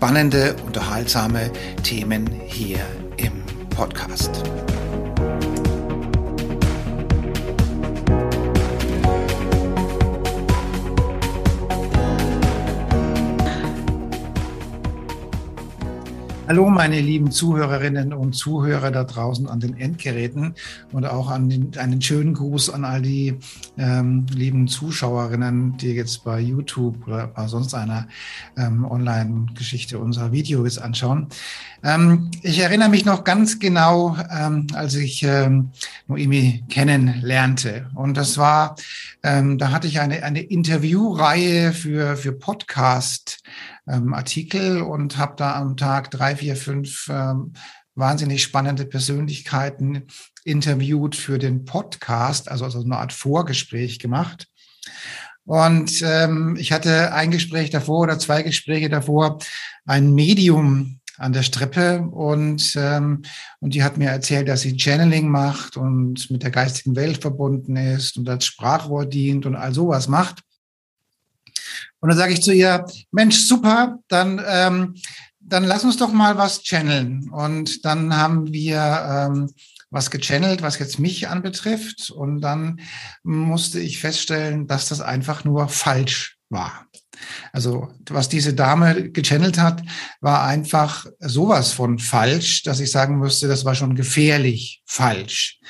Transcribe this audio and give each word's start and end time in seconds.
spannende, 0.00 0.56
unterhaltsame 0.64 1.50
Themen 1.82 2.26
hier 2.46 2.78
im 3.18 3.44
Podcast. 3.68 4.42
Hallo, 16.50 16.68
meine 16.68 17.00
lieben 17.00 17.30
Zuhörerinnen 17.30 18.12
und 18.12 18.32
Zuhörer 18.32 18.90
da 18.90 19.04
draußen 19.04 19.46
an 19.46 19.60
den 19.60 19.78
Endgeräten 19.78 20.56
und 20.90 21.06
auch 21.06 21.30
an 21.30 21.48
den, 21.48 21.78
einen 21.78 22.02
schönen 22.02 22.34
Gruß 22.34 22.70
an 22.70 22.84
all 22.84 23.02
die 23.02 23.38
ähm, 23.78 24.26
lieben 24.34 24.66
Zuschauerinnen, 24.66 25.76
die 25.76 25.92
jetzt 25.92 26.24
bei 26.24 26.40
YouTube 26.40 27.06
oder 27.06 27.28
bei 27.28 27.46
sonst 27.46 27.72
einer 27.72 28.08
ähm, 28.58 28.84
Online-Geschichte 28.84 30.00
unserer 30.00 30.32
Videos 30.32 30.78
anschauen. 30.78 31.28
Ähm, 31.84 32.32
ich 32.42 32.58
erinnere 32.58 32.88
mich 32.88 33.04
noch 33.04 33.22
ganz 33.22 33.60
genau, 33.60 34.16
ähm, 34.36 34.66
als 34.74 34.96
ich 34.96 35.22
ähm, 35.22 35.70
Noemi 36.08 36.64
kennenlernte. 36.68 37.90
Und 37.94 38.16
das 38.16 38.38
war, 38.38 38.74
ähm, 39.22 39.56
da 39.56 39.70
hatte 39.70 39.86
ich 39.86 40.00
eine, 40.00 40.24
eine 40.24 40.40
Interviewreihe 40.40 41.72
für, 41.72 42.16
für 42.16 42.32
Podcast 42.32 43.40
ähm, 43.90 44.14
Artikel 44.14 44.82
und 44.82 45.18
habe 45.18 45.34
da 45.36 45.56
am 45.56 45.76
Tag 45.76 46.10
drei, 46.10 46.36
vier, 46.36 46.56
fünf 46.56 47.08
ähm, 47.10 47.52
wahnsinnig 47.94 48.42
spannende 48.42 48.86
Persönlichkeiten 48.86 50.06
interviewt 50.44 51.16
für 51.16 51.38
den 51.38 51.64
Podcast, 51.64 52.50
also, 52.50 52.64
also 52.64 52.82
eine 52.82 52.96
Art 52.96 53.12
Vorgespräch 53.12 53.98
gemacht. 53.98 54.46
Und 55.44 56.02
ähm, 56.02 56.56
ich 56.58 56.72
hatte 56.72 57.12
ein 57.12 57.30
Gespräch 57.30 57.70
davor 57.70 58.00
oder 58.00 58.18
zwei 58.18 58.42
Gespräche 58.42 58.88
davor, 58.88 59.38
ein 59.84 60.14
Medium 60.14 61.00
an 61.16 61.32
der 61.32 61.42
Strippe 61.42 62.00
und, 62.00 62.74
ähm, 62.76 63.22
und 63.60 63.74
die 63.74 63.82
hat 63.82 63.98
mir 63.98 64.08
erzählt, 64.08 64.48
dass 64.48 64.62
sie 64.62 64.76
Channeling 64.76 65.28
macht 65.28 65.76
und 65.76 66.30
mit 66.30 66.42
der 66.42 66.50
geistigen 66.50 66.96
Welt 66.96 67.20
verbunden 67.20 67.76
ist 67.76 68.16
und 68.16 68.28
als 68.28 68.46
Sprachrohr 68.46 69.04
dient 69.04 69.44
und 69.44 69.54
all 69.54 69.74
sowas 69.74 70.08
macht. 70.08 70.42
Und 72.00 72.08
dann 72.08 72.18
sage 72.18 72.32
ich 72.32 72.42
zu 72.42 72.52
ihr, 72.52 72.84
Mensch, 73.10 73.38
super, 73.38 73.98
dann, 74.08 74.42
ähm, 74.46 74.94
dann 75.40 75.64
lass 75.64 75.84
uns 75.84 75.96
doch 75.96 76.12
mal 76.12 76.36
was 76.38 76.62
channeln. 76.62 77.30
Und 77.30 77.84
dann 77.84 78.16
haben 78.16 78.52
wir 78.52 79.28
ähm, 79.30 79.50
was 79.90 80.10
gechannelt, 80.10 80.62
was 80.62 80.78
jetzt 80.78 80.98
mich 80.98 81.28
anbetrifft. 81.28 82.10
Und 82.10 82.40
dann 82.40 82.80
musste 83.22 83.80
ich 83.80 83.98
feststellen, 83.98 84.66
dass 84.66 84.88
das 84.88 85.00
einfach 85.00 85.44
nur 85.44 85.68
falsch 85.68 86.38
war. 86.48 86.86
Also 87.52 87.88
was 88.08 88.28
diese 88.28 88.54
Dame 88.54 89.10
gechannelt 89.10 89.58
hat, 89.58 89.82
war 90.20 90.44
einfach 90.44 91.06
sowas 91.18 91.72
von 91.72 91.98
falsch, 91.98 92.62
dass 92.62 92.80
ich 92.80 92.90
sagen 92.90 93.18
müsste, 93.18 93.46
das 93.46 93.64
war 93.64 93.74
schon 93.74 93.94
gefährlich 93.94 94.82
falsch. 94.86 95.60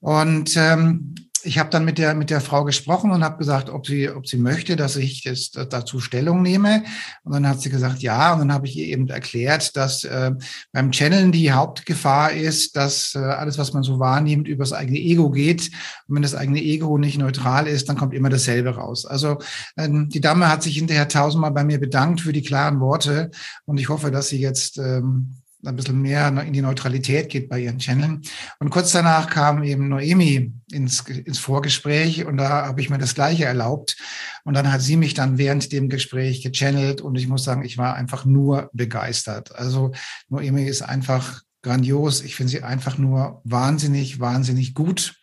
Und 0.00 0.56
ähm, 0.56 1.14
ich 1.44 1.58
habe 1.58 1.70
dann 1.70 1.84
mit 1.84 1.98
der, 1.98 2.14
mit 2.14 2.30
der 2.30 2.40
Frau 2.40 2.64
gesprochen 2.64 3.10
und 3.10 3.22
habe 3.22 3.38
gesagt, 3.38 3.70
ob 3.70 3.86
sie, 3.86 4.08
ob 4.08 4.26
sie 4.26 4.38
möchte, 4.38 4.76
dass 4.76 4.96
ich 4.96 5.22
das, 5.22 5.50
dazu 5.50 6.00
Stellung 6.00 6.42
nehme. 6.42 6.84
Und 7.22 7.32
dann 7.32 7.48
hat 7.48 7.60
sie 7.60 7.70
gesagt, 7.70 8.02
ja. 8.02 8.32
Und 8.32 8.40
dann 8.40 8.52
habe 8.52 8.66
ich 8.66 8.76
ihr 8.76 8.86
eben 8.86 9.08
erklärt, 9.08 9.76
dass 9.76 10.04
äh, 10.04 10.32
beim 10.72 10.90
Channeln 10.90 11.32
die 11.32 11.52
Hauptgefahr 11.52 12.32
ist, 12.32 12.76
dass 12.76 13.14
äh, 13.14 13.18
alles, 13.18 13.58
was 13.58 13.72
man 13.72 13.82
so 13.82 13.98
wahrnimmt, 13.98 14.48
über 14.48 14.64
das 14.64 14.72
eigene 14.72 14.98
Ego 14.98 15.30
geht. 15.30 15.70
Und 16.08 16.16
wenn 16.16 16.22
das 16.22 16.34
eigene 16.34 16.62
Ego 16.62 16.98
nicht 16.98 17.18
neutral 17.18 17.66
ist, 17.66 17.88
dann 17.88 17.96
kommt 17.96 18.14
immer 18.14 18.30
dasselbe 18.30 18.70
raus. 18.70 19.06
Also 19.06 19.38
ähm, 19.76 20.08
die 20.08 20.20
Dame 20.20 20.48
hat 20.48 20.62
sich 20.62 20.76
hinterher 20.76 21.08
tausendmal 21.08 21.52
bei 21.52 21.64
mir 21.64 21.78
bedankt 21.78 22.22
für 22.22 22.32
die 22.32 22.42
klaren 22.42 22.80
Worte. 22.80 23.30
Und 23.66 23.78
ich 23.78 23.88
hoffe, 23.88 24.10
dass 24.10 24.28
sie 24.28 24.40
jetzt 24.40 24.78
ähm, 24.78 25.36
ein 25.66 25.76
bisschen 25.76 26.00
mehr 26.00 26.28
in 26.28 26.52
die 26.52 26.62
Neutralität 26.62 27.28
geht 27.28 27.48
bei 27.48 27.60
ihren 27.60 27.78
Channeln. 27.78 28.22
Und 28.58 28.70
kurz 28.70 28.92
danach 28.92 29.28
kam 29.28 29.62
eben 29.62 29.88
Noemi 29.88 30.52
ins, 30.72 31.00
ins 31.00 31.38
Vorgespräch 31.38 32.24
und 32.24 32.36
da 32.36 32.66
habe 32.66 32.80
ich 32.80 32.90
mir 32.90 32.98
das 32.98 33.14
Gleiche 33.14 33.44
erlaubt. 33.44 33.96
Und 34.44 34.54
dann 34.54 34.72
hat 34.72 34.82
sie 34.82 34.96
mich 34.96 35.14
dann 35.14 35.38
während 35.38 35.72
dem 35.72 35.88
Gespräch 35.88 36.42
gechannelt 36.42 37.00
und 37.00 37.16
ich 37.16 37.28
muss 37.28 37.44
sagen, 37.44 37.64
ich 37.64 37.78
war 37.78 37.94
einfach 37.94 38.24
nur 38.24 38.70
begeistert. 38.72 39.54
Also 39.54 39.92
Noemi 40.28 40.64
ist 40.64 40.82
einfach 40.82 41.42
grandios. 41.64 42.22
Ich 42.22 42.36
finde 42.36 42.50
sie 42.50 42.62
einfach 42.62 42.96
nur 42.96 43.40
wahnsinnig, 43.42 44.20
wahnsinnig 44.20 44.74
gut. 44.74 45.16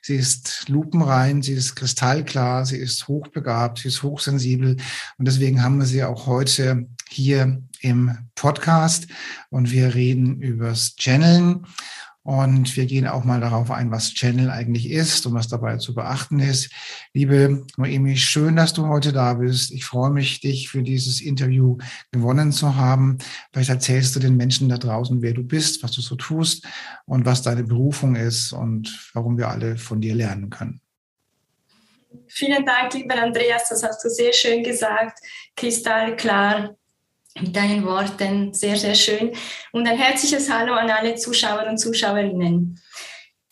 Sie 0.00 0.16
ist 0.16 0.68
lupenrein, 0.68 1.42
sie 1.42 1.52
ist 1.52 1.76
kristallklar, 1.76 2.66
sie 2.66 2.78
ist 2.78 3.06
hochbegabt, 3.06 3.78
sie 3.78 3.88
ist 3.88 4.02
hochsensibel. 4.02 4.76
Und 5.18 5.28
deswegen 5.28 5.62
haben 5.62 5.78
wir 5.78 5.86
sie 5.86 6.02
auch 6.02 6.26
heute 6.26 6.88
hier 7.12 7.62
im 7.80 8.18
Podcast 8.34 9.06
und 9.50 9.70
wir 9.70 9.94
reden 9.94 10.40
übers 10.40 10.96
Channeln. 10.96 11.66
Und 12.24 12.76
wir 12.76 12.86
gehen 12.86 13.08
auch 13.08 13.24
mal 13.24 13.40
darauf 13.40 13.72
ein, 13.72 13.90
was 13.90 14.14
Channel 14.14 14.48
eigentlich 14.48 14.88
ist 14.88 15.26
und 15.26 15.34
was 15.34 15.48
dabei 15.48 15.78
zu 15.78 15.92
beachten 15.92 16.38
ist. 16.38 16.70
Liebe 17.12 17.66
Noemi, 17.76 18.16
schön, 18.16 18.54
dass 18.54 18.72
du 18.72 18.86
heute 18.86 19.12
da 19.12 19.34
bist. 19.34 19.72
Ich 19.72 19.84
freue 19.84 20.10
mich, 20.10 20.40
dich 20.40 20.68
für 20.68 20.84
dieses 20.84 21.20
Interview 21.20 21.78
gewonnen 22.12 22.52
zu 22.52 22.76
haben. 22.76 23.18
Vielleicht 23.52 23.70
erzählst 23.70 24.14
du 24.14 24.20
den 24.20 24.36
Menschen 24.36 24.68
da 24.68 24.78
draußen, 24.78 25.20
wer 25.20 25.32
du 25.32 25.42
bist, 25.42 25.82
was 25.82 25.90
du 25.90 26.00
so 26.00 26.14
tust 26.14 26.64
und 27.06 27.26
was 27.26 27.42
deine 27.42 27.64
Berufung 27.64 28.14
ist 28.14 28.52
und 28.52 29.10
warum 29.14 29.36
wir 29.36 29.48
alle 29.48 29.76
von 29.76 30.00
dir 30.00 30.14
lernen 30.14 30.48
können. 30.48 30.80
Vielen 32.28 32.64
Dank, 32.64 32.94
lieber 32.94 33.20
Andreas, 33.20 33.68
das 33.68 33.82
hast 33.82 34.04
du 34.04 34.08
sehr 34.08 34.32
schön 34.32 34.62
gesagt, 34.62 35.18
kristallklar 35.56 36.76
mit 37.40 37.54
deinen 37.54 37.84
Worten. 37.84 38.52
Sehr, 38.52 38.76
sehr 38.76 38.94
schön. 38.94 39.32
Und 39.72 39.86
ein 39.86 39.98
herzliches 39.98 40.50
Hallo 40.50 40.74
an 40.74 40.90
alle 40.90 41.14
Zuschauer 41.14 41.66
und 41.68 41.78
Zuschauerinnen. 41.78 42.80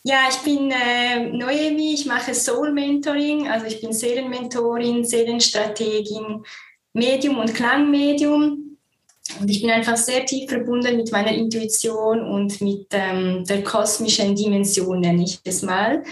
Ja, 0.03 0.29
ich 0.31 0.39
bin 0.39 0.71
äh, 0.71 1.27
Noemi, 1.31 1.93
ich 1.95 2.07
mache 2.07 2.35
Soul 2.35 2.73
Mentoring, 2.73 3.49
also 3.49 3.67
ich 3.67 3.83
bin 3.83 3.93
Seelenmentorin, 3.93 5.05
Seelenstrategin, 5.05 6.43
Medium 6.95 7.39
und 7.39 7.55
Klangmedium. 7.55 8.79
Und 9.39 9.49
ich 9.49 9.61
bin 9.61 9.71
einfach 9.71 9.97
sehr 9.97 10.25
tief 10.25 10.49
verbunden 10.49 10.97
mit 10.97 11.13
meiner 11.13 11.33
Intuition 11.33 12.23
und 12.23 12.61
mit 12.63 12.87
ähm, 12.93 13.45
der 13.45 13.63
kosmischen 13.63 14.35
Dimension, 14.35 15.01
nenne 15.01 15.23
ich 15.23 15.39
es 15.45 15.63
mal. 15.63 16.03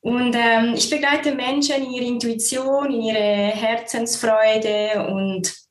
Und 0.00 0.34
ähm, 0.34 0.74
ich 0.74 0.88
begleite 0.88 1.34
Menschen 1.34 1.84
in 1.84 1.92
ihre 1.92 2.06
Intuition, 2.06 2.92
in 2.92 3.02
ihre 3.02 3.18
Herzensfreude 3.18 5.06
und 5.08 5.61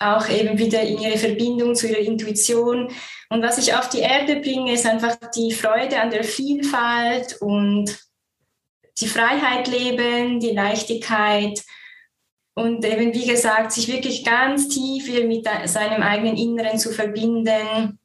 auch 0.00 0.28
eben 0.28 0.58
wieder 0.58 0.80
in 0.80 0.98
ihre 0.98 1.18
Verbindung 1.18 1.74
zu 1.74 1.86
ihrer 1.86 2.00
Intuition. 2.00 2.90
Und 3.28 3.42
was 3.42 3.58
ich 3.58 3.74
auf 3.74 3.88
die 3.90 4.00
Erde 4.00 4.36
bringe, 4.36 4.72
ist 4.72 4.86
einfach 4.86 5.16
die 5.36 5.52
Freude 5.52 6.00
an 6.00 6.10
der 6.10 6.24
Vielfalt 6.24 7.36
und 7.40 7.96
die 8.98 9.06
Freiheit 9.06 9.68
leben, 9.68 10.40
die 10.40 10.50
Leichtigkeit 10.50 11.62
und 12.54 12.84
eben, 12.84 13.14
wie 13.14 13.26
gesagt, 13.26 13.72
sich 13.72 13.88
wirklich 13.88 14.24
ganz 14.24 14.68
tief 14.68 15.08
mit 15.24 15.46
seinem 15.64 16.02
eigenen 16.02 16.36
Inneren 16.36 16.78
zu 16.78 16.90
verbinden 16.90 17.98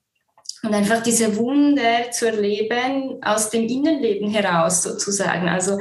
und 0.64 0.74
einfach 0.74 1.02
diese 1.02 1.36
Wunder 1.38 2.12
zu 2.12 2.28
erleben 2.28 3.22
aus 3.24 3.50
dem 3.50 3.68
Innenleben 3.68 4.30
heraus 4.30 4.84
sozusagen. 4.84 5.48
Also 5.48 5.80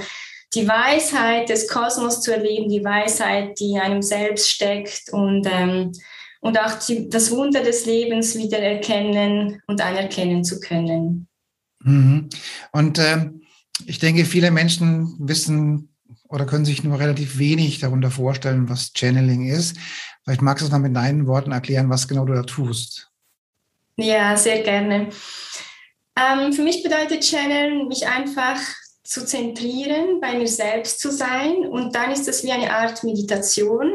die 0.55 0.67
Weisheit 0.69 1.49
des 1.49 1.69
Kosmos 1.69 2.21
zu 2.21 2.33
erleben, 2.33 2.69
die 2.69 2.85
Weisheit, 2.85 3.59
die 3.59 3.73
in 3.73 3.81
einem 3.81 4.03
selbst 4.03 4.50
steckt 4.50 5.12
und, 5.12 5.47
ähm, 5.50 5.93
und 6.44 6.61
auch 6.61 6.75
die, 6.75 7.08
das 7.08 7.31
Wunder 7.31 7.62
des 7.62 7.87
Lebens 7.87 8.37
wieder 8.37 8.58
erkennen 8.58 9.62
und 9.67 9.81
anerkennen 9.81 10.44
zu 10.44 10.61
können. 10.61 11.26
Mhm. 11.82 12.29
Und 12.70 12.99
ähm, 12.99 13.41
ich 13.87 13.99
denke, 13.99 14.26
viele 14.26 14.50
Menschen 14.50 15.17
wissen 15.19 15.88
oder 16.29 16.44
können 16.44 16.67
sich 16.67 16.85
nur 16.85 17.00
relativ 17.00 17.38
wenig 17.38 17.79
darunter 17.79 18.11
vorstellen, 18.11 18.69
was 18.69 18.93
Channeling 18.94 19.46
ist. 19.46 19.79
Vielleicht 20.23 20.43
magst 20.43 20.61
du 20.61 20.67
es 20.67 20.70
mal 20.70 20.81
mit 20.81 20.94
deinen 20.94 21.26
Worten 21.26 21.52
erklären, 21.52 21.88
was 21.88 22.08
genau 22.08 22.26
du 22.26 22.35
da 22.35 22.43
tust. 22.43 23.11
Ja, 23.97 24.37
sehr 24.37 24.62
gerne. 24.62 25.08
Ähm, 26.14 26.52
für 26.52 26.62
mich 26.62 26.82
bedeutet 26.82 27.23
Channel, 27.23 27.87
mich 27.87 28.06
einfach 28.06 28.61
zu 29.02 29.25
zentrieren, 29.25 30.20
bei 30.20 30.37
mir 30.37 30.49
selbst 30.49 31.00
zu 31.00 31.11
sein. 31.11 31.67
Und 31.70 31.94
dann 31.94 32.11
ist 32.11 32.29
das 32.29 32.44
wie 32.44 32.52
eine 32.52 32.70
Art 32.70 33.02
Meditation. 33.02 33.90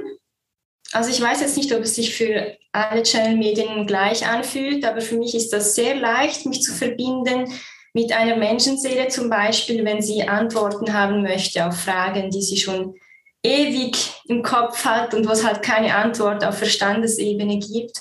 Also 0.91 1.09
ich 1.09 1.21
weiß 1.21 1.41
jetzt 1.41 1.57
nicht, 1.57 1.73
ob 1.73 1.81
es 1.81 1.95
sich 1.95 2.15
für 2.15 2.57
alle 2.71 3.03
Channel-Medien 3.03 3.85
gleich 3.85 4.27
anfühlt, 4.27 4.85
aber 4.85 5.01
für 5.01 5.17
mich 5.17 5.35
ist 5.35 5.51
das 5.53 5.75
sehr 5.75 5.95
leicht, 5.95 6.45
mich 6.45 6.61
zu 6.61 6.73
verbinden 6.73 7.51
mit 7.93 8.11
einer 8.11 8.35
Menschenseele 8.35 9.07
zum 9.07 9.29
Beispiel, 9.29 9.83
wenn 9.85 10.01
sie 10.01 10.27
Antworten 10.27 10.93
haben 10.93 11.23
möchte 11.23 11.65
auf 11.65 11.79
Fragen, 11.79 12.29
die 12.29 12.41
sie 12.41 12.57
schon 12.57 12.95
ewig 13.43 13.95
im 14.27 14.43
Kopf 14.43 14.85
hat 14.85 15.13
und 15.13 15.27
wo 15.27 15.31
es 15.31 15.45
halt 15.45 15.61
keine 15.63 15.95
Antwort 15.95 16.43
auf 16.43 16.57
Verstandesebene 16.57 17.59
gibt. 17.59 17.97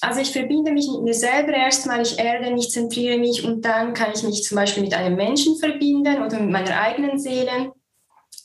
Also 0.00 0.20
ich 0.20 0.32
verbinde 0.32 0.72
mich 0.72 0.86
mit 0.88 1.02
mir 1.02 1.14
selber 1.14 1.52
erstmal, 1.52 2.02
ich 2.02 2.18
erde 2.18 2.50
mich, 2.52 2.70
zentriere 2.70 3.18
mich 3.18 3.44
und 3.44 3.64
dann 3.64 3.94
kann 3.94 4.12
ich 4.14 4.22
mich 4.22 4.42
zum 4.44 4.56
Beispiel 4.56 4.82
mit 4.82 4.94
einem 4.94 5.16
Menschen 5.16 5.56
verbinden 5.58 6.22
oder 6.22 6.40
mit 6.40 6.50
meiner 6.50 6.78
eigenen 6.80 7.18
Seele. 7.18 7.72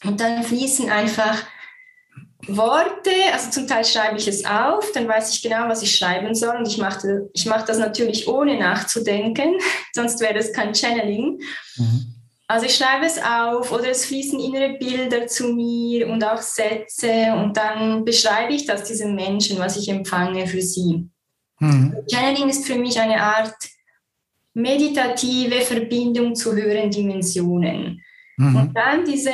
Und 0.04 0.20
dann 0.20 0.44
fließen 0.44 0.90
einfach 0.90 1.44
Worte, 2.56 3.12
also 3.34 3.50
zum 3.50 3.68
Teil 3.68 3.86
schreibe 3.86 4.18
ich 4.18 4.28
es 4.28 4.46
auf, 4.46 4.92
dann 4.94 5.08
weiß 5.08 5.34
ich 5.34 5.42
genau, 5.42 5.68
was 5.68 5.82
ich 5.82 5.96
schreiben 5.96 6.34
soll 6.36 6.56
und 6.58 6.68
ich 6.68 6.78
mache, 6.78 7.30
ich 7.34 7.46
mache 7.46 7.66
das 7.66 7.78
natürlich 7.78 8.28
ohne 8.28 8.58
nachzudenken, 8.58 9.56
sonst 9.94 10.20
wäre 10.22 10.34
das 10.34 10.52
kein 10.54 10.74
Channeling. 10.74 11.42
Mhm. 11.78 12.16
Also 12.48 12.66
ich 12.66 12.76
schreibe 12.76 13.06
es 13.06 13.22
auf 13.22 13.72
oder 13.72 13.90
es 13.90 14.06
fließen 14.06 14.40
innere 14.40 14.78
Bilder 14.80 15.28
zu 15.28 15.50
mir 15.50 16.08
und 16.08 16.24
auch 16.24 16.42
Sätze 16.42 17.32
und 17.34 17.56
dann 17.56 18.04
beschreibe 18.04 18.54
ich 18.54 18.66
das 18.66 18.86
diesen 18.86 19.14
Menschen, 19.14 19.60
was 19.60 19.78
ich 19.78 19.88
empfange 19.88 20.48
für 20.48 20.62
sie. 20.62 21.08
Mhm. 21.60 21.96
Channeling 22.12 22.50
ist 22.50 22.66
für 22.66 22.76
mich 22.76 23.00
eine 23.00 23.22
Art 23.22 23.56
meditative 24.54 25.62
Verbindung 25.62 26.36
zu 26.36 26.54
höheren 26.54 26.90
Dimensionen. 26.90 28.02
Mhm. 28.38 28.56
Und 28.56 28.74
dann 28.76 29.06
diese, 29.06 29.32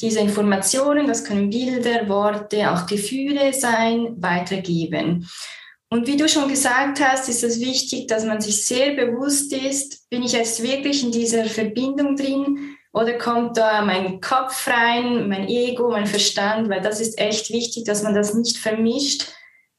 diese 0.00 0.20
Informationen, 0.20 1.06
das 1.06 1.24
können 1.24 1.50
Bilder, 1.50 2.08
Worte, 2.08 2.70
auch 2.70 2.86
Gefühle 2.86 3.52
sein, 3.52 4.14
weitergeben. 4.18 5.28
Und 5.88 6.06
wie 6.06 6.16
du 6.16 6.28
schon 6.28 6.48
gesagt 6.48 7.00
hast, 7.00 7.28
ist 7.28 7.44
es 7.44 7.60
wichtig, 7.60 8.08
dass 8.08 8.24
man 8.24 8.40
sich 8.40 8.64
sehr 8.64 8.94
bewusst 8.94 9.52
ist, 9.52 10.08
bin 10.10 10.22
ich 10.22 10.32
jetzt 10.32 10.62
wirklich 10.62 11.04
in 11.04 11.12
dieser 11.12 11.44
Verbindung 11.44 12.16
drin 12.16 12.76
oder 12.92 13.16
kommt 13.18 13.56
da 13.56 13.82
mein 13.82 14.20
Kopf 14.20 14.66
rein, 14.66 15.28
mein 15.28 15.48
Ego, 15.48 15.90
mein 15.90 16.06
Verstand, 16.06 16.68
weil 16.68 16.80
das 16.80 17.00
ist 17.00 17.18
echt 17.18 17.50
wichtig, 17.50 17.84
dass 17.84 18.02
man 18.02 18.14
das 18.14 18.34
nicht 18.34 18.56
vermischt, 18.56 19.28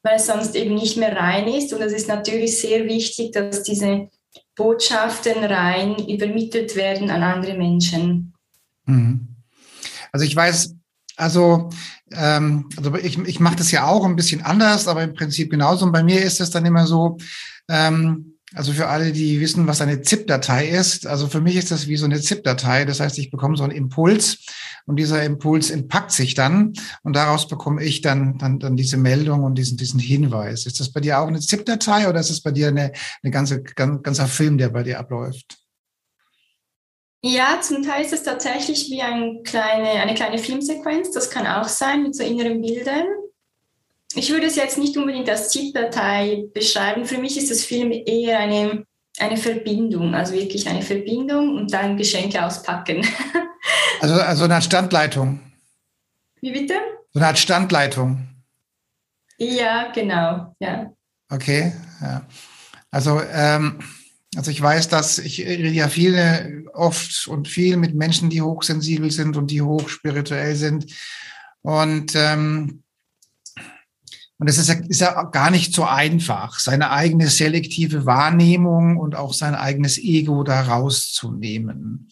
weil 0.02 0.16
es 0.16 0.26
sonst 0.26 0.56
eben 0.56 0.74
nicht 0.74 0.96
mehr 0.96 1.14
rein 1.14 1.46
ist. 1.48 1.72
Und 1.74 1.82
es 1.82 1.92
ist 1.92 2.08
natürlich 2.08 2.58
sehr 2.58 2.86
wichtig, 2.86 3.32
dass 3.32 3.62
diese 3.62 4.08
Botschaften 4.56 5.44
rein 5.44 5.96
übermittelt 6.08 6.74
werden 6.74 7.10
an 7.10 7.22
andere 7.22 7.54
Menschen. 7.54 8.34
Mhm. 8.86 9.37
Also 10.12 10.24
ich 10.24 10.34
weiß, 10.34 10.74
also, 11.16 11.68
ähm, 12.12 12.68
also 12.76 12.94
ich, 12.94 13.18
ich 13.18 13.40
mache 13.40 13.56
das 13.56 13.72
ja 13.72 13.86
auch 13.86 14.04
ein 14.04 14.16
bisschen 14.16 14.42
anders, 14.42 14.86
aber 14.86 15.02
im 15.02 15.14
Prinzip 15.14 15.50
genauso. 15.50 15.84
Und 15.84 15.92
bei 15.92 16.04
mir 16.04 16.22
ist 16.22 16.40
es 16.40 16.50
dann 16.50 16.64
immer 16.64 16.86
so, 16.86 17.18
ähm, 17.68 18.38
also 18.54 18.72
für 18.72 18.88
alle, 18.88 19.12
die 19.12 19.40
wissen, 19.40 19.66
was 19.66 19.82
eine 19.82 20.00
ZIP-Datei 20.00 20.68
ist, 20.68 21.06
also 21.06 21.26
für 21.26 21.42
mich 21.42 21.56
ist 21.56 21.70
das 21.70 21.86
wie 21.86 21.96
so 21.96 22.06
eine 22.06 22.20
ZIP-Datei. 22.20 22.86
Das 22.86 23.00
heißt, 23.00 23.18
ich 23.18 23.30
bekomme 23.30 23.56
so 23.56 23.64
einen 23.64 23.72
Impuls 23.72 24.38
und 24.86 24.96
dieser 24.96 25.22
Impuls 25.24 25.70
entpackt 25.70 26.12
sich 26.12 26.34
dann 26.34 26.72
und 27.02 27.14
daraus 27.14 27.46
bekomme 27.46 27.82
ich 27.82 28.00
dann, 28.00 28.38
dann, 28.38 28.58
dann 28.58 28.76
diese 28.76 28.96
Meldung 28.96 29.42
und 29.42 29.56
diesen, 29.56 29.76
diesen 29.76 30.00
Hinweis. 30.00 30.64
Ist 30.64 30.80
das 30.80 30.90
bei 30.90 31.00
dir 31.00 31.18
auch 31.18 31.28
eine 31.28 31.40
ZIP-Datei 31.40 32.08
oder 32.08 32.20
ist 32.20 32.30
es 32.30 32.40
bei 32.40 32.52
dir 32.52 32.68
eine, 32.68 32.92
eine 33.22 33.32
ganze, 33.32 33.62
ganz, 33.62 34.02
ganzer 34.02 34.28
Film, 34.28 34.56
der 34.56 34.70
bei 34.70 34.82
dir 34.82 34.98
abläuft? 34.98 35.58
Ja, 37.22 37.60
zum 37.60 37.82
Teil 37.82 38.04
ist 38.04 38.12
es 38.12 38.22
tatsächlich 38.22 38.90
wie 38.90 39.02
ein 39.02 39.42
kleine, 39.42 39.90
eine 39.90 40.14
kleine 40.14 40.38
Filmsequenz. 40.38 41.10
Das 41.10 41.30
kann 41.30 41.46
auch 41.46 41.68
sein 41.68 42.04
mit 42.04 42.14
so 42.14 42.22
inneren 42.22 42.60
Bildern. 42.60 43.06
Ich 44.14 44.30
würde 44.30 44.46
es 44.46 44.56
jetzt 44.56 44.78
nicht 44.78 44.96
unbedingt 44.96 45.28
als 45.28 45.50
ZIP-Datei 45.50 46.44
beschreiben. 46.54 47.04
Für 47.04 47.18
mich 47.18 47.36
ist 47.36 47.50
das 47.50 47.64
Film 47.64 47.90
eher 47.92 48.38
eine, 48.38 48.84
eine 49.18 49.36
Verbindung, 49.36 50.14
also 50.14 50.32
wirklich 50.32 50.68
eine 50.68 50.82
Verbindung 50.82 51.56
und 51.56 51.72
dann 51.72 51.96
Geschenke 51.96 52.44
auspacken. 52.44 53.06
Also, 54.00 54.14
also 54.14 54.44
eine 54.44 54.54
Art 54.54 54.64
Standleitung. 54.64 55.40
Wie 56.40 56.52
bitte? 56.52 56.74
So 57.12 57.18
eine 57.18 57.26
Art 57.26 57.38
Standleitung. 57.38 58.28
Ja, 59.36 59.90
genau, 59.92 60.54
ja. 60.60 60.92
Okay, 61.28 61.72
ja. 62.00 62.22
Also 62.92 63.20
ähm, 63.32 63.80
also 64.36 64.50
ich 64.50 64.60
weiß, 64.60 64.88
dass 64.88 65.18
ich 65.18 65.40
rede 65.40 65.68
ja 65.68 65.88
viele 65.88 66.64
oft 66.74 67.26
und 67.28 67.48
viel 67.48 67.76
mit 67.76 67.94
Menschen, 67.94 68.30
die 68.30 68.42
hochsensibel 68.42 69.10
sind 69.10 69.36
und 69.36 69.50
die 69.50 69.62
hochspirituell 69.62 70.54
sind. 70.54 70.86
Und 71.62 72.14
ähm, 72.14 72.82
und 74.40 74.48
es 74.48 74.56
ist 74.56 74.68
ja, 74.68 74.74
ist 74.74 75.00
ja 75.00 75.24
gar 75.24 75.50
nicht 75.50 75.74
so 75.74 75.84
einfach, 75.84 76.60
seine 76.60 76.90
eigene 76.90 77.26
selektive 77.26 78.06
Wahrnehmung 78.06 78.96
und 78.96 79.16
auch 79.16 79.34
sein 79.34 79.56
eigenes 79.56 79.98
Ego 79.98 80.44
da 80.44 80.62
rauszunehmen. 80.62 82.08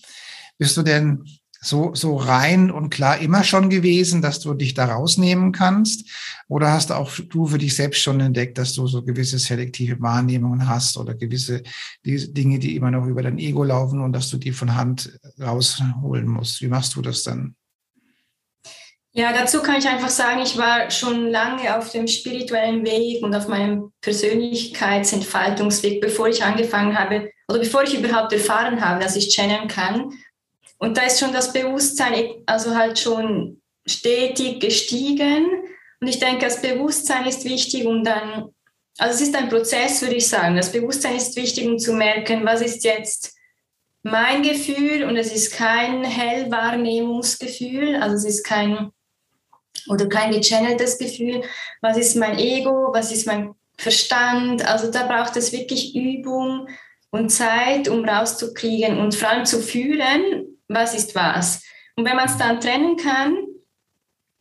Bist 0.59 0.77
du 0.77 0.83
denn 0.83 1.25
so, 1.67 1.95
so 1.95 2.17
rein 2.17 2.71
und 2.71 2.91
klar 2.91 3.19
immer 3.19 3.45
schon 3.45 3.71
gewesen, 3.71 4.23
dass 4.23 4.41
du 4.41 4.55
dich 4.55 4.75
da 4.75 4.87
rausnehmen 4.87 5.53
kannst? 5.53 6.09
Oder 6.49 6.73
hast 6.73 6.93
auch 6.93 7.11
du 7.29 7.47
für 7.47 7.59
dich 7.59 7.75
selbst 7.75 8.03
schon 8.03 8.21
entdeckt, 8.21 8.59
dass 8.59 8.75
du 8.75 8.87
so 8.87 9.03
gewisse 9.03 9.39
selektive 9.39 10.01
Wahrnehmungen 10.01 10.69
hast 10.69 10.97
oder 10.97 11.15
gewisse 11.15 11.63
Dinge, 12.05 12.59
die 12.59 12.77
immer 12.77 12.91
noch 12.91 13.07
über 13.07 13.23
dein 13.23 13.39
Ego 13.39 13.65
laufen 13.65 14.01
und 14.01 14.13
dass 14.13 14.31
du 14.31 14.37
die 14.37 14.53
von 14.53 14.77
Hand 14.77 15.19
rausholen 15.41 16.29
musst? 16.29 16.63
Wie 16.63 16.69
machst 16.69 16.95
du 16.95 17.03
das 17.03 17.25
dann? 17.25 17.57
Ja, 19.13 19.33
dazu 19.33 19.63
kann 19.63 19.79
ich 19.79 19.89
einfach 19.89 20.11
sagen, 20.11 20.43
ich 20.43 20.59
war 20.59 20.91
schon 20.91 21.31
lange 21.31 21.79
auf 21.79 21.91
dem 21.91 22.07
spirituellen 22.07 22.85
Weg 22.85 23.25
und 23.25 23.35
auf 23.35 23.49
meinem 23.49 23.93
Persönlichkeitsentfaltungsweg, 24.03 26.03
bevor 26.03 26.29
ich 26.29 26.45
angefangen 26.45 26.99
habe 26.99 27.31
oder 27.49 27.61
bevor 27.61 27.83
ich 27.83 27.99
überhaupt 27.99 28.35
erfahren 28.35 28.85
habe, 28.85 29.03
dass 29.03 29.17
ich 29.17 29.35
channeln 29.35 29.69
kann. 29.69 30.13
Und 30.79 30.97
da 30.97 31.03
ist 31.03 31.21
schon 31.21 31.33
das 31.33 31.53
Bewusstsein, 31.53 32.43
also 32.47 32.75
halt 32.75 32.99
schon 32.99 33.61
stetig 33.87 34.61
gestiegen. 34.61 35.47
Und 36.01 36.09
ich 36.09 36.19
denke, 36.19 36.45
das 36.45 36.61
Bewusstsein 36.61 37.27
ist 37.27 37.45
wichtig, 37.45 37.87
um 37.87 38.05
dann, 38.05 38.51
also 38.99 39.15
es 39.15 39.29
ist 39.29 39.35
ein 39.35 39.49
Prozess, 39.49 40.03
würde 40.03 40.17
ich 40.17 40.29
sagen. 40.29 40.57
Das 40.57 40.73
Bewusstsein 40.73 41.17
ist 41.17 41.37
wichtig, 41.37 41.67
um 41.67 41.79
zu 41.79 41.93
merken, 41.93 42.45
was 42.45 42.61
ist 42.61 42.85
jetzt 42.85 43.35
mein 44.03 44.43
Gefühl 44.43 45.05
und 45.05 45.17
es 45.17 45.33
ist 45.33 45.53
kein 45.53 46.05
Hellwahrnehmungsgefühl, 46.05 47.97
also 47.97 48.15
es 48.15 48.25
ist 48.25 48.45
kein 48.45 48.93
oder 49.89 50.09
kein 50.09 50.33
gechanneltes 50.33 50.99
Gefühl. 50.99 51.43
Was 51.81 51.97
ist 51.97 52.17
mein 52.17 52.39
Ego? 52.39 52.91
Was 52.93 53.13
ist 53.13 53.27
mein 53.27 53.55
Verstand? 53.77 54.67
Also 54.67 54.91
da 54.91 55.07
braucht 55.07 55.37
es 55.37 55.53
wirklich 55.53 55.95
Übung 55.95 56.69
und 57.11 57.31
Zeit, 57.31 57.89
um 57.89 58.05
rauszukriegen 58.05 58.99
und 58.99 59.15
vor 59.15 59.29
allem 59.29 59.45
zu 59.45 59.61
fühlen, 59.61 60.56
was 60.69 60.95
ist 60.95 61.15
was. 61.15 61.63
Und 61.97 62.05
wenn 62.05 62.17
man 62.17 62.27
es 62.27 62.37
dann 62.37 62.61
trennen 62.61 62.97
kann, 62.97 63.37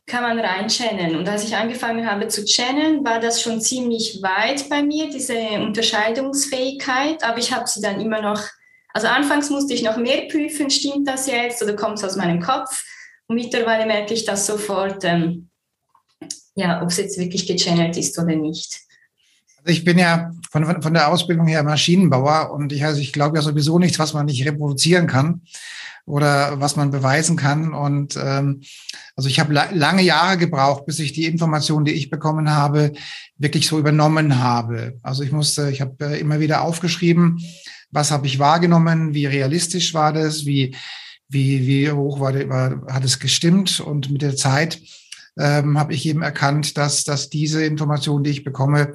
kann 0.06 0.22
man 0.22 0.38
rein 0.38 0.68
channeln. 0.68 1.16
Und 1.16 1.28
als 1.28 1.44
ich 1.44 1.56
angefangen 1.56 2.08
habe 2.08 2.28
zu 2.28 2.44
channeln, 2.44 3.04
war 3.04 3.18
das 3.18 3.42
schon 3.42 3.60
ziemlich 3.60 4.20
weit 4.22 4.68
bei 4.68 4.82
mir, 4.82 5.10
diese 5.10 5.36
Unterscheidungsfähigkeit. 5.60 7.24
Aber 7.24 7.38
ich 7.38 7.52
habe 7.52 7.66
sie 7.66 7.80
dann 7.80 8.00
immer 8.00 8.22
noch, 8.22 8.40
also 8.94 9.08
anfangs 9.08 9.50
musste 9.50 9.74
ich 9.74 9.82
noch 9.82 9.96
mehr 9.96 10.28
prüfen, 10.30 10.70
stimmt 10.70 11.08
das 11.08 11.26
jetzt 11.26 11.62
oder 11.62 11.74
kommt 11.74 11.98
es 11.98 12.04
aus 12.04 12.16
meinem 12.16 12.40
Kopf? 12.40 12.84
Und 13.26 13.34
mittlerweile 13.34 13.84
merke 13.84 14.14
ich 14.14 14.24
das 14.24 14.46
sofort, 14.46 15.02
ähm, 15.02 15.48
ja, 16.54 16.80
ob 16.80 16.90
es 16.90 16.98
jetzt 16.98 17.18
wirklich 17.18 17.46
gechannelt 17.46 17.96
ist 17.96 18.16
oder 18.16 18.36
nicht. 18.36 18.80
Also 19.58 19.72
ich 19.72 19.84
bin 19.84 19.98
ja 19.98 20.30
von, 20.52 20.80
von 20.80 20.94
der 20.94 21.08
Ausbildung 21.08 21.48
her 21.48 21.64
Maschinenbauer 21.64 22.52
und 22.52 22.72
ich, 22.72 22.84
also 22.84 23.00
ich 23.00 23.12
glaube 23.12 23.36
ja 23.36 23.42
sowieso 23.42 23.80
nichts, 23.80 23.98
was 23.98 24.14
man 24.14 24.26
nicht 24.26 24.46
reproduzieren 24.46 25.08
kann 25.08 25.42
oder 26.06 26.60
was 26.60 26.76
man 26.76 26.92
beweisen 26.92 27.36
kann. 27.36 27.74
Und 27.74 28.16
ähm, 28.16 28.62
also 29.16 29.28
ich 29.28 29.40
habe 29.40 29.52
la 29.52 29.68
lange 29.72 30.02
Jahre 30.02 30.38
gebraucht, 30.38 30.86
bis 30.86 31.00
ich 31.00 31.12
die 31.12 31.26
Informationen, 31.26 31.84
die 31.84 31.92
ich 31.92 32.10
bekommen 32.10 32.50
habe, 32.50 32.92
wirklich 33.36 33.66
so 33.66 33.78
übernommen 33.78 34.38
habe. 34.38 34.98
Also 35.02 35.24
ich 35.24 35.32
musste, 35.32 35.68
ich 35.70 35.80
habe 35.80 35.96
äh, 36.06 36.20
immer 36.20 36.40
wieder 36.40 36.62
aufgeschrieben, 36.62 37.42
was 37.90 38.12
habe 38.12 38.26
ich 38.26 38.38
wahrgenommen, 38.38 39.14
wie 39.14 39.26
realistisch 39.26 39.92
war 39.94 40.12
das, 40.12 40.46
wie 40.46 40.74
wie 41.28 41.66
wie 41.66 41.90
hoch 41.90 42.20
war, 42.20 42.34
war 42.48 42.86
hat 42.88 43.04
es 43.04 43.18
gestimmt 43.18 43.80
und 43.80 44.10
mit 44.12 44.22
der 44.22 44.36
Zeit 44.36 44.80
ähm, 45.38 45.76
habe 45.76 45.92
ich 45.92 46.06
eben 46.06 46.22
erkannt, 46.22 46.78
dass 46.78 47.02
dass 47.02 47.30
diese 47.30 47.64
Informationen, 47.64 48.22
die 48.22 48.30
ich 48.30 48.44
bekomme, 48.44 48.94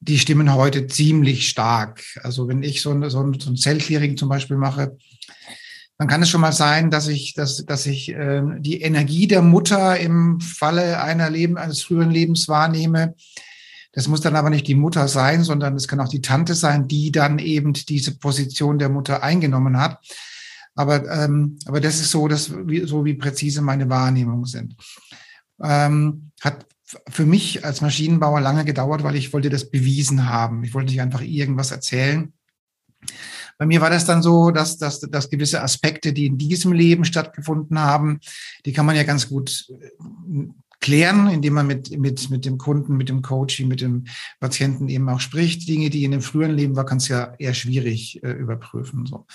die 0.00 0.18
stimmen 0.18 0.54
heute 0.54 0.86
ziemlich 0.86 1.48
stark. 1.48 2.02
Also 2.22 2.48
wenn 2.48 2.62
ich 2.62 2.82
so 2.82 2.92
ein, 2.92 3.08
so 3.10 3.22
ein, 3.22 3.38
so 3.40 3.50
ein 3.50 3.56
Zellclearing 3.56 4.16
zum 4.16 4.28
Beispiel 4.28 4.56
mache, 4.56 4.96
dann 5.98 6.08
kann 6.08 6.22
es 6.22 6.28
schon 6.28 6.42
mal 6.42 6.52
sein, 6.52 6.90
dass 6.90 7.08
ich, 7.08 7.34
dass, 7.34 7.64
dass 7.64 7.86
ich 7.86 8.10
äh, 8.10 8.42
die 8.58 8.82
Energie 8.82 9.26
der 9.26 9.42
Mutter 9.42 9.98
im 9.98 10.40
Falle 10.40 11.02
einer 11.02 11.30
Leben, 11.30 11.56
eines 11.56 11.82
früheren 11.82 12.10
Lebens 12.10 12.48
wahrnehme. 12.48 13.14
Das 13.92 14.08
muss 14.08 14.20
dann 14.20 14.36
aber 14.36 14.50
nicht 14.50 14.66
die 14.66 14.74
Mutter 14.74 15.08
sein, 15.08 15.42
sondern 15.42 15.74
es 15.74 15.88
kann 15.88 16.00
auch 16.00 16.08
die 16.08 16.20
Tante 16.20 16.54
sein, 16.54 16.86
die 16.86 17.12
dann 17.12 17.38
eben 17.38 17.72
diese 17.72 18.18
Position 18.18 18.78
der 18.78 18.90
Mutter 18.90 19.22
eingenommen 19.22 19.78
hat. 19.80 19.98
Aber, 20.74 21.10
ähm, 21.10 21.58
aber 21.64 21.80
das 21.80 21.98
ist 22.00 22.10
so, 22.10 22.28
dass, 22.28 22.52
wie, 22.66 22.86
so 22.86 23.06
wie 23.06 23.14
präzise 23.14 23.62
meine 23.62 23.88
Wahrnehmungen 23.88 24.44
sind. 24.44 24.76
Ähm, 25.62 26.30
hat 26.42 26.66
für 27.08 27.24
mich 27.24 27.64
als 27.64 27.80
Maschinenbauer 27.80 28.42
lange 28.42 28.66
gedauert, 28.66 29.02
weil 29.02 29.16
ich 29.16 29.32
wollte 29.32 29.48
das 29.48 29.70
bewiesen 29.70 30.28
haben. 30.28 30.62
Ich 30.62 30.74
wollte 30.74 30.90
nicht 30.90 31.00
einfach 31.00 31.22
irgendwas 31.22 31.70
erzählen. 31.70 32.34
Bei 33.58 33.66
mir 33.66 33.80
war 33.80 33.90
das 33.90 34.04
dann 34.04 34.22
so, 34.22 34.50
dass, 34.50 34.78
dass, 34.78 35.00
dass 35.00 35.30
gewisse 35.30 35.62
Aspekte, 35.62 36.12
die 36.12 36.26
in 36.26 36.38
diesem 36.38 36.72
Leben 36.72 37.04
stattgefunden 37.04 37.78
haben, 37.78 38.20
die 38.64 38.72
kann 38.72 38.86
man 38.86 38.96
ja 38.96 39.02
ganz 39.02 39.28
gut 39.28 39.66
äh, 39.70 40.46
klären, 40.80 41.28
indem 41.28 41.54
man 41.54 41.66
mit, 41.66 41.98
mit, 41.98 42.30
mit 42.30 42.44
dem 42.44 42.58
Kunden, 42.58 42.96
mit 42.96 43.08
dem 43.08 43.22
Coaching, 43.22 43.68
mit 43.68 43.80
dem 43.80 44.04
Patienten 44.40 44.88
eben 44.88 45.08
auch 45.08 45.20
spricht. 45.20 45.68
Dinge, 45.68 45.90
die 45.90 46.04
in 46.04 46.10
dem 46.10 46.22
früheren 46.22 46.54
Leben 46.54 46.76
war, 46.76 46.84
kann 46.84 46.98
es 46.98 47.08
ja 47.08 47.34
eher 47.38 47.54
schwierig 47.54 48.22
äh, 48.22 48.30
überprüfen. 48.30 49.06
So. 49.06 49.26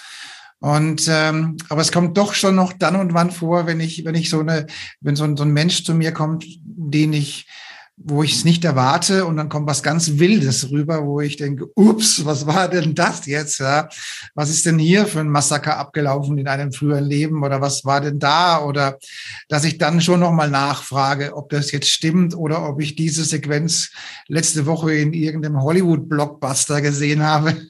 Und 0.59 1.07
ähm, 1.09 1.57
aber 1.69 1.81
es 1.81 1.91
kommt 1.91 2.17
doch 2.17 2.35
schon 2.35 2.55
noch 2.55 2.73
dann 2.73 2.95
und 2.95 3.15
wann 3.15 3.31
vor, 3.31 3.65
wenn 3.65 3.79
ich, 3.79 4.05
wenn 4.05 4.13
ich 4.13 4.29
so 4.29 4.39
eine, 4.39 4.67
wenn 4.99 5.15
so 5.15 5.23
ein, 5.23 5.35
so 5.35 5.43
ein 5.43 5.51
Mensch 5.51 5.83
zu 5.83 5.95
mir 5.95 6.11
kommt, 6.11 6.45
den 6.63 7.13
ich 7.13 7.47
wo 8.03 8.23
ich 8.23 8.33
es 8.33 8.45
nicht 8.45 8.63
erwarte 8.65 9.25
und 9.25 9.37
dann 9.37 9.49
kommt 9.49 9.67
was 9.67 9.83
ganz 9.83 10.19
Wildes 10.19 10.71
rüber, 10.71 11.05
wo 11.05 11.21
ich 11.21 11.37
denke, 11.37 11.67
ups, 11.75 12.25
was 12.25 12.47
war 12.47 12.67
denn 12.67 12.95
das 12.95 13.25
jetzt? 13.25 13.59
Ja? 13.59 13.89
Was 14.33 14.49
ist 14.49 14.65
denn 14.65 14.79
hier 14.79 15.05
für 15.05 15.19
ein 15.19 15.29
Massaker 15.29 15.77
abgelaufen 15.77 16.37
in 16.37 16.47
einem 16.47 16.71
früheren 16.71 17.05
Leben 17.05 17.43
oder 17.43 17.61
was 17.61 17.85
war 17.85 18.01
denn 18.01 18.19
da? 18.19 18.63
Oder 18.63 18.97
dass 19.49 19.63
ich 19.63 19.77
dann 19.77 20.01
schon 20.01 20.19
nochmal 20.19 20.49
nachfrage, 20.49 21.35
ob 21.35 21.49
das 21.49 21.71
jetzt 21.71 21.89
stimmt 21.89 22.35
oder 22.35 22.67
ob 22.67 22.81
ich 22.81 22.95
diese 22.95 23.23
Sequenz 23.23 23.91
letzte 24.27 24.65
Woche 24.65 24.93
in 24.93 25.13
irgendeinem 25.13 25.61
Hollywood-Blockbuster 25.61 26.81
gesehen 26.81 27.23
habe. 27.23 27.55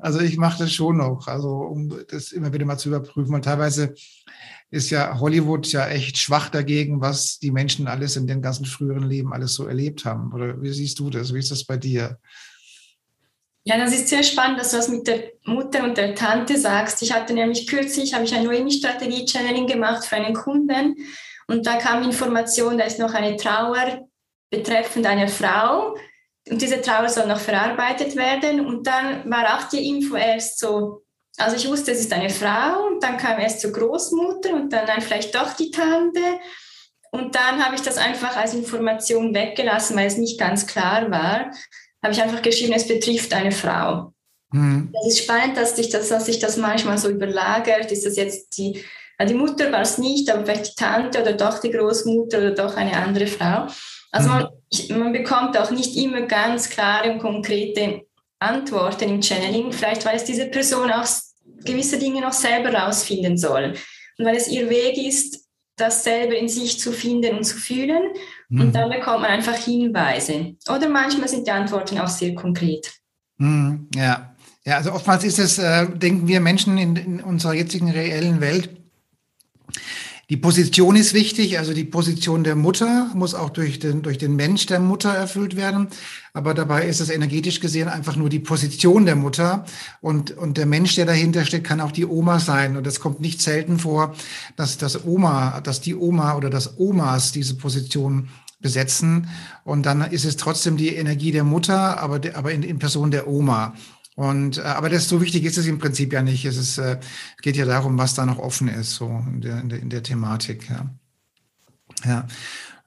Also 0.00 0.20
ich 0.20 0.36
mache 0.36 0.64
das 0.64 0.72
schon 0.72 0.96
noch, 0.96 1.26
also 1.26 1.50
um 1.50 1.92
das 2.08 2.32
immer 2.32 2.52
wieder 2.52 2.64
mal 2.64 2.78
zu 2.78 2.88
überprüfen. 2.88 3.34
Und 3.34 3.44
teilweise 3.44 3.94
ist 4.70 4.90
ja 4.90 5.18
Hollywood 5.18 5.66
ja 5.72 5.88
echt 5.88 6.16
schwach 6.18 6.48
dagegen, 6.48 7.00
was 7.00 7.38
die 7.38 7.50
Menschen 7.50 7.88
alles 7.88 8.16
in 8.16 8.26
den 8.26 8.40
ganzen 8.40 8.66
früheren 8.66 9.08
Leben 9.08 9.32
alles 9.32 9.54
so 9.54 9.66
erlebt 9.66 10.04
haben. 10.04 10.32
Oder 10.32 10.60
wie 10.62 10.72
siehst 10.72 10.98
du 11.00 11.10
das? 11.10 11.34
Wie 11.34 11.40
ist 11.40 11.50
das 11.50 11.64
bei 11.64 11.76
dir? 11.76 12.18
Ja, 13.64 13.76
das 13.76 13.92
ist 13.92 14.08
sehr 14.08 14.22
spannend, 14.22 14.58
dass 14.60 14.70
du 14.70 14.78
das 14.78 14.88
mit 14.88 15.06
der 15.06 15.32
Mutter 15.44 15.84
und 15.84 15.96
der 15.96 16.14
Tante 16.14 16.58
sagst. 16.58 17.02
Ich 17.02 17.12
hatte 17.12 17.34
nämlich 17.34 17.66
kürzlich, 17.66 18.14
habe 18.14 18.24
ich 18.24 18.34
ein 18.34 18.44
Noemi-Strategie-Channeling 18.44 19.66
gemacht 19.66 20.04
für 20.04 20.16
einen 20.16 20.34
Kunden 20.34 20.96
und 21.46 21.66
da 21.66 21.76
kam 21.76 22.02
Information, 22.02 22.78
da 22.78 22.84
ist 22.84 22.98
noch 22.98 23.12
eine 23.12 23.36
Trauer 23.36 24.08
betreffend 24.50 25.04
einer 25.04 25.28
Frau 25.28 25.96
und 26.48 26.62
diese 26.62 26.80
Trauer 26.80 27.08
soll 27.08 27.26
noch 27.26 27.38
verarbeitet 27.38 28.16
werden 28.16 28.64
und 28.64 28.86
dann 28.86 29.28
war 29.30 29.58
auch 29.58 29.68
die 29.68 29.88
Info 29.88 30.16
erst 30.16 30.58
so, 30.58 31.02
also 31.36 31.56
ich 31.56 31.68
wusste, 31.68 31.92
es 31.92 32.00
ist 32.00 32.12
eine 32.12 32.30
Frau 32.30 32.86
und 32.86 33.02
dann 33.02 33.16
kam 33.16 33.38
erst 33.38 33.60
zur 33.60 33.72
Großmutter 33.72 34.52
und 34.54 34.72
dann, 34.72 34.86
dann 34.86 35.00
vielleicht 35.00 35.34
doch 35.34 35.54
die 35.54 35.70
Tante. 35.70 36.20
Und 37.12 37.34
dann 37.34 37.64
habe 37.64 37.74
ich 37.74 37.82
das 37.82 37.96
einfach 37.96 38.36
als 38.36 38.54
Information 38.54 39.34
weggelassen, 39.34 39.96
weil 39.96 40.06
es 40.06 40.16
nicht 40.16 40.38
ganz 40.38 40.66
klar 40.66 41.10
war. 41.10 41.50
Habe 42.02 42.12
ich 42.12 42.22
einfach 42.22 42.42
geschrieben, 42.42 42.72
es 42.72 42.86
betrifft 42.86 43.32
eine 43.34 43.52
Frau. 43.52 44.12
Mhm. 44.52 44.90
Das 44.92 45.06
ist 45.12 45.24
spannend, 45.24 45.56
dass 45.56 45.76
sich 45.76 45.88
das, 45.88 46.08
dass 46.08 46.26
sich 46.26 46.38
das 46.38 46.56
manchmal 46.56 46.98
so 46.98 47.08
überlagert. 47.08 47.90
Ist 47.90 48.06
das 48.06 48.16
jetzt 48.16 48.56
die, 48.56 48.84
die 49.20 49.34
Mutter 49.34 49.70
war 49.72 49.82
es 49.82 49.98
nicht, 49.98 50.30
aber 50.30 50.44
vielleicht 50.44 50.72
die 50.72 50.82
Tante 50.82 51.20
oder 51.20 51.32
doch 51.32 51.58
die 51.58 51.70
Großmutter 51.70 52.38
oder 52.38 52.50
doch 52.52 52.76
eine 52.76 52.96
andere 52.96 53.26
Frau. 53.26 53.66
Also 54.12 54.28
mhm. 54.28 54.48
man, 54.88 55.00
man 55.00 55.12
bekommt 55.12 55.58
auch 55.58 55.70
nicht 55.70 55.96
immer 55.96 56.22
ganz 56.22 56.70
klare 56.70 57.12
und 57.12 57.18
konkrete 57.18 58.02
Antworten 58.40 59.08
im 59.08 59.22
Channeling, 59.22 59.72
vielleicht 59.72 60.04
weil 60.04 60.16
es 60.16 60.24
diese 60.24 60.46
Person 60.46 60.90
auch 60.90 61.06
gewisse 61.64 61.98
Dinge 61.98 62.20
noch 62.20 62.32
selber 62.32 62.72
rausfinden 62.72 63.36
soll. 63.36 63.74
Und 64.18 64.24
weil 64.24 64.36
es 64.36 64.48
ihr 64.48 64.68
Weg 64.68 64.96
ist, 64.96 65.46
das 65.76 66.04
selber 66.04 66.36
in 66.36 66.48
sich 66.48 66.78
zu 66.78 66.92
finden 66.92 67.36
und 67.36 67.44
zu 67.44 67.56
fühlen. 67.56 68.02
Mhm. 68.48 68.60
Und 68.60 68.74
dann 68.74 68.90
bekommt 68.90 69.22
man 69.22 69.30
einfach 69.30 69.56
Hinweise. 69.56 70.56
Oder 70.68 70.88
manchmal 70.88 71.28
sind 71.28 71.46
die 71.46 71.50
Antworten 71.50 71.98
auch 71.98 72.08
sehr 72.08 72.34
konkret. 72.34 72.92
Mhm, 73.38 73.88
ja. 73.94 74.34
ja, 74.64 74.76
also 74.76 74.92
oftmals 74.92 75.24
ist 75.24 75.38
es, 75.38 75.58
äh, 75.58 75.86
denken 75.88 76.28
wir 76.28 76.40
Menschen 76.40 76.76
in, 76.76 76.96
in 76.96 77.20
unserer 77.20 77.54
jetzigen 77.54 77.90
reellen 77.90 78.40
Welt, 78.40 78.70
die 80.30 80.36
Position 80.36 80.94
ist 80.94 81.12
wichtig, 81.12 81.58
also 81.58 81.74
die 81.74 81.82
Position 81.82 82.44
der 82.44 82.54
Mutter 82.54 83.10
muss 83.14 83.34
auch 83.34 83.50
durch 83.50 83.80
den, 83.80 84.02
durch 84.02 84.16
den 84.16 84.36
Mensch 84.36 84.64
der 84.66 84.78
Mutter 84.78 85.10
erfüllt 85.10 85.56
werden. 85.56 85.88
Aber 86.32 86.54
dabei 86.54 86.86
ist 86.86 87.00
es 87.00 87.10
energetisch 87.10 87.58
gesehen 87.58 87.88
einfach 87.88 88.14
nur 88.14 88.28
die 88.28 88.38
Position 88.38 89.06
der 89.06 89.16
Mutter. 89.16 89.64
Und, 90.00 90.30
und 90.30 90.56
der 90.56 90.66
Mensch, 90.66 90.94
der 90.94 91.04
dahinter 91.04 91.44
steht, 91.44 91.64
kann 91.64 91.80
auch 91.80 91.90
die 91.90 92.06
Oma 92.06 92.38
sein. 92.38 92.76
Und 92.76 92.86
es 92.86 93.00
kommt 93.00 93.18
nicht 93.18 93.42
selten 93.42 93.80
vor, 93.80 94.14
dass 94.54 94.78
das 94.78 95.04
Oma, 95.04 95.60
dass 95.62 95.80
die 95.80 95.96
Oma 95.96 96.36
oder 96.36 96.48
das 96.48 96.78
Omas 96.78 97.32
diese 97.32 97.56
Position 97.56 98.28
besetzen. 98.60 99.28
Und 99.64 99.84
dann 99.84 100.00
ist 100.00 100.24
es 100.24 100.36
trotzdem 100.36 100.76
die 100.76 100.94
Energie 100.94 101.32
der 101.32 101.42
Mutter, 101.44 102.00
aber, 102.00 102.20
aber 102.34 102.52
in, 102.52 102.62
in 102.62 102.78
Person 102.78 103.10
der 103.10 103.26
Oma. 103.26 103.74
Und 104.16 104.58
äh, 104.58 104.62
aber 104.62 104.90
das 104.90 105.08
so 105.08 105.20
wichtig 105.20 105.44
ist 105.44 105.58
es 105.58 105.66
im 105.66 105.78
Prinzip 105.78 106.12
ja 106.12 106.22
nicht. 106.22 106.44
Es 106.44 106.56
ist, 106.56 106.78
äh, 106.78 106.98
geht 107.42 107.56
ja 107.56 107.64
darum, 107.64 107.98
was 107.98 108.14
da 108.14 108.26
noch 108.26 108.38
offen 108.38 108.68
ist, 108.68 108.94
so 108.94 109.24
in 109.26 109.40
der, 109.40 109.60
in 109.60 109.68
der, 109.68 109.78
in 109.80 109.90
der 109.90 110.02
Thematik. 110.02 110.68
Ja. 110.68 110.90
ja. 112.04 112.26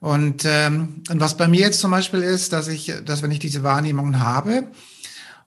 Und, 0.00 0.44
ähm, 0.44 1.02
und 1.08 1.20
was 1.20 1.36
bei 1.36 1.48
mir 1.48 1.60
jetzt 1.60 1.80
zum 1.80 1.90
Beispiel 1.90 2.20
ist, 2.20 2.52
dass 2.52 2.68
ich, 2.68 2.92
dass 3.06 3.22
wenn 3.22 3.30
ich 3.30 3.38
diese 3.38 3.62
Wahrnehmung 3.62 4.18
habe 4.18 4.70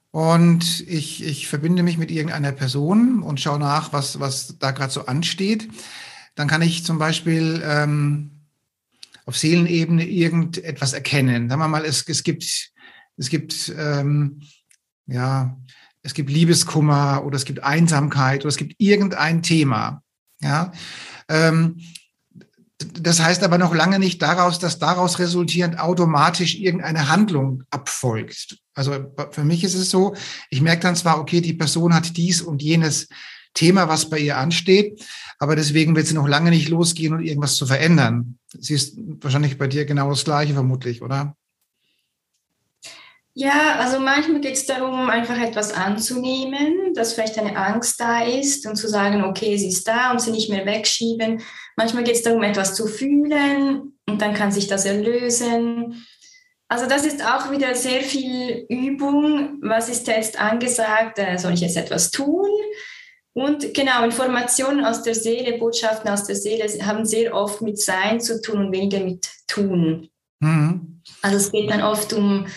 und 0.09 0.81
ich, 0.87 1.23
ich 1.23 1.47
verbinde 1.47 1.83
mich 1.83 1.99
mit 1.99 2.09
irgendeiner 2.09 2.51
Person 2.51 3.21
und 3.21 3.39
schaue 3.39 3.59
nach, 3.59 3.93
was, 3.93 4.19
was 4.19 4.57
da 4.57 4.71
gerade 4.71 4.91
so 4.91 5.05
ansteht, 5.05 5.69
dann 6.33 6.47
kann 6.47 6.63
ich 6.63 6.83
zum 6.83 6.97
Beispiel 6.97 7.61
ähm, 7.63 8.31
auf 9.25 9.37
Seelenebene 9.37 10.07
irgendetwas 10.07 10.93
erkennen. 10.93 11.49
Sagen 11.49 11.61
wir 11.61 11.67
mal, 11.67 11.85
es, 11.85 12.07
es 12.07 12.23
gibt, 12.23 12.71
es 13.17 13.29
gibt 13.29 13.71
ähm, 13.77 14.41
ja, 15.07 15.57
es 16.03 16.13
gibt 16.13 16.29
Liebeskummer 16.29 17.23
oder 17.25 17.35
es 17.35 17.45
gibt 17.45 17.63
Einsamkeit 17.63 18.41
oder 18.41 18.49
es 18.49 18.57
gibt 18.57 18.75
irgendein 18.77 19.41
Thema. 19.41 20.03
Ja, 20.41 20.71
ähm, 21.27 21.79
das 22.77 23.19
heißt 23.19 23.43
aber 23.43 23.57
noch 23.57 23.73
lange 23.73 23.97
nicht 23.97 24.21
daraus, 24.21 24.59
dass 24.59 24.77
daraus 24.77 25.17
resultierend 25.17 25.79
automatisch 25.79 26.55
irgendeine 26.55 27.09
Handlung 27.09 27.63
abfolgt. 27.71 28.59
Also 28.75 28.93
für 29.31 29.43
mich 29.43 29.63
ist 29.63 29.73
es 29.73 29.89
so, 29.89 30.15
ich 30.51 30.61
merke 30.61 30.83
dann 30.83 30.95
zwar, 30.95 31.19
okay, 31.19 31.41
die 31.41 31.55
Person 31.55 31.95
hat 31.95 32.15
dies 32.17 32.41
und 32.41 32.61
jenes 32.61 33.09
Thema, 33.55 33.89
was 33.89 34.09
bei 34.09 34.19
ihr 34.19 34.37
ansteht, 34.37 35.03
aber 35.39 35.55
deswegen 35.55 35.95
wird 35.95 36.05
sie 36.05 36.13
noch 36.13 36.27
lange 36.27 36.51
nicht 36.51 36.69
losgehen 36.69 37.13
und 37.13 37.23
irgendwas 37.23 37.55
zu 37.55 37.65
verändern. 37.65 38.37
Sie 38.47 38.75
ist 38.75 38.97
wahrscheinlich 39.21 39.57
bei 39.57 39.67
dir 39.67 39.85
genau 39.85 40.11
das 40.11 40.23
Gleiche 40.23 40.53
vermutlich, 40.53 41.01
oder? 41.01 41.35
Ja, 43.39 43.75
also 43.77 43.99
manchmal 43.99 44.41
geht 44.41 44.55
es 44.55 44.65
darum, 44.65 45.11
einfach 45.11 45.39
etwas 45.39 45.71
anzunehmen, 45.71 46.95
dass 46.95 47.13
vielleicht 47.13 47.37
eine 47.37 47.55
Angst 47.55 47.99
da 47.99 48.23
ist 48.23 48.65
und 48.65 48.77
zu 48.77 48.87
sagen, 48.87 49.23
okay, 49.23 49.55
sie 49.57 49.67
ist 49.67 49.87
da 49.87 50.09
und 50.09 50.19
sie 50.19 50.31
nicht 50.31 50.49
mehr 50.49 50.65
wegschieben. 50.65 51.43
Manchmal 51.75 52.03
geht 52.03 52.15
es 52.15 52.23
darum, 52.23 52.41
etwas 52.41 52.73
zu 52.73 52.87
fühlen 52.87 53.93
und 54.09 54.21
dann 54.23 54.33
kann 54.33 54.51
sich 54.51 54.65
das 54.65 54.85
erlösen. 54.85 56.03
Also 56.67 56.87
das 56.87 57.05
ist 57.05 57.23
auch 57.23 57.51
wieder 57.51 57.75
sehr 57.75 58.01
viel 58.01 58.65
Übung. 58.69 59.59
Was 59.61 59.87
ist 59.87 60.07
jetzt 60.07 60.41
angesagt? 60.41 61.19
Äh, 61.19 61.37
soll 61.37 61.53
ich 61.53 61.61
jetzt 61.61 61.77
etwas 61.77 62.09
tun? 62.09 62.49
Und 63.33 63.71
genau, 63.75 64.03
Informationen 64.03 64.83
aus 64.83 65.03
der 65.03 65.13
Seele, 65.13 65.59
Botschaften 65.59 66.09
aus 66.09 66.23
der 66.23 66.35
Seele 66.35 66.65
haben 66.87 67.05
sehr 67.05 67.35
oft 67.35 67.61
mit 67.61 67.79
Sein 67.79 68.19
zu 68.19 68.41
tun 68.41 68.65
und 68.65 68.71
weniger 68.71 68.99
mit 68.99 69.29
Tun. 69.45 70.09
Mhm. 70.39 71.03
Also 71.21 71.37
es 71.37 71.51
geht 71.51 71.69
dann 71.69 71.83
oft 71.83 72.13
um 72.13 72.47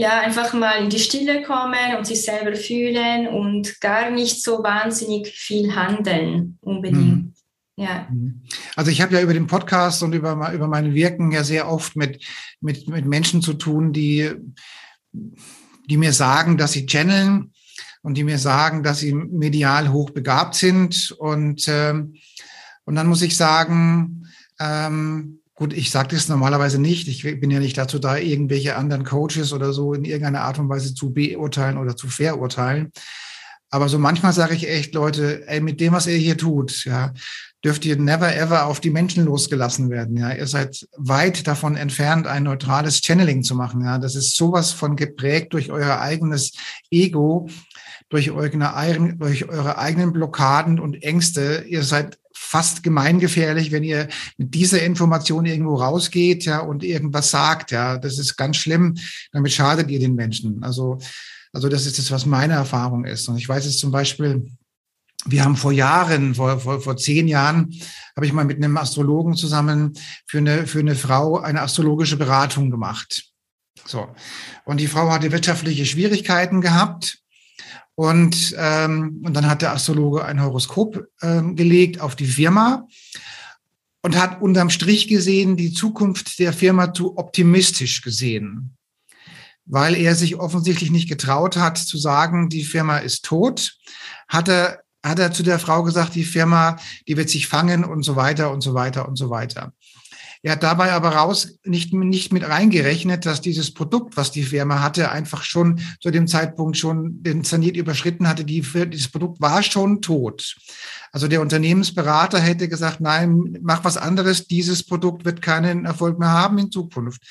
ja, 0.00 0.20
einfach 0.20 0.52
mal 0.52 0.82
in 0.82 0.90
die 0.90 1.00
Stille 1.00 1.42
kommen 1.42 1.96
und 1.98 2.06
sich 2.06 2.22
selber 2.22 2.54
fühlen 2.54 3.26
und 3.26 3.80
gar 3.80 4.10
nicht 4.10 4.42
so 4.44 4.62
wahnsinnig 4.62 5.26
viel 5.28 5.74
handeln 5.74 6.56
unbedingt. 6.60 7.24
Mhm. 7.24 7.34
Ja. 7.76 8.06
Mhm. 8.08 8.42
Also 8.76 8.92
ich 8.92 9.02
habe 9.02 9.14
ja 9.14 9.20
über 9.20 9.34
den 9.34 9.48
Podcast 9.48 10.04
und 10.04 10.12
über, 10.12 10.52
über 10.52 10.68
mein 10.68 10.94
Wirken 10.94 11.32
ja 11.32 11.42
sehr 11.42 11.68
oft 11.68 11.96
mit, 11.96 12.24
mit, 12.60 12.88
mit 12.88 13.06
Menschen 13.06 13.42
zu 13.42 13.54
tun, 13.54 13.92
die, 13.92 14.30
die 15.12 15.96
mir 15.96 16.12
sagen, 16.12 16.56
dass 16.56 16.72
sie 16.72 16.86
channeln 16.86 17.52
und 18.02 18.14
die 18.14 18.24
mir 18.24 18.38
sagen, 18.38 18.84
dass 18.84 19.00
sie 19.00 19.12
medial 19.12 19.92
hochbegabt 19.92 20.54
sind. 20.54 21.10
Und, 21.18 21.66
ähm, 21.66 22.14
und 22.84 22.94
dann 22.94 23.08
muss 23.08 23.22
ich 23.22 23.36
sagen, 23.36 24.28
ähm, 24.60 25.37
Gut, 25.58 25.72
ich 25.72 25.90
sage 25.90 26.14
das 26.14 26.28
normalerweise 26.28 26.80
nicht. 26.80 27.08
Ich 27.08 27.24
bin 27.40 27.50
ja 27.50 27.58
nicht 27.58 27.76
dazu 27.76 27.98
da, 27.98 28.16
irgendwelche 28.16 28.76
anderen 28.76 29.04
Coaches 29.04 29.52
oder 29.52 29.72
so 29.72 29.92
in 29.92 30.04
irgendeiner 30.04 30.42
Art 30.42 30.60
und 30.60 30.68
Weise 30.68 30.94
zu 30.94 31.12
beurteilen 31.12 31.78
oder 31.78 31.96
zu 31.96 32.06
verurteilen. 32.06 32.92
Aber 33.68 33.88
so 33.88 33.98
manchmal 33.98 34.32
sage 34.32 34.54
ich 34.54 34.68
echt, 34.68 34.94
Leute, 34.94 35.48
ey, 35.48 35.60
mit 35.60 35.80
dem, 35.80 35.94
was 35.94 36.06
ihr 36.06 36.16
hier 36.16 36.38
tut, 36.38 36.84
ja, 36.84 37.12
dürft 37.64 37.84
ihr 37.84 37.96
never 37.96 38.36
ever 38.36 38.66
auf 38.66 38.78
die 38.78 38.90
Menschen 38.90 39.24
losgelassen 39.24 39.90
werden. 39.90 40.16
Ja, 40.16 40.32
ihr 40.32 40.46
seid 40.46 40.86
weit 40.96 41.48
davon 41.48 41.76
entfernt, 41.76 42.28
ein 42.28 42.44
neutrales 42.44 43.00
Channeling 43.00 43.42
zu 43.42 43.56
machen. 43.56 43.82
Ja, 43.82 43.98
das 43.98 44.14
ist 44.14 44.36
sowas 44.36 44.70
von 44.70 44.94
geprägt 44.94 45.54
durch 45.54 45.72
euer 45.72 45.98
eigenes 45.98 46.52
Ego, 46.88 47.48
durch 48.10 48.30
eure, 48.30 49.16
durch 49.16 49.48
eure 49.48 49.76
eigenen 49.76 50.12
Blockaden 50.12 50.78
und 50.78 51.02
Ängste. 51.02 51.64
Ihr 51.66 51.82
seid 51.82 52.16
fast 52.40 52.82
gemeingefährlich, 52.82 53.72
wenn 53.72 53.82
ihr 53.82 54.08
mit 54.36 54.54
dieser 54.54 54.82
Information 54.82 55.44
irgendwo 55.44 55.74
rausgeht, 55.74 56.44
ja, 56.44 56.60
und 56.60 56.82
irgendwas 56.84 57.30
sagt, 57.30 57.72
ja. 57.72 57.98
Das 57.98 58.18
ist 58.18 58.36
ganz 58.36 58.56
schlimm. 58.56 58.96
Damit 59.32 59.52
schadet 59.52 59.90
ihr 59.90 59.98
den 59.98 60.14
Menschen. 60.14 60.62
Also, 60.62 60.98
also 61.52 61.68
das 61.68 61.84
ist 61.84 61.98
das, 61.98 62.10
was 62.10 62.26
meine 62.26 62.54
Erfahrung 62.54 63.04
ist. 63.04 63.28
Und 63.28 63.36
ich 63.36 63.48
weiß 63.48 63.66
es 63.66 63.78
zum 63.78 63.90
Beispiel, 63.90 64.48
wir 65.26 65.44
haben 65.44 65.56
vor 65.56 65.72
Jahren, 65.72 66.36
vor, 66.36 66.60
vor, 66.60 66.80
vor 66.80 66.96
zehn 66.96 67.28
Jahren, 67.28 67.74
habe 68.16 68.24
ich 68.24 68.32
mal 68.32 68.44
mit 68.44 68.56
einem 68.56 68.76
Astrologen 68.76 69.34
zusammen 69.34 69.92
für 70.26 70.38
eine, 70.38 70.66
für 70.66 70.78
eine 70.78 70.94
Frau 70.94 71.38
eine 71.38 71.60
astrologische 71.62 72.16
Beratung 72.16 72.70
gemacht. 72.70 73.30
So. 73.84 74.08
Und 74.64 74.78
die 74.78 74.86
Frau 74.86 75.10
hatte 75.10 75.32
wirtschaftliche 75.32 75.86
Schwierigkeiten 75.86 76.60
gehabt. 76.60 77.18
Und, 77.98 78.54
ähm, 78.56 79.22
und 79.24 79.34
dann 79.34 79.50
hat 79.50 79.60
der 79.60 79.72
Astrologe 79.72 80.24
ein 80.24 80.40
Horoskop 80.40 81.08
ähm, 81.20 81.56
gelegt 81.56 82.00
auf 82.00 82.14
die 82.14 82.28
Firma 82.28 82.86
und 84.02 84.16
hat 84.16 84.40
unterm 84.40 84.70
Strich 84.70 85.08
gesehen, 85.08 85.56
die 85.56 85.72
Zukunft 85.72 86.38
der 86.38 86.52
Firma 86.52 86.94
zu 86.94 87.18
optimistisch 87.18 88.02
gesehen, 88.02 88.76
weil 89.64 89.96
er 89.96 90.14
sich 90.14 90.36
offensichtlich 90.36 90.92
nicht 90.92 91.08
getraut 91.08 91.56
hat 91.56 91.76
zu 91.76 91.98
sagen, 91.98 92.48
die 92.48 92.62
Firma 92.62 92.98
ist 92.98 93.24
tot, 93.24 93.76
hat 94.28 94.48
er 94.48 94.84
hat 95.04 95.18
er 95.18 95.32
zu 95.32 95.42
der 95.42 95.58
Frau 95.58 95.82
gesagt, 95.82 96.14
die 96.14 96.24
Firma, 96.24 96.76
die 97.08 97.16
wird 97.16 97.30
sich 97.30 97.48
fangen 97.48 97.84
und 97.84 98.04
so 98.04 98.14
weiter 98.14 98.52
und 98.52 98.60
so 98.60 98.74
weiter 98.74 99.08
und 99.08 99.16
so 99.16 99.30
weiter. 99.30 99.72
Er 100.42 100.52
hat 100.52 100.62
dabei 100.62 100.92
aber 100.92 101.10
raus 101.10 101.58
nicht, 101.64 101.92
nicht 101.92 102.32
mit 102.32 102.48
reingerechnet, 102.48 103.26
dass 103.26 103.40
dieses 103.40 103.74
Produkt, 103.74 104.16
was 104.16 104.30
die 104.30 104.44
Firma 104.44 104.80
hatte, 104.80 105.10
einfach 105.10 105.42
schon 105.42 105.80
zu 106.00 106.10
dem 106.10 106.26
Zeitpunkt 106.26 106.76
schon 106.76 107.22
den 107.22 107.44
Saniert 107.44 107.76
überschritten 107.76 108.28
hatte. 108.28 108.44
Die, 108.44 108.60
dieses 108.60 109.10
Produkt 109.10 109.40
war 109.40 109.62
schon 109.62 110.00
tot. 110.00 110.56
Also 111.12 111.26
der 111.26 111.40
Unternehmensberater 111.40 112.38
hätte 112.38 112.68
gesagt, 112.68 113.00
nein, 113.00 113.58
mach 113.62 113.84
was 113.84 113.96
anderes. 113.96 114.46
Dieses 114.46 114.84
Produkt 114.84 115.24
wird 115.24 115.42
keinen 115.42 115.84
Erfolg 115.84 116.18
mehr 116.18 116.30
haben 116.30 116.58
in 116.58 116.70
Zukunft, 116.70 117.22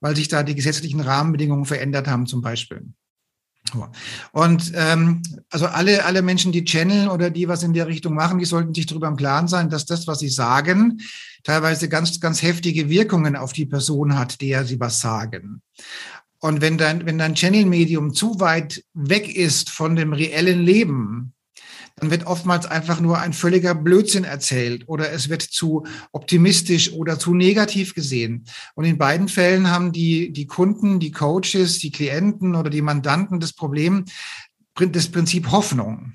weil 0.00 0.16
sich 0.16 0.28
da 0.28 0.42
die 0.42 0.54
gesetzlichen 0.54 1.00
Rahmenbedingungen 1.00 1.66
verändert 1.66 2.08
haben 2.08 2.26
zum 2.26 2.40
Beispiel. 2.40 2.82
Und 4.32 4.72
ähm, 4.74 5.22
also 5.50 5.66
alle, 5.66 6.04
alle 6.04 6.22
Menschen, 6.22 6.52
die 6.52 6.64
channeln 6.64 7.08
oder 7.08 7.30
die 7.30 7.48
was 7.48 7.62
in 7.62 7.72
der 7.72 7.86
Richtung 7.86 8.14
machen, 8.14 8.38
die 8.38 8.44
sollten 8.44 8.74
sich 8.74 8.86
darüber 8.86 9.08
im 9.08 9.16
Klaren 9.16 9.48
sein, 9.48 9.70
dass 9.70 9.86
das, 9.86 10.06
was 10.06 10.20
sie 10.20 10.28
sagen, 10.28 11.00
teilweise 11.42 11.88
ganz, 11.88 12.20
ganz 12.20 12.42
heftige 12.42 12.88
Wirkungen 12.88 13.36
auf 13.36 13.52
die 13.52 13.66
Person 13.66 14.18
hat, 14.18 14.40
der 14.40 14.64
sie 14.64 14.80
was 14.80 15.00
sagen. 15.00 15.62
Und 16.38 16.60
wenn 16.60 16.78
dein, 16.78 17.06
wenn 17.06 17.18
dein 17.18 17.34
Channel-Medium 17.34 18.12
zu 18.12 18.40
weit 18.40 18.84
weg 18.94 19.34
ist 19.34 19.70
von 19.70 19.96
dem 19.96 20.12
reellen 20.12 20.62
Leben, 20.62 21.32
dann 21.96 22.10
wird 22.10 22.26
oftmals 22.26 22.66
einfach 22.66 23.00
nur 23.00 23.18
ein 23.18 23.32
völliger 23.32 23.74
Blödsinn 23.74 24.24
erzählt 24.24 24.84
oder 24.86 25.12
es 25.12 25.30
wird 25.30 25.40
zu 25.40 25.86
optimistisch 26.12 26.92
oder 26.92 27.18
zu 27.18 27.34
negativ 27.34 27.94
gesehen. 27.94 28.44
Und 28.74 28.84
in 28.84 28.98
beiden 28.98 29.28
Fällen 29.28 29.70
haben 29.70 29.92
die, 29.92 30.30
die 30.30 30.46
Kunden, 30.46 31.00
die 31.00 31.10
Coaches, 31.10 31.78
die 31.78 31.90
Klienten 31.90 32.54
oder 32.54 32.68
die 32.68 32.82
Mandanten 32.82 33.40
das 33.40 33.54
Problem, 33.54 34.04
das 34.74 35.08
Prinzip 35.08 35.50
Hoffnung. 35.50 36.12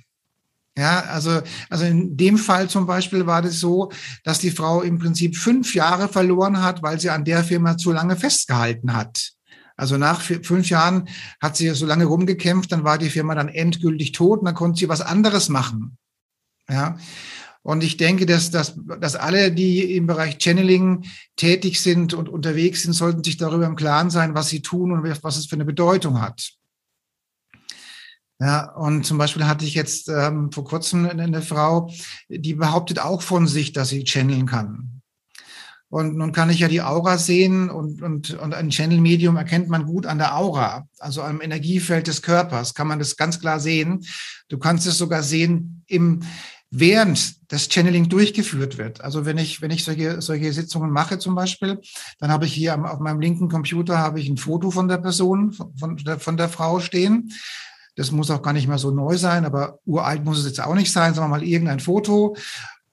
Ja, 0.78 1.02
also, 1.02 1.42
also 1.70 1.86
in 1.86 2.16
dem 2.16 2.38
Fall 2.38 2.70
zum 2.70 2.86
Beispiel 2.86 3.26
war 3.26 3.42
das 3.42 3.60
so, 3.60 3.92
dass 4.24 4.40
die 4.40 4.52
Frau 4.52 4.82
im 4.82 5.00
Prinzip 5.00 5.36
fünf 5.36 5.76
Jahre 5.76 6.08
verloren 6.08 6.62
hat, 6.62 6.82
weil 6.84 7.00
sie 7.00 7.10
an 7.10 7.26
der 7.26 7.44
Firma 7.44 7.76
zu 7.78 7.92
lange 7.92 8.16
festgehalten 8.16 8.94
hat. 8.94 9.34
Also 9.82 9.98
nach 9.98 10.22
fünf 10.22 10.70
Jahren 10.70 11.10
hat 11.42 11.58
sie 11.58 11.68
so 11.72 11.88
lange 11.88 12.06
rumgekämpft, 12.06 12.72
dann 12.72 12.84
war 12.84 13.00
die 13.00 13.10
Firma 13.10 13.34
dann 13.34 13.50
endgültig 13.50 14.12
tot 14.12 14.42
und 14.42 14.46
dann 14.46 14.54
konnte 14.54 14.78
sie 14.78 14.90
was 14.90 15.02
anderes 15.02 15.50
machen. 15.50 15.98
Ja. 16.70 17.00
Und 17.64 17.84
ich 17.84 17.98
denke, 17.98 18.28
dass, 18.28 18.52
dass, 18.52 18.76
dass 19.00 19.16
alle, 19.16 19.52
die 19.52 19.96
im 19.96 20.06
Bereich 20.06 20.38
Channeling 20.38 21.06
tätig 21.36 21.82
sind 21.82 22.14
und 22.14 22.30
unterwegs 22.30 22.84
sind, 22.84 22.94
sollten 22.94 23.24
sich 23.24 23.38
darüber 23.38 23.66
im 23.66 23.76
Klaren 23.76 24.12
sein, 24.12 24.36
was 24.36 24.50
sie 24.50 24.62
tun 24.62 24.92
und 24.92 25.04
was 25.24 25.38
es 25.38 25.48
für 25.48 25.56
eine 25.56 25.66
Bedeutung 25.66 26.22
hat. 26.22 26.52
Ja, 28.40 28.72
und 28.76 29.04
zum 29.04 29.18
Beispiel 29.18 29.48
hatte 29.48 29.66
ich 29.66 29.74
jetzt 29.74 30.10
ähm, 30.10 30.52
vor 30.52 30.64
kurzem 30.64 31.10
eine 31.10 31.42
Frau, 31.42 31.92
die 32.30 32.54
behauptet 32.54 33.00
auch 33.00 33.24
von 33.24 33.48
sich, 33.48 33.74
dass 33.74 33.90
sie 33.90 34.04
channeln 34.04 34.46
kann. 34.46 35.01
Und 35.92 36.16
nun 36.16 36.32
kann 36.32 36.50
ich 36.50 36.60
ja 36.60 36.70
die 36.70 36.82
Aura 36.82 37.18
sehen 37.18 37.70
und, 37.70 38.02
und, 38.02 38.30
und 38.40 38.54
ein 38.54 38.70
Channel-Medium 38.70 39.36
erkennt 39.36 39.68
man 39.68 39.86
gut 39.86 40.06
an 40.06 40.20
der 40.20 40.38
Aura, 40.38 40.88
also 41.00 41.22
am 41.22 41.42
Energiefeld 41.42 42.08
des 42.08 42.22
Körpers, 42.22 42.74
kann 42.74 42.88
man 42.88 42.98
das 42.98 43.18
ganz 43.18 43.42
klar 43.42 43.60
sehen. 43.60 44.00
Du 44.48 44.58
kannst 44.58 44.88
es 44.88 44.98
sogar 44.98 45.22
sehen 45.22 45.84
im, 45.88 46.22
während 46.70 47.52
das 47.52 47.68
Channeling 47.68 48.08
durchgeführt 48.08 48.78
wird. 48.78 49.02
Also 49.02 49.26
wenn 49.26 49.38
ich, 49.38 49.62
wenn 49.62 49.70
ich 49.70 49.84
solche, 49.84 50.22
solche 50.22 50.54
Sitzungen 50.54 50.92
mache 50.92 51.20
zum 51.20 51.36
Beispiel, 51.36 51.82
dann 52.20 52.32
habe 52.32 52.46
ich 52.46 52.54
hier 52.54 52.74
auf 52.90 53.02
meinem 53.02 53.20
linken 53.20 53.50
Computer 53.50 53.98
habe 53.98 54.22
ich 54.22 54.30
ein 54.30 54.38
Foto 54.38 54.72
von 54.72 54.88
der 54.88 54.98
Person, 54.98 55.52
von 55.52 55.98
der, 55.98 56.20
von 56.20 56.38
der 56.38 56.48
Frau 56.48 56.80
stehen. 56.80 57.34
Das 57.98 58.12
muss 58.12 58.32
auch 58.32 58.42
gar 58.42 58.54
nicht 58.54 58.70
mehr 58.70 58.78
so 58.78 58.92
neu 58.92 59.18
sein, 59.18 59.44
aber 59.44 59.80
uralt 59.86 60.24
muss 60.24 60.40
es 60.40 60.46
jetzt 60.46 60.64
auch 60.64 60.76
nicht 60.76 60.94
sein, 60.94 61.18
wir 61.18 61.28
mal 61.28 61.44
irgendein 61.44 61.82
Foto. 61.82 62.38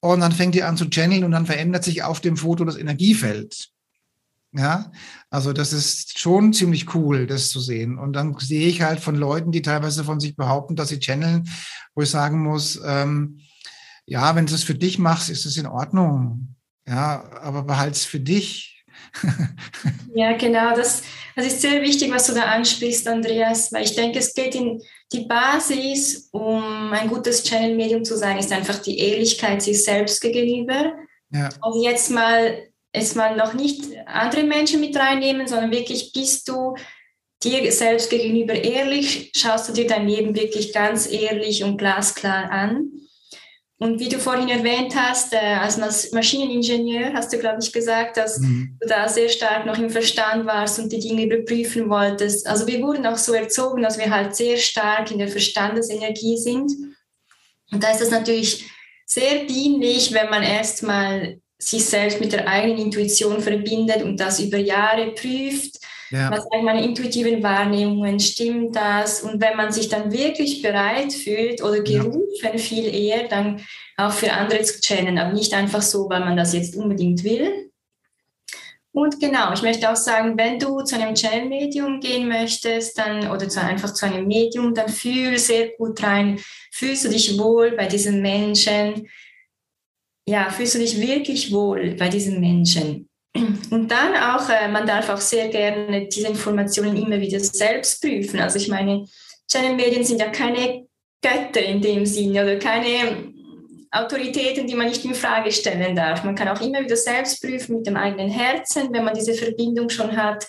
Und 0.00 0.20
dann 0.20 0.32
fängt 0.32 0.54
die 0.54 0.62
an 0.62 0.76
zu 0.76 0.88
channeln 0.88 1.24
und 1.24 1.32
dann 1.32 1.46
verändert 1.46 1.84
sich 1.84 2.02
auf 2.02 2.20
dem 2.20 2.37
Foto 2.37 2.64
das 2.64 2.76
Energiefeld. 2.76 3.70
Ja, 4.52 4.90
also 5.28 5.52
das 5.52 5.72
ist 5.74 6.18
schon 6.18 6.54
ziemlich 6.54 6.94
cool, 6.94 7.26
das 7.26 7.50
zu 7.50 7.61
sehen. 7.61 7.98
Und 7.98 8.14
dann 8.14 8.34
sehe 8.38 8.66
ich 8.66 8.80
halt 8.80 9.00
von 9.00 9.14
Leuten, 9.14 9.52
die 9.52 9.61
teilweise 9.61 10.04
von 10.04 10.20
sich 10.20 10.37
behaupten, 10.37 10.74
dass 10.74 10.88
sie 10.88 11.00
channeln, 11.00 11.48
wo 11.94 12.02
ich 12.02 12.11
sagen 12.11 12.42
muss, 12.42 12.80
ähm, 12.84 13.40
ja, 14.06 14.34
wenn 14.34 14.46
du 14.46 14.54
es 14.54 14.62
für 14.64 14.74
dich 14.74 14.98
machst, 14.98 15.28
ist 15.28 15.44
es 15.44 15.58
in 15.58 15.66
Ordnung. 15.66 16.56
Ja, 16.87 17.30
aber 17.42 17.64
behalt's 17.64 18.06
für 18.06 18.20
dich. 18.20 18.77
Ja, 20.14 20.36
genau. 20.36 20.74
Das, 20.74 21.02
das 21.36 21.46
ist 21.46 21.60
sehr 21.60 21.82
wichtig, 21.82 22.12
was 22.12 22.26
du 22.26 22.34
da 22.34 22.42
ansprichst, 22.42 23.06
Andreas, 23.08 23.72
weil 23.72 23.84
ich 23.84 23.94
denke, 23.94 24.18
es 24.18 24.34
geht 24.34 24.54
in 24.54 24.82
die 25.12 25.24
Basis, 25.24 26.28
um 26.32 26.92
ein 26.92 27.08
gutes 27.08 27.42
Channel-Medium 27.44 28.04
zu 28.04 28.16
sein, 28.16 28.38
ist 28.38 28.52
einfach 28.52 28.78
die 28.78 28.98
Ehrlichkeit 28.98 29.62
sich 29.62 29.82
selbst 29.82 30.20
gegenüber. 30.20 30.92
Ja. 31.30 31.48
Also 31.60 31.82
jetzt 31.82 32.10
mal, 32.10 32.68
jetzt 32.94 33.16
mal 33.16 33.36
noch 33.36 33.54
nicht 33.54 33.84
andere 34.06 34.44
Menschen 34.44 34.80
mit 34.80 34.96
reinnehmen, 34.96 35.46
sondern 35.46 35.70
wirklich 35.70 36.12
bist 36.12 36.48
du 36.48 36.74
dir 37.42 37.70
selbst 37.70 38.10
gegenüber 38.10 38.54
ehrlich, 38.54 39.30
schaust 39.36 39.68
du 39.68 39.72
dir 39.72 39.86
dein 39.86 40.08
Leben 40.08 40.34
wirklich 40.34 40.72
ganz 40.72 41.10
ehrlich 41.10 41.62
und 41.62 41.78
glasklar 41.78 42.50
an. 42.50 42.90
Und 43.80 44.00
wie 44.00 44.08
du 44.08 44.18
vorhin 44.18 44.48
erwähnt 44.48 44.94
hast, 44.96 45.32
äh, 45.32 45.36
als 45.36 46.10
Maschineningenieur 46.10 47.12
hast 47.12 47.32
du, 47.32 47.38
glaube 47.38 47.58
ich, 47.62 47.72
gesagt, 47.72 48.16
dass 48.16 48.40
mhm. 48.40 48.76
du 48.80 48.88
da 48.88 49.08
sehr 49.08 49.28
stark 49.28 49.66
noch 49.66 49.78
im 49.78 49.88
Verstand 49.88 50.46
warst 50.46 50.80
und 50.80 50.90
die 50.90 50.98
Dinge 50.98 51.24
überprüfen 51.24 51.88
wolltest. 51.88 52.48
Also 52.48 52.66
wir 52.66 52.82
wurden 52.82 53.06
auch 53.06 53.16
so 53.16 53.34
erzogen, 53.34 53.82
dass 53.82 53.96
wir 53.96 54.10
halt 54.10 54.34
sehr 54.34 54.56
stark 54.56 55.12
in 55.12 55.18
der 55.18 55.28
Verstandesenergie 55.28 56.36
sind. 56.36 56.72
Und 57.70 57.84
da 57.84 57.92
ist 57.92 58.00
es 58.00 58.10
natürlich 58.10 58.68
sehr 59.06 59.44
dienlich, 59.44 60.12
wenn 60.12 60.28
man 60.28 60.42
erstmal 60.42 61.40
sich 61.56 61.84
selbst 61.84 62.20
mit 62.20 62.32
der 62.32 62.48
eigenen 62.48 62.78
Intuition 62.78 63.40
verbindet 63.40 64.02
und 64.02 64.18
das 64.18 64.40
über 64.40 64.58
Jahre 64.58 65.12
prüft 65.12 65.78
ja. 66.10 66.30
Was 66.30 66.44
sagen 66.44 66.64
meine 66.64 66.84
intuitiven 66.84 67.42
Wahrnehmungen? 67.42 68.18
Stimmt 68.20 68.76
das? 68.76 69.22
Und 69.22 69.40
wenn 69.40 69.56
man 69.56 69.72
sich 69.72 69.88
dann 69.88 70.12
wirklich 70.12 70.62
bereit 70.62 71.12
fühlt 71.12 71.62
oder 71.62 71.80
gerufen 71.80 72.22
ja. 72.42 72.58
viel 72.58 72.94
eher, 72.94 73.28
dann 73.28 73.60
auch 73.96 74.12
für 74.12 74.32
andere 74.32 74.62
zu 74.62 74.80
channeln, 74.80 75.18
aber 75.18 75.32
nicht 75.32 75.52
einfach 75.54 75.82
so, 75.82 76.08
weil 76.08 76.20
man 76.20 76.36
das 76.36 76.54
jetzt 76.54 76.76
unbedingt 76.76 77.24
will. 77.24 77.70
Und 78.92 79.20
genau, 79.20 79.52
ich 79.52 79.62
möchte 79.62 79.90
auch 79.90 79.96
sagen, 79.96 80.36
wenn 80.36 80.58
du 80.58 80.80
zu 80.82 80.96
einem 80.96 81.14
Channel-Medium 81.14 82.00
gehen 82.00 82.26
möchtest, 82.26 82.98
dann 82.98 83.30
oder 83.30 83.48
zu, 83.48 83.60
einfach 83.60 83.92
zu 83.92 84.06
einem 84.06 84.26
Medium, 84.26 84.74
dann 84.74 84.88
fühl 84.88 85.38
sehr 85.38 85.68
gut 85.76 86.02
rein. 86.02 86.40
Fühlst 86.72 87.04
du 87.04 87.08
dich 87.08 87.38
wohl 87.38 87.72
bei 87.72 87.86
diesem 87.86 88.20
Menschen? 88.22 89.08
Ja, 90.26 90.50
fühlst 90.50 90.74
du 90.74 90.78
dich 90.78 91.00
wirklich 91.00 91.52
wohl 91.52 91.94
bei 91.94 92.08
diesem 92.08 92.40
Menschen? 92.40 93.07
Und 93.34 93.88
dann 93.88 94.14
auch, 94.14 94.48
äh, 94.48 94.68
man 94.68 94.86
darf 94.86 95.08
auch 95.10 95.20
sehr 95.20 95.48
gerne 95.48 96.08
diese 96.08 96.28
Informationen 96.28 96.96
immer 96.96 97.20
wieder 97.20 97.40
selbst 97.40 98.00
prüfen. 98.00 98.40
Also 98.40 98.58
ich 98.58 98.68
meine, 98.68 99.06
Channel-Medien 99.50 100.04
sind 100.04 100.20
ja 100.20 100.28
keine 100.28 100.86
Götter 101.22 101.62
in 101.62 101.80
dem 101.80 102.06
Sinne 102.06 102.42
oder 102.42 102.58
keine 102.58 103.32
Autoritäten, 103.90 104.66
die 104.66 104.74
man 104.74 104.88
nicht 104.88 105.04
in 105.04 105.14
Frage 105.14 105.50
stellen 105.50 105.96
darf. 105.96 106.24
Man 106.24 106.34
kann 106.34 106.48
auch 106.48 106.60
immer 106.60 106.80
wieder 106.80 106.96
selbst 106.96 107.40
prüfen 107.40 107.76
mit 107.76 107.86
dem 107.86 107.96
eigenen 107.96 108.30
Herzen, 108.30 108.92
wenn 108.92 109.04
man 109.04 109.14
diese 109.14 109.34
Verbindung 109.34 109.88
schon 109.88 110.16
hat. 110.16 110.46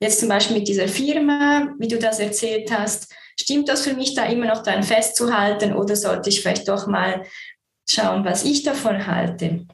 Jetzt 0.00 0.20
zum 0.20 0.28
Beispiel 0.28 0.58
mit 0.58 0.68
dieser 0.68 0.88
Firma, 0.88 1.72
wie 1.78 1.88
du 1.88 1.98
das 1.98 2.18
erzählt 2.18 2.70
hast. 2.76 3.14
Stimmt 3.40 3.68
das 3.68 3.82
für 3.82 3.94
mich 3.94 4.14
da 4.14 4.26
immer 4.26 4.46
noch 4.46 4.62
dran 4.62 4.82
festzuhalten 4.82 5.72
oder 5.72 5.96
sollte 5.96 6.30
ich 6.30 6.40
vielleicht 6.40 6.68
doch 6.68 6.86
mal 6.86 7.24
schauen, 7.88 8.24
was 8.24 8.44
ich 8.44 8.62
davon 8.62 9.06
halte? 9.06 9.66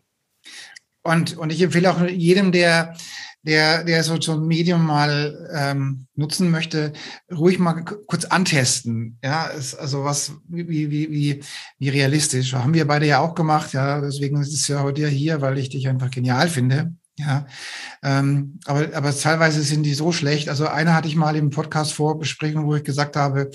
Und, 1.02 1.36
und 1.38 1.50
ich 1.50 1.62
empfehle 1.62 1.90
auch 1.90 2.06
jedem, 2.06 2.52
der, 2.52 2.94
der, 3.42 3.84
der 3.84 4.04
so, 4.04 4.20
so 4.20 4.32
ein 4.32 4.46
Medium 4.46 4.84
mal 4.84 5.48
ähm, 5.54 6.06
nutzen 6.14 6.50
möchte, 6.50 6.92
ruhig 7.32 7.58
mal 7.58 7.84
kurz 7.84 8.26
antesten. 8.26 9.18
Ja, 9.24 9.46
ist 9.46 9.74
also 9.74 10.04
was, 10.04 10.32
wie, 10.48 10.68
wie, 10.68 11.10
wie, 11.10 11.42
wie 11.78 11.88
realistisch. 11.88 12.52
Haben 12.52 12.74
wir 12.74 12.86
beide 12.86 13.06
ja 13.06 13.20
auch 13.20 13.34
gemacht, 13.34 13.72
ja. 13.72 14.00
Deswegen 14.00 14.40
ist 14.40 14.52
es 14.52 14.68
ja 14.68 14.82
heute 14.82 15.08
hier, 15.08 15.40
weil 15.40 15.58
ich 15.58 15.70
dich 15.70 15.88
einfach 15.88 16.10
genial 16.10 16.48
finde. 16.48 16.94
Ja, 17.20 17.46
ähm, 18.02 18.58
aber, 18.64 18.88
aber 18.94 19.16
teilweise 19.16 19.62
sind 19.62 19.82
die 19.82 19.94
so 19.94 20.12
schlecht. 20.12 20.48
Also 20.48 20.66
eine 20.66 20.94
hatte 20.94 21.08
ich 21.08 21.16
mal 21.16 21.36
im 21.36 21.50
Podcast 21.50 21.92
vorbesprechen, 21.92 22.64
wo 22.64 22.74
ich 22.74 22.84
gesagt 22.84 23.16
habe, 23.16 23.50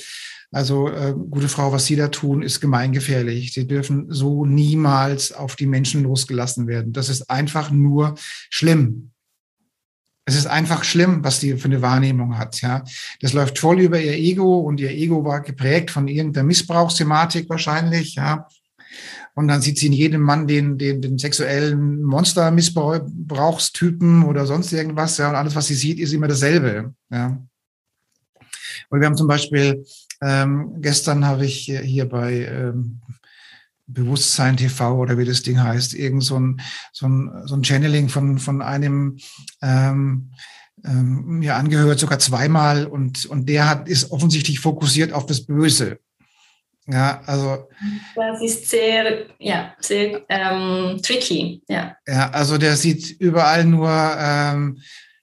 also 0.51 0.88
äh, 0.88 1.13
gute 1.13 1.49
Frau, 1.49 1.71
was 1.71 1.86
Sie 1.86 1.95
da 1.95 2.08
tun, 2.08 2.41
ist 2.41 2.62
gemeingefährlich. 2.62 3.54
Sie 3.54 3.67
dürfen 3.67 4.06
so 4.10 4.45
niemals 4.45 5.32
auf 5.32 5.56
die 5.56 5.65
Menschen 5.65 6.04
losgelassen 6.04 6.67
werden. 6.67 6.93
Das 6.93 7.10
ist 7.10 7.30
einfach 7.30 7.71
nur 7.71 8.15
schlimm. 8.49 9.12
Es 10.28 10.36
ist 10.36 10.47
einfach 10.47 10.84
schlimm, 10.84 11.23
was 11.23 11.39
die 11.39 11.58
für 11.58 11.65
eine 11.65 11.82
Wahrnehmung 11.82 12.38
hat. 12.38 12.62
Ja, 12.62 12.84
das 13.21 13.34
läuft 13.34 13.60
voll 13.60 13.82
über 13.82 13.99
ihr 13.99 14.13
Ego 14.13 14.60
und 14.60 14.80
ihr 14.80 14.91
Ego 14.91 15.23
war 15.23 15.41
geprägt 15.41 15.91
von 15.91 16.08
irgendeiner 16.08 16.45
Missbrauchsthematik 16.45 17.49
wahrscheinlich. 17.49 18.15
Ja, 18.15 18.47
und 19.36 19.48
dann 19.50 19.62
sieht 19.62 19.78
sie 19.78 19.88
in 19.88 19.93
jedem 19.93 20.21
Mann 20.21 20.48
den, 20.48 20.78
den, 20.78 21.02
den 21.02 21.17
sexuellen 21.17 22.02
Monster-Missbrauchstypen 22.04 24.24
oder 24.24 24.45
sonst 24.45 24.71
irgendwas. 24.71 25.17
Ja, 25.17 25.28
und 25.30 25.36
alles, 25.36 25.56
was 25.56 25.67
sie 25.67 25.76
sieht, 25.76 26.00
ist 26.00 26.13
immer 26.13 26.30
dasselbe. 26.30 26.93
Ja. 27.12 27.38
Und 28.89 29.00
wir 29.00 29.06
haben 29.06 29.17
zum 29.17 29.28
Beispiel, 29.28 29.86
ähm, 30.21 30.82
gestern 30.82 31.26
habe 31.26 31.45
ich 31.45 31.65
hier 31.65 32.08
bei 32.08 32.45
ähm, 32.45 33.02
Bewusstsein 33.88 34.56
TV 34.56 34.98
oder 34.98 35.17
wie 35.17 35.26
das 35.26 35.43
Ding 35.43 35.62
heißt, 35.62 35.95
irgend 35.95 36.24
so 36.24 36.39
ein, 36.39 36.62
so 36.93 37.06
ein, 37.08 37.30
so 37.45 37.56
ein 37.56 37.63
Channeling 37.63 38.08
von, 38.08 38.39
von 38.39 38.62
einem 38.62 39.17
ähm, 39.62 40.32
ähm, 40.86 41.39
mir 41.39 41.56
angehört, 41.56 42.00
sogar 42.00 42.19
zweimal 42.19 42.86
und, 42.86 43.26
und 43.26 43.50
der 43.50 43.69
hat, 43.69 43.89
ist 43.89 44.12
offensichtlich 44.12 44.62
fokussiert 44.62 45.12
auf 45.12 45.26
das 45.26 45.45
Böse. 45.45 46.00
Ja, 46.88 47.21
also. 47.26 47.67
Das 48.15 48.41
ist 48.41 48.69
sehr, 48.69 49.26
ja, 49.39 49.74
sehr 49.80 50.21
ähm, 50.30 51.00
tricky, 51.02 51.62
ja. 51.67 51.95
Ja, 52.08 52.30
also 52.30 52.58
der 52.58 52.76
sieht 52.76 53.19
überall 53.19 53.65
nur, 53.65 53.89
ähm, 53.89 54.80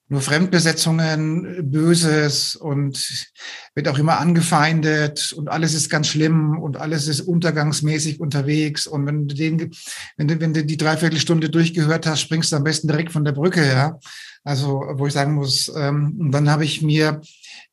nur 0.08 0.20
Fremdbesetzungen, 0.20 1.70
Böses 1.70 2.56
und 2.56 3.26
wird 3.74 3.88
auch 3.88 3.96
immer 3.96 4.18
angefeindet 4.18 5.32
und 5.32 5.48
alles 5.48 5.72
ist 5.72 5.88
ganz 5.88 6.08
schlimm 6.08 6.58
und 6.58 6.76
alles 6.76 7.06
ist 7.06 7.22
untergangsmäßig 7.22 8.20
unterwegs. 8.20 8.86
Und 8.86 9.06
wenn 9.06 9.28
du 9.28 9.34
den, 9.34 9.70
wenn 10.16 10.28
du, 10.28 10.40
wenn 10.40 10.52
du 10.52 10.64
die 10.64 10.76
Dreiviertelstunde 10.76 11.48
durchgehört 11.48 12.06
hast, 12.06 12.20
springst 12.20 12.52
du 12.52 12.56
am 12.56 12.64
besten 12.64 12.88
direkt 12.88 13.12
von 13.12 13.24
der 13.24 13.32
Brücke, 13.32 13.66
ja. 13.66 13.98
Also, 14.44 14.82
wo 14.94 15.06
ich 15.06 15.12
sagen 15.12 15.34
muss, 15.34 15.72
ähm, 15.74 16.30
dann 16.32 16.50
habe 16.50 16.64
ich 16.64 16.82
mir 16.82 17.20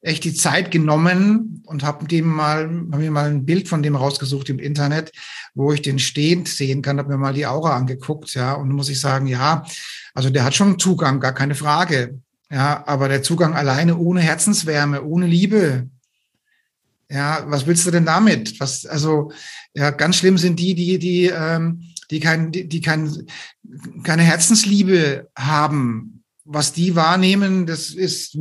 echt 0.02 0.24
die 0.24 0.34
Zeit 0.34 0.72
genommen 0.72 1.62
und 1.66 1.84
habe 1.84 2.08
dem 2.08 2.28
mal, 2.28 2.64
hab 2.92 3.00
mir 3.00 3.12
mal 3.12 3.30
ein 3.30 3.46
Bild 3.46 3.68
von 3.68 3.84
dem 3.84 3.96
rausgesucht 3.96 4.50
im 4.50 4.60
Internet, 4.60 5.12
wo 5.54 5.74
ich 5.74 5.82
den 5.82 6.00
stehend 6.00 6.48
sehen 6.48 6.82
kann, 6.82 7.00
habe 7.00 7.10
mir 7.10 7.18
mal 7.18 7.34
die 7.34 7.46
Aura 7.46 7.76
angeguckt, 7.76 8.34
ja, 8.34 8.54
und 8.54 8.70
muss 8.70 8.90
ich 8.90 9.00
sagen, 9.00 9.28
ja, 9.28 9.66
also 10.14 10.30
der 10.30 10.46
hat 10.46 10.56
schon 10.56 10.80
Zugang, 10.80 11.20
gar 11.20 11.34
keine 11.34 11.56
Frage, 11.56 12.20
ja, 12.50 12.84
aber 12.88 13.10
der 13.10 13.24
Zugang 13.24 13.54
alleine 13.56 13.98
ohne 13.98 14.22
Herzenswärme, 14.22 15.04
ohne 15.04 15.28
Liebe, 15.28 15.90
ja, 17.10 17.44
was 17.48 17.66
willst 17.66 17.86
du 17.86 17.92
denn 17.92 18.06
damit? 18.06 18.60
Was, 18.60 18.86
also, 18.86 19.32
ja, 19.74 19.90
ganz 19.90 20.18
schlimm 20.18 20.38
sind 20.38 20.60
die, 20.60 20.76
die, 20.76 21.00
die, 21.00 21.26
ähm, 21.26 21.84
die 22.12 22.20
kein, 22.20 22.52
die, 22.52 22.68
die 22.68 22.82
kein, 22.82 23.12
keine 24.04 24.24
Herzensliebe 24.24 25.28
haben. 25.36 26.24
Was 26.46 26.72
die 26.72 26.96
wahrnehmen, 26.96 27.66
das 27.66 27.92
ist, 27.92 28.38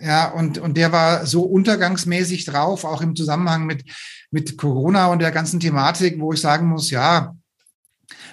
ja, 0.00 0.30
und, 0.30 0.58
und 0.58 0.76
der 0.76 0.92
war 0.92 1.26
so 1.26 1.42
untergangsmäßig 1.42 2.44
drauf, 2.44 2.84
auch 2.84 3.00
im 3.02 3.16
Zusammenhang 3.16 3.66
mit, 3.66 3.84
mit 4.30 4.56
Corona 4.56 5.06
und 5.06 5.20
der 5.20 5.30
ganzen 5.30 5.60
Thematik, 5.60 6.20
wo 6.20 6.32
ich 6.32 6.40
sagen 6.40 6.68
muss, 6.68 6.90
ja, 6.90 7.34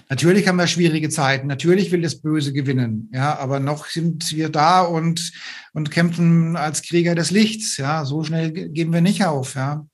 natürlich 0.09 0.47
haben 0.47 0.57
wir 0.57 0.67
schwierige 0.67 1.09
Zeiten, 1.09 1.47
natürlich 1.47 1.91
will 1.91 2.01
das 2.01 2.21
Böse 2.21 2.53
gewinnen, 2.53 3.09
ja, 3.13 3.37
aber 3.37 3.59
noch 3.59 3.87
sind 3.87 4.31
wir 4.31 4.49
da 4.49 4.81
und, 4.81 5.31
und 5.73 5.91
kämpfen 5.91 6.55
als 6.55 6.81
Krieger 6.81 7.15
des 7.15 7.31
Lichts, 7.31 7.77
ja, 7.77 8.05
so 8.05 8.23
schnell 8.23 8.51
geben 8.51 8.93
wir 8.93 9.01
nicht 9.01 9.25
auf, 9.25 9.55
ja. 9.55 9.85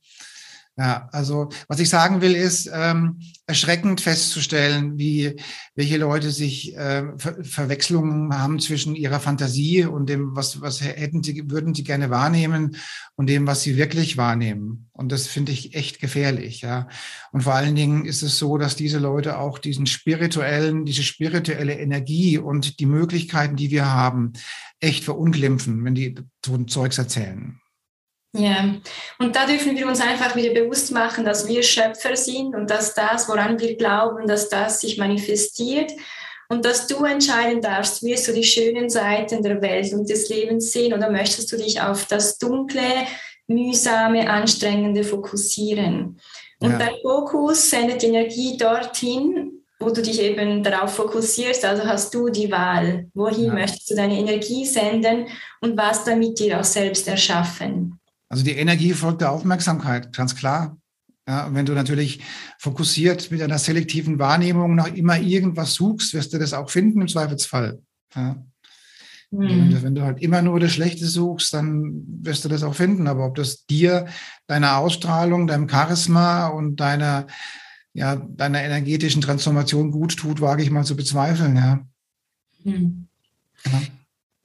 Ja, 0.79 1.09
also 1.11 1.49
was 1.67 1.81
ich 1.81 1.89
sagen 1.89 2.21
will, 2.21 2.33
ist 2.33 2.71
ähm, 2.73 3.19
erschreckend 3.47 3.99
festzustellen, 3.99 4.97
wie 4.97 5.35
welche 5.75 5.97
Leute 5.97 6.31
sich 6.31 6.73
äh, 6.77 7.03
Ver 7.17 7.43
Verwechslungen 7.43 8.33
haben 8.33 8.59
zwischen 8.59 8.95
ihrer 8.95 9.19
Fantasie 9.19 9.83
und 9.83 10.07
dem, 10.07 10.37
was 10.37 10.61
was 10.61 10.79
hätten 10.79 11.21
sie 11.21 11.51
würden 11.51 11.73
sie 11.75 11.83
gerne 11.83 12.09
wahrnehmen 12.09 12.77
und 13.17 13.27
dem, 13.27 13.45
was 13.45 13.61
sie 13.61 13.75
wirklich 13.75 14.15
wahrnehmen. 14.15 14.89
Und 14.93 15.11
das 15.11 15.27
finde 15.27 15.51
ich 15.51 15.75
echt 15.75 15.99
gefährlich, 15.99 16.61
ja. 16.61 16.87
Und 17.33 17.41
vor 17.41 17.55
allen 17.55 17.75
Dingen 17.75 18.05
ist 18.05 18.21
es 18.21 18.37
so, 18.37 18.57
dass 18.57 18.77
diese 18.77 18.99
Leute 18.99 19.37
auch 19.37 19.59
diesen 19.59 19.85
spirituellen, 19.85 20.85
diese 20.85 21.03
spirituelle 21.03 21.77
Energie 21.77 22.37
und 22.37 22.79
die 22.79 22.85
Möglichkeiten, 22.85 23.57
die 23.57 23.69
wir 23.69 23.91
haben, 23.91 24.31
echt 24.79 25.03
verunglimpfen, 25.03 25.83
wenn 25.83 25.95
die 25.95 26.15
so 26.45 26.55
ein 26.55 26.69
Zeugs 26.69 26.97
erzählen. 26.97 27.59
Ja, 28.31 28.75
und 29.17 29.35
da 29.35 29.47
dürfen 29.47 29.75
wir 29.75 29.87
uns 29.87 30.01
einfach 30.01 30.35
wieder 30.35 30.53
bewusst 30.53 30.91
machen, 30.91 31.25
dass 31.25 31.47
wir 31.47 31.63
Schöpfer 31.63 32.15
sind 32.15 32.55
und 32.55 32.69
dass 32.69 32.93
das, 32.93 33.27
woran 33.27 33.59
wir 33.59 33.75
glauben, 33.75 34.27
dass 34.27 34.49
das 34.49 34.81
sich 34.81 34.99
manifestiert 34.99 35.91
und 36.47 36.63
dass 36.63 36.85
du 36.85 37.05
entscheiden 37.05 37.61
darfst, 37.61 38.03
wirst 38.03 38.27
du 38.27 38.33
die 38.33 38.43
schönen 38.43 38.89
Seiten 38.89 39.41
der 39.41 39.61
Welt 39.61 39.93
und 39.93 40.09
des 40.09 40.29
Lebens 40.29 40.71
sehen 40.71 40.93
oder 40.93 41.09
möchtest 41.09 41.51
du 41.51 41.57
dich 41.57 41.81
auf 41.81 42.05
das 42.05 42.37
Dunkle, 42.37 43.07
mühsame, 43.47 44.29
anstrengende 44.29 45.03
fokussieren. 45.03 46.19
Und 46.59 46.71
ja. 46.71 46.77
dein 46.77 46.95
Fokus 47.01 47.69
sendet 47.69 48.03
Energie 48.03 48.57
dorthin, 48.57 49.63
wo 49.79 49.89
du 49.91 50.01
dich 50.01 50.21
eben 50.21 50.61
darauf 50.61 50.95
fokussierst. 50.95 51.63
Also 51.65 51.85
hast 51.85 52.13
du 52.13 52.29
die 52.29 52.51
Wahl, 52.51 53.07
wohin 53.13 53.45
ja. 53.45 53.53
möchtest 53.53 53.89
du 53.89 53.95
deine 53.95 54.17
Energie 54.17 54.65
senden 54.65 55.27
und 55.61 55.77
was 55.77 56.03
damit 56.03 56.37
dir 56.39 56.59
auch 56.59 56.65
selbst 56.65 57.07
erschaffen. 57.07 57.98
Also 58.29 58.43
die 58.43 58.51
Energie 58.51 58.93
folgt 58.93 59.21
der 59.21 59.31
Aufmerksamkeit, 59.31 60.13
ganz 60.13 60.35
klar. 60.35 60.77
Ja, 61.27 61.45
und 61.45 61.55
wenn 61.55 61.65
du 61.65 61.73
natürlich 61.73 62.21
fokussiert 62.57 63.29
mit 63.29 63.41
einer 63.41 63.59
selektiven 63.59 64.17
Wahrnehmung 64.17 64.75
noch 64.75 64.87
immer 64.87 65.19
irgendwas 65.19 65.73
suchst, 65.73 66.13
wirst 66.13 66.33
du 66.33 66.39
das 66.39 66.53
auch 66.53 66.69
finden 66.69 67.01
im 67.01 67.07
Zweifelsfall. 67.07 67.79
Ja. 68.15 68.43
Mhm. 69.31 69.47
Wenn, 69.47 69.69
du, 69.69 69.83
wenn, 69.83 69.95
du, 69.95 70.01
halt 70.01 70.21
immer 70.21 70.41
nur 70.41 70.59
das 70.59 70.71
Schlechte 70.71 71.05
suchst, 71.05 71.53
dann 71.53 72.03
wirst 72.21 72.45
du 72.45 72.49
das 72.49 72.63
auch 72.63 72.73
finden. 72.73 73.07
Aber 73.07 73.25
ob 73.25 73.35
das 73.35 73.65
dir, 73.65 74.07
deiner 74.47 74.77
Ausstrahlung, 74.77 75.45
deinem 75.45 75.69
Charisma 75.69 76.47
und 76.47 76.77
deiner, 76.77 77.27
ja, 77.93 78.15
deiner 78.15 78.63
energetischen 78.63 79.21
Transformation 79.21 79.91
gut 79.91 80.17
tut, 80.17 80.41
wage 80.41 80.63
ich 80.63 80.71
mal 80.71 80.83
zu 80.83 80.95
bezweifeln. 80.95 81.55
Ja. 81.55 81.87
Mhm. 82.63 83.07
ja. 83.65 83.81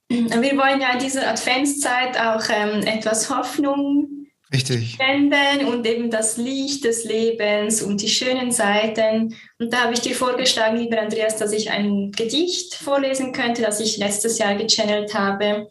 Wir 0.08 0.56
wollen 0.56 0.80
ja 0.80 0.92
in 0.92 0.98
dieser 0.98 1.28
Adventszeit 1.28 2.18
auch 2.18 2.44
ähm, 2.50 2.82
etwas 2.86 3.30
Hoffnung 3.30 4.26
Richtig. 4.52 4.92
spenden 4.92 5.66
und 5.66 5.86
eben 5.86 6.10
das 6.10 6.36
Licht 6.36 6.84
des 6.84 7.04
Lebens 7.04 7.82
und 7.82 8.00
die 8.02 8.08
schönen 8.08 8.52
Seiten. 8.52 9.34
Und 9.58 9.72
da 9.72 9.84
habe 9.84 9.94
ich 9.94 10.00
dir 10.00 10.14
vorgeschlagen, 10.14 10.76
lieber 10.76 11.00
Andreas, 11.00 11.36
dass 11.36 11.52
ich 11.52 11.70
ein 11.70 12.12
Gedicht 12.12 12.74
vorlesen 12.74 13.32
könnte, 13.32 13.62
das 13.62 13.80
ich 13.80 13.96
letztes 13.96 14.38
Jahr 14.38 14.54
gechannelt 14.54 15.14
habe. 15.14 15.68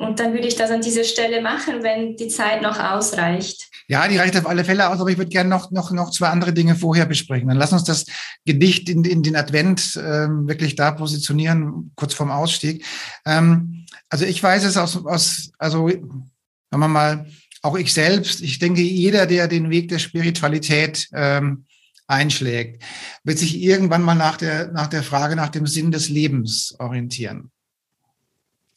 Und 0.00 0.18
dann 0.18 0.32
würde 0.32 0.48
ich 0.48 0.56
das 0.56 0.70
an 0.70 0.80
dieser 0.80 1.04
Stelle 1.04 1.42
machen, 1.42 1.82
wenn 1.82 2.16
die 2.16 2.28
Zeit 2.28 2.62
noch 2.62 2.78
ausreicht. 2.80 3.68
Ja, 3.86 4.08
die 4.08 4.16
reicht 4.16 4.34
auf 4.34 4.48
alle 4.48 4.64
Fälle 4.64 4.88
aus, 4.88 4.98
aber 4.98 5.10
ich 5.10 5.18
würde 5.18 5.28
gerne 5.28 5.50
noch, 5.50 5.70
noch, 5.72 5.90
noch 5.90 6.10
zwei 6.10 6.28
andere 6.28 6.54
Dinge 6.54 6.74
vorher 6.74 7.04
besprechen. 7.04 7.48
Dann 7.48 7.58
lass 7.58 7.74
uns 7.74 7.84
das 7.84 8.06
Gedicht 8.46 8.88
in, 8.88 9.04
in 9.04 9.22
den 9.22 9.36
Advent 9.36 10.00
ähm, 10.02 10.48
wirklich 10.48 10.74
da 10.74 10.92
positionieren, 10.92 11.92
kurz 11.96 12.14
vorm 12.14 12.30
Ausstieg. 12.30 12.82
Ähm, 13.26 13.84
also 14.08 14.24
ich 14.24 14.42
weiß 14.42 14.64
es 14.64 14.78
aus, 14.78 15.04
aus 15.04 15.52
also 15.58 15.88
sagen 15.90 16.30
wir 16.70 16.88
mal, 16.88 17.26
auch 17.60 17.76
ich 17.76 17.92
selbst, 17.92 18.40
ich 18.40 18.58
denke, 18.58 18.80
jeder, 18.80 19.26
der 19.26 19.48
den 19.48 19.68
Weg 19.68 19.90
der 19.90 19.98
Spiritualität 19.98 21.08
ähm, 21.12 21.66
einschlägt, 22.06 22.82
wird 23.22 23.38
sich 23.38 23.60
irgendwann 23.60 24.00
mal 24.00 24.14
nach 24.14 24.38
der, 24.38 24.72
nach 24.72 24.86
der 24.86 25.02
Frage 25.02 25.36
nach 25.36 25.50
dem 25.50 25.66
Sinn 25.66 25.90
des 25.90 26.08
Lebens 26.08 26.74
orientieren. 26.78 27.50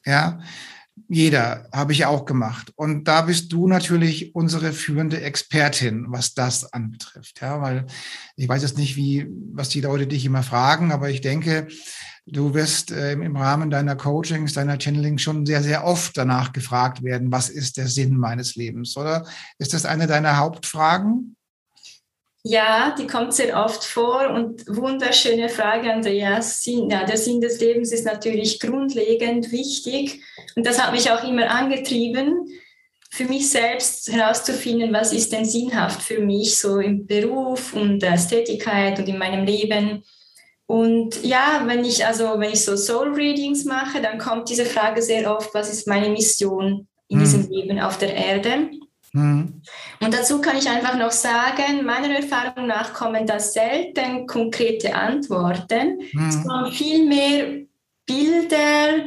Ja, 0.05 0.41
jeder, 1.07 1.67
habe 1.71 1.91
ich 1.91 2.05
auch 2.05 2.25
gemacht. 2.25 2.71
Und 2.75 3.07
da 3.07 3.21
bist 3.21 3.51
du 3.51 3.67
natürlich 3.67 4.35
unsere 4.35 4.73
führende 4.73 5.21
Expertin, 5.21 6.05
was 6.09 6.33
das 6.33 6.71
anbetrifft. 6.71 7.41
Ja, 7.41 7.61
weil 7.61 7.85
ich 8.35 8.47
weiß 8.47 8.61
jetzt 8.61 8.77
nicht, 8.77 8.95
wie, 8.95 9.27
was 9.53 9.69
die 9.69 9.81
Leute 9.81 10.07
dich 10.07 10.25
immer 10.25 10.43
fragen, 10.43 10.91
aber 10.91 11.09
ich 11.09 11.21
denke, 11.21 11.67
du 12.25 12.53
wirst 12.53 12.91
äh, 12.91 13.13
im 13.13 13.35
Rahmen 13.35 13.69
deiner 13.69 13.95
Coachings, 13.95 14.53
deiner 14.53 14.79
Channeling 14.79 15.17
schon 15.17 15.45
sehr, 15.45 15.63
sehr 15.63 15.83
oft 15.83 16.17
danach 16.17 16.53
gefragt 16.53 17.03
werden, 17.03 17.31
was 17.31 17.49
ist 17.49 17.77
der 17.77 17.87
Sinn 17.87 18.15
meines 18.15 18.55
Lebens? 18.55 18.95
Oder 18.95 19.25
ist 19.57 19.73
das 19.73 19.85
eine 19.85 20.07
deiner 20.07 20.37
Hauptfragen? 20.37 21.35
Ja, 22.45 22.93
die 22.99 23.07
kommt 23.07 23.33
sehr 23.33 23.57
oft 23.57 23.85
vor 23.85 24.29
und 24.31 24.67
wunderschöne 24.67 25.47
Frage, 25.47 25.93
Andreas. 25.93 26.61
Ja, 26.65 27.05
der 27.05 27.17
Sinn 27.17 27.39
des 27.39 27.61
Lebens 27.61 27.93
ist 27.93 28.05
natürlich 28.05 28.59
grundlegend 28.59 29.53
wichtig 29.53 30.21
und 30.57 30.65
das 30.65 30.81
hat 30.81 30.91
mich 30.91 31.09
auch 31.09 31.23
immer 31.23 31.49
angetrieben, 31.49 32.49
für 33.09 33.25
mich 33.25 33.49
selbst 33.49 34.11
herauszufinden, 34.11 34.91
was 34.91 35.13
ist 35.13 35.31
denn 35.31 35.45
sinnhaft 35.45 36.01
für 36.01 36.19
mich 36.19 36.59
so 36.59 36.79
im 36.79 37.05
Beruf 37.05 37.73
und 37.73 38.03
als 38.03 38.27
Tätigkeit 38.27 38.99
und 38.99 39.07
in 39.07 39.19
meinem 39.19 39.45
Leben. 39.45 40.03
Und 40.65 41.23
ja, 41.23 41.63
wenn 41.65 41.85
ich 41.85 42.05
also 42.05 42.39
wenn 42.39 42.51
ich 42.51 42.65
so 42.65 42.75
Soul 42.75 43.13
Readings 43.13 43.63
mache, 43.63 44.01
dann 44.01 44.17
kommt 44.17 44.49
diese 44.49 44.65
Frage 44.65 45.01
sehr 45.01 45.33
oft, 45.33 45.53
was 45.53 45.71
ist 45.71 45.87
meine 45.87 46.09
Mission 46.09 46.87
in 47.07 47.19
mhm. 47.19 47.21
diesem 47.21 47.49
Leben 47.49 47.79
auf 47.79 47.97
der 47.99 48.13
Erde? 48.15 48.69
Mhm. 49.13 49.61
Und 50.01 50.13
dazu 50.13 50.41
kann 50.41 50.57
ich 50.57 50.67
einfach 50.67 50.97
noch 50.97 51.11
sagen, 51.11 51.85
meiner 51.85 52.15
Erfahrung 52.15 52.67
nach 52.67 52.93
kommen 52.93 53.25
da 53.25 53.39
selten 53.39 54.25
konkrete 54.25 54.93
Antworten, 54.93 55.99
mhm. 56.11 56.31
sondern 56.31 56.71
vielmehr 56.71 57.65
Bilder, 58.05 59.05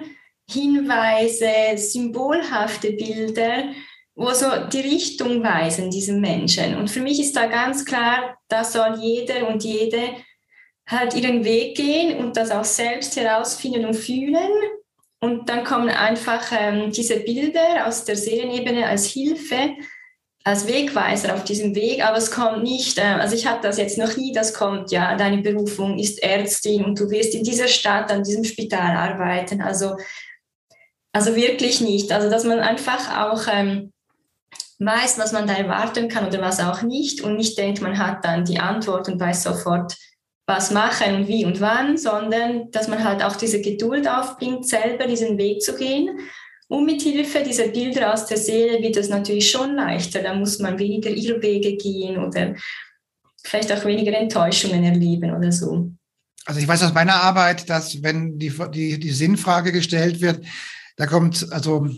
Hinweise, 0.48 1.76
symbolhafte 1.76 2.92
Bilder, 2.92 3.64
wo 4.14 4.30
so 4.30 4.46
die 4.72 4.80
Richtung 4.80 5.42
weisen, 5.42 5.90
diesen 5.90 6.20
Menschen. 6.20 6.76
Und 6.76 6.88
für 6.88 7.00
mich 7.00 7.20
ist 7.20 7.36
da 7.36 7.46
ganz 7.46 7.84
klar, 7.84 8.38
da 8.48 8.64
soll 8.64 8.98
jeder 9.00 9.48
und 9.48 9.64
jede 9.64 10.00
halt 10.88 11.14
ihren 11.14 11.44
Weg 11.44 11.76
gehen 11.76 12.18
und 12.18 12.36
das 12.36 12.52
auch 12.52 12.64
selbst 12.64 13.16
herausfinden 13.16 13.84
und 13.84 13.94
fühlen. 13.94 14.50
Und 15.18 15.48
dann 15.48 15.64
kommen 15.64 15.88
einfach 15.88 16.52
ähm, 16.56 16.92
diese 16.92 17.18
Bilder 17.20 17.86
aus 17.86 18.04
der 18.04 18.16
Seelenebene 18.16 18.86
als 18.86 19.06
Hilfe, 19.06 19.74
als 20.46 20.68
Wegweiser 20.68 21.34
auf 21.34 21.42
diesem 21.42 21.74
Weg, 21.74 22.06
aber 22.06 22.18
es 22.18 22.30
kommt 22.30 22.62
nicht, 22.62 22.98
äh, 22.98 23.02
also 23.02 23.34
ich 23.34 23.48
hatte 23.48 23.66
das 23.66 23.78
jetzt 23.78 23.98
noch 23.98 24.16
nie, 24.16 24.32
das 24.32 24.54
kommt, 24.54 24.92
ja, 24.92 25.16
deine 25.16 25.42
Berufung 25.42 25.98
ist 25.98 26.22
Ärztin 26.22 26.84
und 26.84 27.00
du 27.00 27.10
wirst 27.10 27.34
in 27.34 27.42
dieser 27.42 27.66
Stadt, 27.66 28.12
an 28.12 28.22
diesem 28.22 28.44
Spital 28.44 28.96
arbeiten. 28.96 29.60
Also, 29.60 29.96
also 31.12 31.34
wirklich 31.34 31.80
nicht. 31.80 32.12
Also, 32.12 32.30
dass 32.30 32.44
man 32.44 32.60
einfach 32.60 33.24
auch 33.24 33.52
ähm, 33.52 33.92
weiß, 34.78 35.18
was 35.18 35.32
man 35.32 35.48
da 35.48 35.54
erwarten 35.54 36.08
kann 36.08 36.28
oder 36.28 36.40
was 36.40 36.60
auch 36.60 36.82
nicht 36.82 37.22
und 37.22 37.36
nicht 37.36 37.58
denkt, 37.58 37.80
man 37.80 37.98
hat 37.98 38.24
dann 38.24 38.44
die 38.44 38.60
Antwort 38.60 39.08
und 39.08 39.18
weiß 39.18 39.42
sofort, 39.42 39.96
was 40.46 40.70
machen 40.70 41.26
wie 41.26 41.44
und 41.44 41.60
wann, 41.60 41.96
sondern 41.96 42.70
dass 42.70 42.86
man 42.86 43.02
halt 43.02 43.24
auch 43.24 43.34
diese 43.34 43.60
Geduld 43.60 44.06
aufbringt, 44.06 44.64
selber 44.64 45.08
diesen 45.08 45.38
Weg 45.38 45.60
zu 45.60 45.74
gehen 45.74 46.20
und 46.68 46.84
mit 46.84 47.02
Hilfe 47.02 47.42
dieser 47.42 47.68
Bilder 47.68 48.12
aus 48.12 48.26
der 48.26 48.38
Seele 48.38 48.82
wird 48.82 48.96
es 48.96 49.08
natürlich 49.08 49.50
schon 49.50 49.76
leichter. 49.76 50.22
Da 50.22 50.34
muss 50.34 50.58
man 50.58 50.78
weniger 50.78 51.10
Irrwege 51.10 51.76
gehen 51.76 52.18
oder 52.18 52.54
vielleicht 53.44 53.72
auch 53.72 53.84
weniger 53.84 54.16
Enttäuschungen 54.18 54.82
erleben 54.82 55.34
oder 55.34 55.52
so. 55.52 55.92
Also 56.44 56.60
ich 56.60 56.66
weiß 56.66 56.82
aus 56.82 56.94
meiner 56.94 57.22
Arbeit, 57.22 57.70
dass 57.70 58.02
wenn 58.02 58.38
die, 58.38 58.52
die, 58.72 58.98
die 58.98 59.10
Sinnfrage 59.10 59.72
gestellt 59.72 60.20
wird, 60.20 60.44
da 60.96 61.06
kommt 61.06 61.52
also 61.52 61.88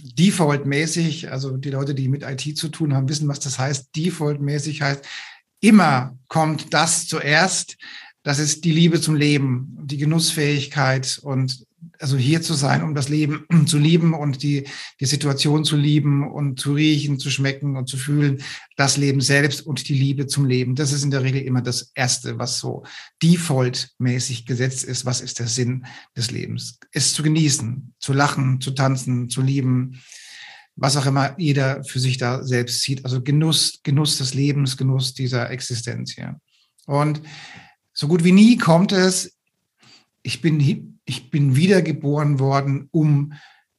defaultmäßig, 0.00 1.30
also 1.30 1.56
die 1.56 1.70
Leute, 1.70 1.94
die 1.94 2.08
mit 2.08 2.22
IT 2.22 2.56
zu 2.56 2.68
tun 2.68 2.94
haben, 2.94 3.08
wissen, 3.08 3.28
was 3.28 3.40
das 3.40 3.58
heißt. 3.58 3.88
Defaultmäßig 3.96 4.82
heißt, 4.82 5.04
immer 5.60 6.16
kommt 6.28 6.72
das 6.72 7.06
zuerst. 7.08 7.76
Das 8.22 8.38
ist 8.38 8.64
die 8.64 8.72
Liebe 8.72 9.00
zum 9.00 9.16
Leben, 9.16 9.76
die 9.82 9.96
Genussfähigkeit 9.96 11.18
und 11.22 11.64
also 12.00 12.16
hier 12.16 12.42
zu 12.42 12.54
sein, 12.54 12.82
um 12.82 12.94
das 12.94 13.08
Leben 13.08 13.46
zu 13.66 13.78
lieben 13.78 14.14
und 14.14 14.42
die, 14.42 14.66
die 15.00 15.06
Situation 15.06 15.64
zu 15.64 15.76
lieben 15.76 16.28
und 16.28 16.60
zu 16.60 16.72
riechen, 16.74 17.18
zu 17.18 17.30
schmecken 17.30 17.76
und 17.76 17.88
zu 17.88 17.96
fühlen, 17.96 18.42
das 18.76 18.96
Leben 18.96 19.20
selbst 19.20 19.66
und 19.66 19.88
die 19.88 19.94
Liebe 19.94 20.26
zum 20.26 20.44
Leben. 20.44 20.74
Das 20.74 20.92
ist 20.92 21.02
in 21.02 21.10
der 21.10 21.22
Regel 21.22 21.42
immer 21.42 21.62
das 21.62 21.90
Erste, 21.94 22.38
was 22.38 22.58
so 22.58 22.84
defaultmäßig 23.22 24.46
gesetzt 24.46 24.84
ist. 24.84 25.04
Was 25.04 25.20
ist 25.20 25.38
der 25.38 25.48
Sinn 25.48 25.86
des 26.16 26.30
Lebens? 26.30 26.78
Es 26.92 27.12
zu 27.12 27.22
genießen, 27.22 27.94
zu 27.98 28.12
lachen, 28.12 28.60
zu 28.60 28.70
tanzen, 28.70 29.28
zu 29.28 29.42
lieben, 29.42 30.00
was 30.76 30.96
auch 30.96 31.06
immer 31.06 31.34
jeder 31.38 31.82
für 31.82 31.98
sich 31.98 32.18
da 32.18 32.44
selbst 32.44 32.82
sieht. 32.82 33.04
Also 33.04 33.20
Genuss, 33.20 33.80
Genuss 33.82 34.18
des 34.18 34.34
Lebens, 34.34 34.76
Genuss 34.76 35.12
dieser 35.12 35.50
Existenz 35.50 36.12
hier. 36.12 36.40
Und 36.86 37.20
so 37.92 38.06
gut 38.06 38.22
wie 38.22 38.32
nie 38.32 38.56
kommt 38.56 38.92
es, 38.92 39.36
ich 40.22 40.40
bin 40.40 40.60
ich 41.08 41.30
bin 41.30 41.56
wiedergeboren 41.56 42.38
worden, 42.38 42.88
um 42.90 43.32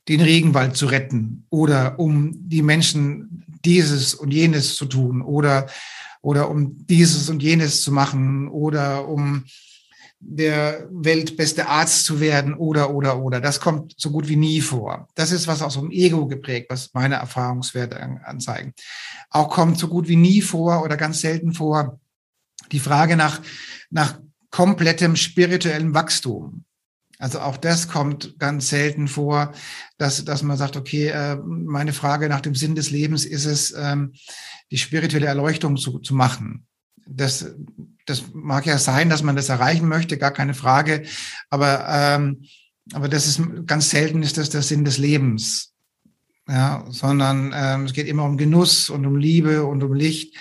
den 0.08 0.22
Regenwald 0.22 0.76
zu 0.76 0.88
retten 0.88 1.46
oder 1.50 2.00
um 2.00 2.32
die 2.50 2.64
Menschen 2.64 3.46
dieses 3.64 4.16
und 4.16 4.34
jenes 4.34 4.76
zu 4.76 4.86
tun 4.86 5.22
oder, 5.22 5.68
oder 6.22 6.50
um 6.50 6.88
dieses 6.88 7.30
und 7.30 7.44
jenes 7.44 7.84
zu 7.84 7.92
machen 7.92 8.48
oder 8.48 9.08
um 9.08 9.46
der 10.22 10.88
weltbeste 10.92 11.70
Arzt 11.70 12.04
zu 12.06 12.20
werden 12.20 12.56
oder, 12.56 12.94
oder, 12.94 13.22
oder. 13.22 13.40
Das 13.40 13.60
kommt 13.60 13.94
so 13.96 14.10
gut 14.10 14.28
wie 14.28 14.36
nie 14.36 14.60
vor. 14.60 15.08
Das 15.16 15.32
ist 15.32 15.48
was 15.48 15.62
aus 15.62 15.76
dem 15.76 15.92
Ego 15.92 16.28
geprägt, 16.28 16.68
was 16.70 16.94
meine 16.94 17.16
Erfahrungswerte 17.16 18.02
anzeigen. 18.26 18.74
Auch 19.30 19.50
kommt 19.50 19.78
so 19.78 19.88
gut 19.88 20.08
wie 20.08 20.18
nie 20.18 20.42
vor 20.42 20.84
oder 20.84 20.98
ganz 20.98 21.22
selten 21.22 21.54
vor 21.54 22.00
die 22.72 22.80
Frage 22.80 23.16
nach, 23.16 23.42
nach 23.92 24.20
komplettem 24.50 25.16
spirituellem 25.16 25.94
Wachstum. 25.94 26.66
Also 27.20 27.42
auch 27.42 27.58
das 27.58 27.90
kommt 27.90 28.40
ganz 28.40 28.70
selten 28.70 29.10
vor, 29.10 29.52
dass, 29.98 30.24
dass 30.24 30.42
man 30.42 30.56
sagt, 30.58 30.78
okay, 30.78 31.08
äh, 31.08 31.36
meine 31.36 31.92
Frage 31.92 32.30
nach 32.30 32.40
dem 32.40 32.56
Sinn 32.56 32.76
des 32.76 32.92
Lebens 32.92 33.26
ist 33.26 33.46
es, 33.46 33.74
ähm, 33.78 34.14
die 34.72 34.78
spirituelle 34.78 35.26
Erleuchtung 35.28 35.76
zu, 35.76 36.00
zu 36.00 36.16
machen. 36.16 36.66
Das, 37.06 37.54
das 38.06 38.24
mag 38.34 38.66
ja 38.66 38.78
sein, 38.78 39.10
dass 39.10 39.22
man 39.22 39.36
das 39.36 39.50
erreichen 39.50 39.90
möchte, 39.90 40.18
gar 40.18 40.32
keine 40.32 40.54
Frage. 40.54 41.04
Aber, 41.50 41.86
ähm, 41.90 42.46
aber 42.94 43.10
das 43.10 43.28
ist 43.28 43.42
ganz 43.68 43.90
selten 43.90 44.24
ist 44.24 44.38
das 44.38 44.50
der 44.50 44.62
Sinn 44.62 44.86
des 44.86 44.98
Lebens. 44.98 45.74
Ja, 46.48 46.86
sondern 46.90 47.54
ähm, 47.54 47.86
es 47.86 47.94
geht 47.94 48.08
immer 48.08 48.24
um 48.24 48.38
Genuss 48.38 48.90
und 48.90 49.06
um 49.06 49.18
Liebe 49.18 49.66
und 49.66 49.84
um 49.84 49.94
Licht. 49.94 50.36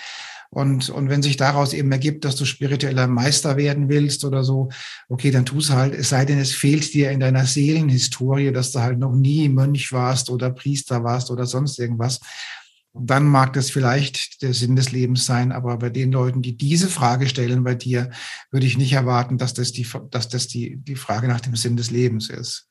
Und, 0.51 0.89
und 0.89 1.09
wenn 1.09 1.21
sich 1.21 1.37
daraus 1.37 1.73
eben 1.73 1.91
ergibt, 1.91 2.25
dass 2.25 2.35
du 2.35 2.43
spiritueller 2.43 3.07
Meister 3.07 3.55
werden 3.55 3.87
willst 3.87 4.25
oder 4.25 4.43
so, 4.43 4.69
okay, 5.07 5.29
dann 5.29 5.45
tu 5.45 5.59
es 5.59 5.69
halt, 5.69 5.93
es 5.93 6.09
sei 6.09 6.25
denn, 6.25 6.39
es 6.39 6.53
fehlt 6.53 6.91
dir 6.93 7.11
in 7.11 7.19
deiner 7.19 7.45
Seelenhistorie, 7.45 8.51
dass 8.51 8.71
du 8.71 8.79
halt 8.79 8.97
noch 8.97 9.13
nie 9.13 9.47
Mönch 9.47 9.91
warst 9.91 10.29
oder 10.31 10.49
Priester 10.49 11.03
warst 11.03 11.29
oder 11.29 11.45
sonst 11.45 11.77
irgendwas. 11.79 12.19
dann 12.93 13.25
mag 13.27 13.53
das 13.53 13.69
vielleicht 13.69 14.41
der 14.41 14.53
Sinn 14.53 14.75
des 14.75 14.91
Lebens 14.91 15.25
sein, 15.25 15.51
aber 15.51 15.77
bei 15.77 15.89
den 15.89 16.11
Leuten, 16.11 16.41
die 16.41 16.57
diese 16.57 16.89
Frage 16.89 17.29
stellen 17.29 17.63
bei 17.63 17.75
dir, 17.75 18.09
würde 18.51 18.65
ich 18.65 18.77
nicht 18.77 18.93
erwarten, 18.93 19.37
dass 19.37 19.53
das 19.53 19.71
die, 19.71 19.87
dass 20.09 20.29
das 20.29 20.47
die, 20.47 20.77
die 20.77 20.95
Frage 20.95 21.27
nach 21.27 21.41
dem 21.41 21.55
Sinn 21.55 21.77
des 21.77 21.91
Lebens 21.91 22.29
ist. 22.29 22.68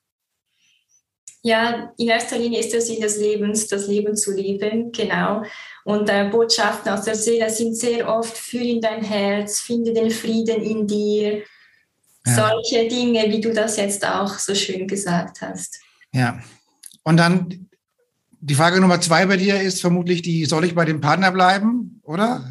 Ja, 1.41 1.93
in 1.97 2.09
erster 2.09 2.37
Linie 2.37 2.59
ist 2.59 2.73
der 2.73 2.81
Sinn 2.81 2.99
des 2.99 3.17
Lebens, 3.17 3.67
das 3.67 3.87
Leben 3.87 4.15
zu 4.15 4.35
leben, 4.35 4.91
genau. 4.91 5.43
Und 5.85 6.09
äh, 6.09 6.27
Botschaften 6.29 6.91
aus 6.91 7.03
der 7.03 7.15
Seele 7.15 7.49
sind 7.49 7.75
sehr 7.77 8.07
oft, 8.09 8.37
fühl 8.37 8.65
in 8.65 8.81
dein 8.81 9.03
Herz, 9.03 9.61
finde 9.61 9.93
den 9.93 10.11
Frieden 10.11 10.61
in 10.61 10.85
dir. 10.85 11.43
Ja. 12.25 12.49
Solche 12.49 12.89
Dinge, 12.89 13.23
wie 13.29 13.39
du 13.39 13.53
das 13.53 13.77
jetzt 13.77 14.05
auch 14.05 14.37
so 14.37 14.53
schön 14.53 14.85
gesagt 14.87 15.41
hast. 15.41 15.79
Ja. 16.11 16.39
Und 17.03 17.17
dann 17.17 17.69
die 18.41 18.55
Frage 18.55 18.79
Nummer 18.79 18.99
zwei 19.01 19.25
bei 19.25 19.37
dir 19.37 19.61
ist 19.61 19.81
vermutlich 19.81 20.21
die, 20.21 20.45
soll 20.45 20.65
ich 20.65 20.75
bei 20.75 20.85
dem 20.85 21.01
Partner 21.01 21.31
bleiben, 21.31 22.01
oder? 22.03 22.47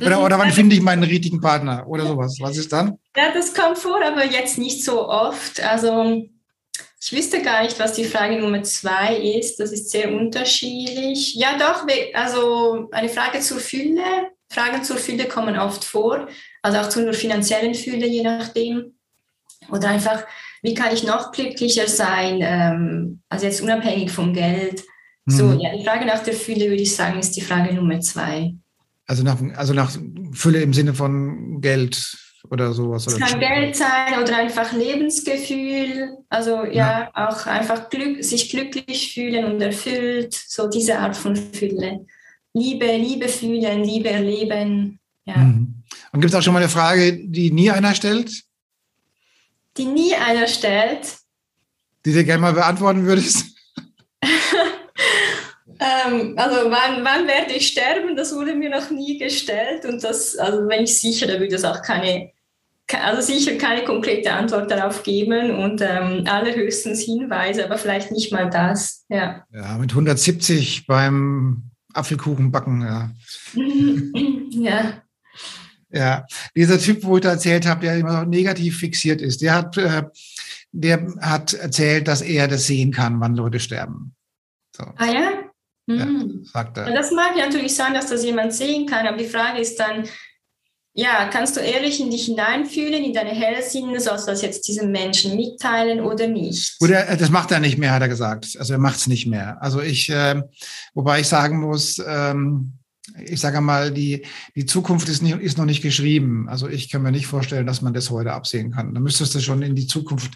Oder, 0.00 0.22
oder 0.22 0.38
wann 0.38 0.52
finde 0.52 0.76
ich 0.76 0.82
meinen 0.82 1.02
richtigen 1.02 1.40
Partner 1.40 1.86
oder 1.86 2.06
sowas? 2.06 2.36
Was 2.40 2.56
ist 2.56 2.72
dann? 2.72 2.98
Ja, 3.16 3.32
das 3.32 3.54
kommt 3.54 3.78
vor, 3.78 4.04
aber 4.04 4.24
jetzt 4.24 4.58
nicht 4.58 4.84
so 4.84 5.08
oft. 5.08 5.60
Also 5.62 6.28
ich 7.00 7.12
wüsste 7.12 7.42
gar 7.42 7.62
nicht, 7.62 7.78
was 7.78 7.92
die 7.92 8.04
Frage 8.04 8.40
Nummer 8.40 8.62
zwei 8.64 9.16
ist. 9.16 9.60
Das 9.60 9.72
ist 9.72 9.90
sehr 9.90 10.12
unterschiedlich. 10.12 11.34
Ja, 11.36 11.56
doch, 11.58 11.86
also 12.14 12.88
eine 12.90 13.08
Frage 13.08 13.40
zur 13.40 13.58
Fülle. 13.58 14.30
Fragen 14.50 14.82
zur 14.82 14.96
Fülle 14.96 15.26
kommen 15.26 15.58
oft 15.58 15.84
vor, 15.84 16.26
also 16.62 16.78
auch 16.78 16.88
zur 16.88 17.12
finanziellen 17.12 17.74
Fülle, 17.74 18.06
je 18.06 18.22
nachdem. 18.22 18.94
Oder 19.70 19.90
einfach, 19.90 20.24
wie 20.62 20.74
kann 20.74 20.94
ich 20.94 21.04
noch 21.04 21.32
glücklicher 21.32 21.86
sein? 21.86 22.38
Ähm, 22.40 23.20
also 23.28 23.44
jetzt 23.44 23.60
unabhängig 23.60 24.10
vom 24.10 24.32
Geld. 24.32 24.82
So, 25.26 25.44
mhm. 25.44 25.60
ja, 25.60 25.76
die 25.76 25.84
Frage 25.84 26.06
nach 26.06 26.22
der 26.22 26.32
Fülle, 26.32 26.70
würde 26.70 26.82
ich 26.82 26.96
sagen, 26.96 27.18
ist 27.18 27.36
die 27.36 27.42
Frage 27.42 27.74
Nummer 27.74 28.00
zwei. 28.00 28.54
Also 29.06 29.22
nach, 29.22 29.38
also 29.54 29.74
nach 29.74 29.92
Fülle 30.32 30.62
im 30.62 30.72
Sinne 30.72 30.94
von 30.94 31.60
Geld 31.60 32.16
oder 32.50 32.72
sowas? 32.72 33.06
Es 33.06 33.18
kann 33.18 33.40
Geld 33.40 33.76
sein 33.76 34.22
oder 34.22 34.36
einfach 34.36 34.72
Lebensgefühl. 34.72 36.18
Also 36.28 36.64
ja, 36.64 36.72
ja, 36.72 37.10
auch 37.14 37.46
einfach 37.46 37.88
Glück, 37.90 38.22
sich 38.24 38.50
glücklich 38.50 39.12
fühlen 39.12 39.44
und 39.44 39.60
erfüllt. 39.60 40.34
So 40.34 40.68
diese 40.68 40.98
Art 40.98 41.16
von 41.16 41.36
Fülle. 41.36 42.06
Liebe, 42.54 42.86
Liebe 42.96 43.28
fühlen, 43.28 43.84
Liebe 43.84 44.08
erleben. 44.08 44.98
Ja. 45.24 45.36
Mhm. 45.36 45.74
Und 46.12 46.20
gibt 46.20 46.32
es 46.32 46.38
auch 46.38 46.42
schon 46.42 46.54
mal 46.54 46.60
eine 46.60 46.68
Frage, 46.68 47.18
die 47.28 47.50
nie 47.50 47.70
einer 47.70 47.94
stellt? 47.94 48.30
Die 49.76 49.84
nie 49.84 50.14
einer 50.14 50.46
stellt. 50.46 51.18
Die 52.04 52.12
du 52.12 52.24
gerne 52.24 52.40
mal 52.40 52.52
beantworten 52.52 53.04
würdest? 53.04 53.46
Ähm, 55.80 56.34
also 56.36 56.70
wann, 56.70 57.04
wann 57.04 57.28
werde 57.28 57.52
ich 57.54 57.68
sterben? 57.68 58.16
Das 58.16 58.34
wurde 58.34 58.54
mir 58.54 58.70
noch 58.70 58.90
nie 58.90 59.18
gestellt 59.18 59.84
und 59.84 60.02
das, 60.02 60.36
also 60.36 60.68
wenn 60.68 60.84
ich 60.84 61.00
sicher, 61.00 61.26
da 61.26 61.38
würde 61.38 61.54
es 61.54 61.64
auch 61.64 61.82
keine, 61.82 62.32
also 63.00 63.20
sicher 63.20 63.56
keine 63.56 63.84
konkrete 63.84 64.32
Antwort 64.32 64.70
darauf 64.70 65.02
geben 65.04 65.52
und 65.52 65.80
ähm, 65.80 66.24
allerhöchstens 66.26 67.02
Hinweise, 67.02 67.64
aber 67.64 67.78
vielleicht 67.78 68.10
nicht 68.10 68.32
mal 68.32 68.50
das. 68.50 69.04
Ja, 69.08 69.44
ja 69.52 69.78
mit 69.78 69.90
170 69.90 70.86
beim 70.86 71.70
Apfelkuchen 71.94 72.50
backen, 72.50 72.82
ja. 72.82 73.10
ja. 74.50 75.02
Ja, 75.90 76.26
dieser 76.54 76.78
Typ, 76.78 77.02
wo 77.04 77.16
ich 77.16 77.22
da 77.22 77.30
erzählt 77.30 77.66
habe, 77.66 77.80
der 77.82 77.96
immer 77.96 78.20
noch 78.20 78.28
negativ 78.28 78.78
fixiert 78.78 79.22
ist, 79.22 79.40
der 79.40 79.54
hat, 79.54 79.78
äh, 79.78 80.02
der 80.70 81.14
hat 81.20 81.54
erzählt, 81.54 82.08
dass 82.08 82.20
er 82.20 82.46
das 82.46 82.66
sehen 82.66 82.92
kann, 82.92 83.20
wann 83.20 83.34
Leute 83.36 83.58
sterben. 83.58 84.14
So. 84.76 84.84
Ah 84.96 85.06
ja? 85.06 85.47
Ja 85.96 86.04
hm. 86.04 86.44
sagt 86.44 86.78
er. 86.78 86.92
Das 86.92 87.10
mag 87.10 87.36
natürlich 87.36 87.74
sein, 87.74 87.94
dass 87.94 88.08
das 88.08 88.24
jemand 88.24 88.52
sehen 88.52 88.86
kann, 88.86 89.06
aber 89.06 89.16
die 89.16 89.28
Frage 89.28 89.60
ist 89.60 89.80
dann, 89.80 90.04
ja, 90.94 91.28
kannst 91.32 91.56
du 91.56 91.60
ehrlich 91.60 92.00
in 92.00 92.10
dich 92.10 92.24
hineinfühlen, 92.24 93.04
in 93.04 93.12
deine 93.12 93.30
Hellsinne, 93.30 94.00
sollst 94.00 94.26
du 94.26 94.32
das 94.32 94.42
jetzt 94.42 94.66
diesem 94.66 94.90
Menschen 94.90 95.36
mitteilen 95.36 96.00
oder 96.00 96.26
nicht? 96.26 96.76
Gut, 96.80 96.90
das 96.90 97.30
macht 97.30 97.52
er 97.52 97.60
nicht 97.60 97.78
mehr, 97.78 97.92
hat 97.92 98.02
er 98.02 98.08
gesagt. 98.08 98.56
Also 98.58 98.72
er 98.72 98.80
macht 98.80 98.96
es 98.96 99.06
nicht 99.06 99.26
mehr. 99.26 99.62
Also 99.62 99.80
ich, 99.80 100.10
äh, 100.10 100.42
wobei 100.94 101.20
ich 101.20 101.28
sagen 101.28 101.60
muss, 101.60 102.02
ähm, 102.04 102.72
ich 103.24 103.40
sage 103.40 103.60
mal, 103.60 103.92
die, 103.92 104.26
die 104.56 104.66
Zukunft 104.66 105.08
ist, 105.08 105.22
nicht, 105.22 105.38
ist 105.38 105.56
noch 105.56 105.64
nicht 105.64 105.82
geschrieben. 105.82 106.48
Also 106.48 106.68
ich 106.68 106.90
kann 106.90 107.02
mir 107.02 107.12
nicht 107.12 107.26
vorstellen, 107.26 107.66
dass 107.66 107.80
man 107.80 107.94
das 107.94 108.10
heute 108.10 108.32
absehen 108.32 108.72
kann. 108.72 108.92
Da 108.92 109.00
müsstest 109.00 109.34
du 109.36 109.40
schon 109.40 109.62
in 109.62 109.76
die 109.76 109.86
Zukunft 109.86 110.34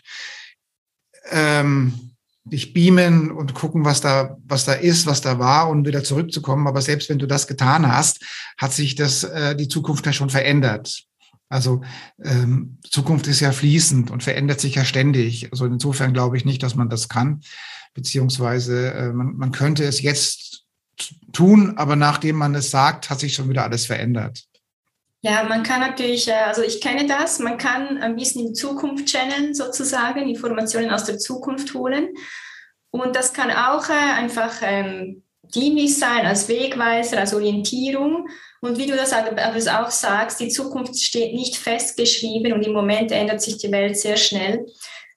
ähm, 1.31 2.12
dich 2.45 2.73
beamen 2.73 3.31
und 3.31 3.55
gucken, 3.55 3.85
was 3.85 4.01
da, 4.01 4.37
was 4.45 4.65
da 4.65 4.73
ist, 4.73 5.07
was 5.07 5.21
da 5.21 5.39
war 5.39 5.69
und 5.69 5.87
wieder 5.87 6.03
zurückzukommen. 6.03 6.67
Aber 6.67 6.83
selbst 6.83 7.09
wenn 7.09 7.19
du 7.19 7.27
das 7.27 7.47
getan 7.47 7.91
hast, 7.91 8.25
hat 8.59 8.73
sich 8.73 8.95
das, 8.95 9.25
äh, 9.25 9.55
die 9.55 9.69
Zukunft 9.69 10.07
ja 10.07 10.13
schon 10.13 10.31
verändert. 10.31 11.05
Also 11.49 11.83
ähm, 12.25 12.79
Zukunft 12.91 13.27
ist 13.27 13.41
ja 13.41 13.53
fließend 13.53 14.11
und 14.11 14.23
verändert 14.23 14.61
sich 14.61 14.75
ja 14.75 14.85
ständig. 14.85 15.53
Also 15.53 15.67
insofern 15.67 16.15
glaube 16.15 16.37
ich 16.37 16.45
nicht, 16.45 16.63
dass 16.63 16.75
man 16.75 16.89
das 16.89 17.09
kann, 17.09 17.43
beziehungsweise 17.95 18.93
äh, 18.93 19.13
man, 19.13 19.37
man 19.37 19.53
könnte 19.53 19.85
es 19.85 20.01
jetzt 20.01 20.65
tun, 21.33 21.77
aber 21.77 21.95
nachdem 21.95 22.37
man 22.37 22.55
es 22.55 22.71
sagt, 22.71 23.11
hat 23.11 23.21
sich 23.21 23.35
schon 23.35 23.49
wieder 23.49 23.65
alles 23.65 23.87
verändert. 23.87 24.45
Ja, 25.25 25.45
man 25.45 25.63
kann 25.63 25.81
natürlich, 25.81 26.29
äh, 26.29 26.33
also 26.33 26.63
ich 26.63 26.81
kenne 26.81 27.07
das, 27.07 27.39
man 27.39 27.57
kann 27.57 27.99
ein 27.99 28.17
bisschen 28.17 28.49
in 28.49 28.55
Zukunft 28.55 29.07
channeln 29.07 29.55
sozusagen, 29.55 30.29
Informationen 30.29 30.91
aus 30.91 31.05
der 31.05 31.19
Zukunft 31.19 31.75
holen. 31.75 32.09
Und 32.91 33.15
das 33.15 33.33
kann 33.33 33.51
auch 33.51 33.89
äh, 33.89 33.93
einfach 33.93 34.53
ähm, 34.63 35.23
dienlich 35.43 35.97
sein 35.97 36.27
als 36.27 36.49
Wegweiser, 36.49 37.19
als 37.19 37.35
Orientierung. 37.35 38.29
Und 38.61 38.79
wie 38.79 38.87
du 38.87 38.97
das 38.97 39.13
auch 39.13 39.91
sagst, 39.91 40.41
die 40.41 40.49
Zukunft 40.49 41.01
steht 41.01 41.35
nicht 41.35 41.57
festgeschrieben 41.57 42.53
und 42.53 42.67
im 42.67 42.73
Moment 42.73 43.13
ändert 43.13 43.41
sich 43.41 43.59
die 43.59 43.71
Welt 43.71 43.97
sehr 43.97 44.17
schnell 44.17 44.67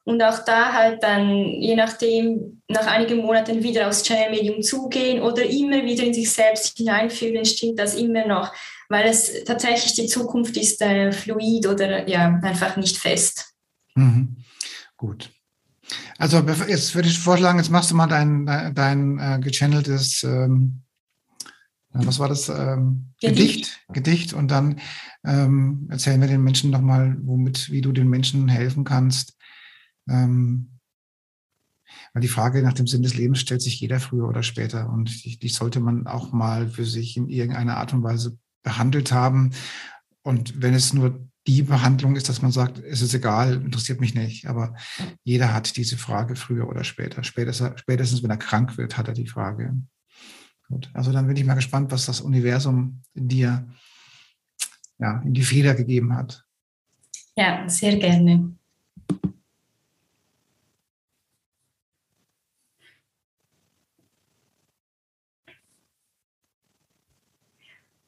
und 0.06 0.22
auch 0.22 0.46
da 0.46 0.72
halt 0.72 1.02
dann, 1.02 1.62
je 1.62 1.76
nachdem, 1.76 2.62
nach 2.68 2.86
einigen 2.86 3.18
Monaten 3.18 3.64
wieder 3.64 3.88
aufs 3.88 4.04
Channel-Medium 4.04 4.62
zugehen 4.62 5.22
oder 5.22 5.44
immer 5.44 5.84
wieder 5.84 6.04
in 6.04 6.14
sich 6.14 6.32
selbst 6.32 6.78
hineinfühlen, 6.78 7.44
stimmt 7.44 7.80
das 7.80 7.96
immer 7.96 8.26
noch, 8.26 8.54
weil 8.90 9.08
es 9.08 9.44
tatsächlich 9.46 9.94
die 9.94 10.08
Zukunft 10.08 10.58
ist 10.58 10.82
äh, 10.82 11.12
fluid 11.12 11.68
oder 11.68 12.08
ja, 12.08 12.40
einfach 12.42 12.78
nicht 12.78 12.98
fest. 12.98 13.54
Mhm. 13.96 14.38
Gut. 14.98 15.32
Also 16.18 16.40
jetzt 16.40 16.96
würde 16.96 17.10
ich 17.10 17.20
vorschlagen, 17.20 17.60
jetzt 17.60 17.70
machst 17.70 17.92
du 17.92 17.96
mal 17.96 18.08
dein, 18.08 18.46
dein 18.74 19.20
äh, 19.20 19.40
gechanneltes, 19.40 20.24
ähm, 20.24 20.82
was 21.92 22.20
war 22.20 22.28
das? 22.28 22.50
Ähm, 22.50 23.14
Gedicht. 23.22 23.48
Gedicht. 23.48 23.80
Gedicht. 23.94 24.34
Und 24.34 24.50
dann 24.50 24.80
ähm, 25.24 25.88
erzählen 25.90 26.20
wir 26.20 26.28
den 26.28 26.44
Menschen 26.44 26.72
nochmal, 26.72 27.18
womit, 27.22 27.72
wie 27.72 27.82
du 27.82 27.92
den 27.92 28.10
Menschen 28.10 28.48
helfen 28.50 28.84
kannst, 28.84 29.38
ähm, 30.10 30.80
weil 32.14 32.22
die 32.22 32.28
Frage 32.28 32.62
nach 32.62 32.74
dem 32.74 32.88
Sinn 32.88 33.04
des 33.04 33.16
Lebens 33.16 33.40
stellt 33.40 33.62
sich 33.62 33.80
jeder 33.80 34.00
früher 34.00 34.28
oder 34.28 34.44
später 34.44 34.90
und 34.90 35.24
die, 35.24 35.38
die 35.38 35.50
sollte 35.50 35.80
man 35.80 36.08
auch 36.08 36.32
mal 36.32 36.68
für 36.68 36.86
sich 36.86 37.16
in 37.18 37.30
irgendeiner 37.30 37.78
Art 37.78 37.94
und 37.94 38.04
Weise 38.04 38.38
behandelt 38.66 39.14
haben. 39.14 39.52
Und 40.24 40.62
wenn 40.62 40.74
es 40.74 40.94
nur 40.94 41.26
die 41.48 41.62
Behandlung 41.62 42.16
ist, 42.16 42.28
dass 42.28 42.42
man 42.42 42.52
sagt, 42.52 42.80
es 42.80 43.02
ist 43.02 43.14
egal, 43.14 43.54
interessiert 43.54 44.02
mich 44.02 44.16
nicht. 44.16 44.48
Aber 44.48 44.76
jeder 45.24 45.54
hat 45.54 45.78
diese 45.78 45.98
Frage 45.98 46.36
früher 46.36 46.68
oder 46.68 46.84
später. 46.84 47.24
Spätestens, 47.24 47.80
spätestens 47.80 48.24
wenn 48.24 48.32
er 48.32 48.38
krank 48.38 48.78
wird, 48.78 48.98
hat 48.98 49.08
er 49.08 49.14
die 49.14 49.28
Frage. 49.28 49.74
Gut. 50.68 50.90
Also 50.94 51.14
dann 51.14 51.28
bin 51.28 51.38
ich 51.38 51.46
mal 51.46 51.54
gespannt, 51.54 51.92
was 51.92 52.08
das 52.08 52.20
Universum 52.20 53.04
in 53.14 53.28
dir 53.28 53.70
ja, 54.98 55.22
in 55.24 55.34
die 55.34 55.44
Feder 55.44 55.76
gegeben 55.76 56.16
hat. 56.16 56.44
Ja, 57.36 57.68
sehr 57.70 57.98
gerne. 57.98 58.56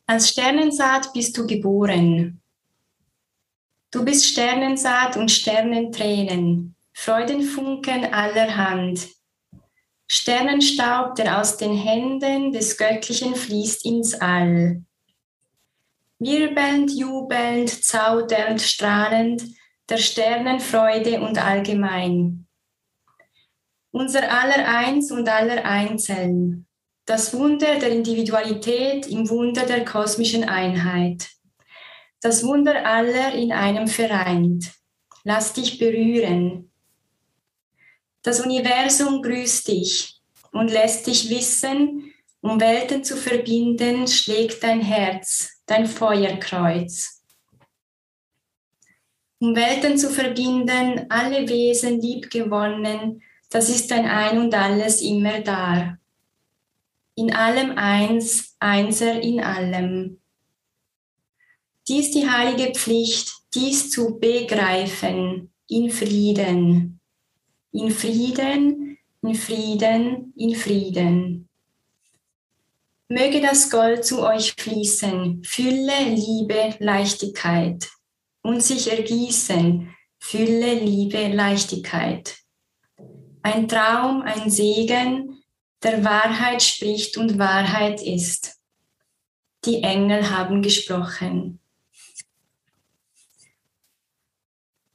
Als 0.09 0.29
Sternensaat 0.29 1.11
bist 1.11 1.37
du 1.37 1.45
geboren. 1.45 2.41
Du 3.91 4.05
bist 4.05 4.25
Sternensaat 4.25 5.17
und 5.17 5.29
Sternentränen, 5.29 6.75
Freudenfunken 6.93 8.13
allerhand. 8.13 9.05
Sternenstaub, 10.07 11.15
der 11.15 11.41
aus 11.41 11.57
den 11.57 11.75
Händen 11.75 12.53
des 12.53 12.77
Göttlichen 12.77 13.35
fließt 13.35 13.83
ins 13.83 14.13
All. 14.13 14.81
Wirbelnd, 16.19 16.91
jubelnd, 16.91 17.69
zaudernd, 17.83 18.61
strahlend, 18.61 19.43
der 19.89 19.97
Sternenfreude 19.97 21.19
und 21.19 21.37
allgemein. 21.37 22.47
Unser 23.91 24.31
aller 24.31 24.69
Eins 24.69 25.11
und 25.11 25.27
aller 25.27 25.65
Einzeln, 25.65 26.66
das 27.07 27.33
Wunder 27.33 27.79
der 27.79 27.89
Individualität 27.89 29.07
im 29.07 29.29
Wunder 29.29 29.65
der 29.65 29.85
kosmischen 29.85 30.43
Einheit. 30.43 31.29
Das 32.21 32.43
Wunder 32.43 32.85
aller 32.85 33.33
in 33.33 33.53
einem 33.53 33.87
vereint. 33.87 34.73
Lass 35.23 35.53
dich 35.53 35.79
berühren. 35.79 36.69
Das 38.23 38.41
Universum 38.41 39.21
grüßt 39.21 39.69
dich 39.69 40.19
und 40.51 40.69
lässt 40.69 41.07
dich 41.07 41.29
wissen, 41.29 42.13
um 42.41 42.59
Welten 42.59 43.05
zu 43.05 43.15
verbinden, 43.15 44.05
schlägt 44.07 44.61
dein 44.61 44.81
Herz, 44.81 45.61
dein 45.65 45.87
Feuerkreuz. 45.87 47.23
Um 49.39 49.55
Welten 49.55 49.97
zu 49.97 50.09
verbinden, 50.09 51.05
alle 51.07 51.47
Wesen 51.47 52.01
liebgewonnen, 52.01 53.21
das 53.49 53.69
ist 53.69 53.91
dein 53.91 54.05
Ein 54.05 54.39
und 54.39 54.53
alles 54.53 55.01
immer 55.01 55.39
da 55.39 55.97
in 57.17 57.33
allem 57.33 57.71
eins, 57.77 58.55
einser 58.59 59.19
in 59.21 59.39
allem. 59.39 60.21
Dies 61.87 62.11
die 62.11 62.29
heilige 62.29 62.73
Pflicht, 62.73 63.31
dies 63.55 63.89
zu 63.89 64.19
begreifen 64.19 65.51
in 65.67 65.89
Frieden, 65.89 66.99
in 67.71 67.91
Frieden, 67.91 68.99
in 69.23 69.35
Frieden, 69.35 70.33
in 70.37 70.55
Frieden. 70.55 71.49
Möge 73.09 73.41
das 73.41 73.71
Gold 73.71 74.05
zu 74.05 74.21
euch 74.21 74.53
fließen, 74.53 75.43
Fülle, 75.43 76.09
Liebe, 76.13 76.75
Leichtigkeit 76.79 77.89
und 78.43 78.61
sich 78.61 78.91
ergießen, 78.91 79.91
Fülle, 80.19 80.75
Liebe, 80.75 81.29
Leichtigkeit. 81.29 82.37
Ein 83.41 83.67
Traum, 83.67 84.21
ein 84.21 84.51
Segen, 84.51 85.36
der 85.87 86.03
Wahrheit 86.03 86.61
spricht 86.61 87.17
und 87.17 87.39
Wahrheit 87.39 88.01
ist. 88.01 88.57
Die 89.65 89.81
Engel 89.83 90.29
haben 90.29 90.61
gesprochen. 90.61 91.59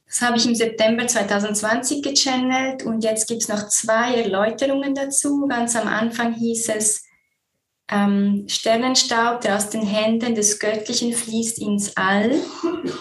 Das 0.06 0.20
habe 0.20 0.36
ich 0.36 0.44
im 0.44 0.54
September 0.54 1.06
2020 1.06 2.02
gechannelt 2.02 2.82
und 2.82 3.02
jetzt 3.02 3.26
gibt 3.26 3.42
es 3.42 3.48
noch 3.48 3.68
zwei 3.68 4.14
Erläuterungen 4.14 4.94
dazu. 4.94 5.46
Ganz 5.48 5.74
am 5.74 5.88
Anfang 5.88 6.34
hieß 6.34 6.68
es, 6.68 7.02
ähm, 7.90 8.44
Sternenstaub, 8.46 9.40
der 9.40 9.56
aus 9.56 9.70
den 9.70 9.86
Händen 9.86 10.34
des 10.34 10.58
Göttlichen 10.58 11.14
fließt 11.14 11.58
ins 11.58 11.96
All 11.96 12.34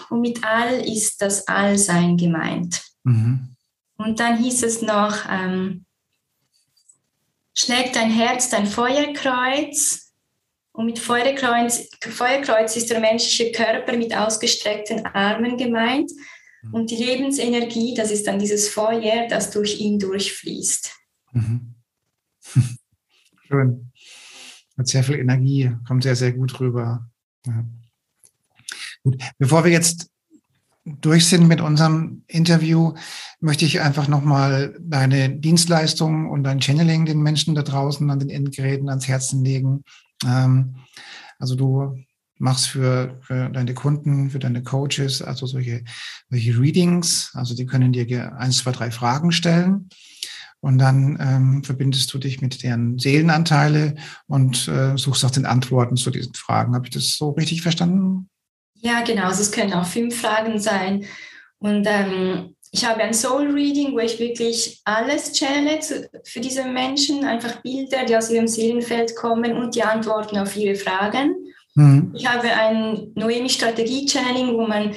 und 0.08 0.20
mit 0.20 0.42
All 0.42 0.80
ist 0.80 1.20
das 1.20 1.46
Allsein 1.46 2.16
gemeint. 2.16 2.82
Mhm. 3.04 3.56
Und 3.98 4.18
dann 4.18 4.38
hieß 4.38 4.62
es 4.62 4.80
noch, 4.80 5.26
ähm, 5.30 5.84
schlägt 7.54 7.96
dein 7.96 8.10
Herz 8.10 8.50
dein 8.50 8.66
Feuerkreuz. 8.66 10.12
Und 10.74 10.86
mit 10.86 10.98
Feuerkreuz, 10.98 11.88
Feuerkreuz 12.00 12.76
ist 12.76 12.90
der 12.90 13.00
menschliche 13.00 13.52
Körper 13.52 13.94
mit 13.96 14.16
ausgestreckten 14.16 15.04
Armen 15.04 15.58
gemeint. 15.58 16.10
Mhm. 16.62 16.74
Und 16.74 16.90
die 16.90 16.96
Lebensenergie, 16.96 17.94
das 17.94 18.10
ist 18.10 18.26
dann 18.26 18.38
dieses 18.38 18.68
Feuer, 18.68 19.28
das 19.28 19.50
durch 19.50 19.80
ihn 19.80 19.98
durchfließt. 19.98 20.90
Mhm. 21.32 21.74
Schön. 23.46 23.92
hat 24.78 24.86
sehr 24.86 25.04
viel 25.04 25.18
Energie, 25.18 25.72
kommt 25.86 26.04
sehr, 26.04 26.16
sehr 26.16 26.32
gut 26.32 26.58
rüber. 26.58 27.06
Ja. 27.46 27.64
Gut, 29.02 29.18
bevor 29.36 29.64
wir 29.64 29.72
jetzt 29.72 30.11
durch 30.84 31.26
sind 31.26 31.46
mit 31.46 31.60
unserem 31.60 32.24
Interview, 32.26 32.94
möchte 33.40 33.64
ich 33.64 33.80
einfach 33.80 34.08
nochmal 34.08 34.76
deine 34.80 35.30
Dienstleistung 35.30 36.28
und 36.28 36.44
dein 36.44 36.60
Channeling 36.60 37.06
den 37.06 37.22
Menschen 37.22 37.54
da 37.54 37.62
draußen 37.62 38.08
an 38.10 38.18
den 38.18 38.30
Endgeräten 38.30 38.88
ans 38.88 39.06
Herzen 39.06 39.44
legen. 39.44 39.84
Ähm, 40.24 40.76
also 41.38 41.54
du 41.54 41.96
machst 42.38 42.68
für, 42.68 43.20
für 43.22 43.48
deine 43.50 43.74
Kunden, 43.74 44.30
für 44.30 44.40
deine 44.40 44.62
Coaches, 44.62 45.22
also 45.22 45.46
solche, 45.46 45.84
solche 46.28 46.58
Readings, 46.58 47.30
also 47.34 47.54
die 47.54 47.66
können 47.66 47.92
dir 47.92 48.36
eins, 48.36 48.58
zwei, 48.58 48.72
drei 48.72 48.90
Fragen 48.90 49.30
stellen. 49.30 49.88
Und 50.60 50.78
dann 50.78 51.18
ähm, 51.20 51.64
verbindest 51.64 52.12
du 52.14 52.18
dich 52.18 52.40
mit 52.40 52.62
deren 52.62 52.98
Seelenanteile 52.98 53.96
und 54.26 54.68
äh, 54.68 54.96
suchst 54.96 55.24
nach 55.24 55.32
den 55.32 55.46
Antworten 55.46 55.96
zu 55.96 56.10
diesen 56.10 56.34
Fragen. 56.34 56.74
Habe 56.74 56.86
ich 56.86 56.92
das 56.92 57.16
so 57.16 57.30
richtig 57.30 57.62
verstanden? 57.62 58.28
Ja, 58.82 59.02
genau. 59.02 59.26
Also 59.26 59.42
es 59.42 59.52
können 59.52 59.72
auch 59.72 59.86
fünf 59.86 60.20
Fragen 60.20 60.58
sein. 60.58 61.06
Und 61.58 61.86
ähm, 61.88 62.56
ich 62.72 62.84
habe 62.84 63.02
ein 63.02 63.14
Soul 63.14 63.50
Reading, 63.52 63.92
wo 63.92 64.00
ich 64.00 64.18
wirklich 64.18 64.80
alles 64.84 65.32
channele 65.32 65.78
für 66.24 66.40
diese 66.40 66.64
Menschen, 66.64 67.24
einfach 67.24 67.62
Bilder, 67.62 68.04
die 68.04 68.16
aus 68.16 68.30
ihrem 68.30 68.48
Seelenfeld 68.48 69.14
kommen 69.14 69.56
und 69.56 69.76
die 69.76 69.84
Antworten 69.84 70.36
auf 70.36 70.56
ihre 70.56 70.74
Fragen. 70.74 71.36
Mhm. 71.74 72.12
Ich 72.16 72.26
habe 72.26 72.50
ein 72.50 73.12
Noemi 73.14 73.48
Strategie 73.48 74.08
Channeling, 74.08 74.56
wo 74.56 74.66
man, 74.66 74.94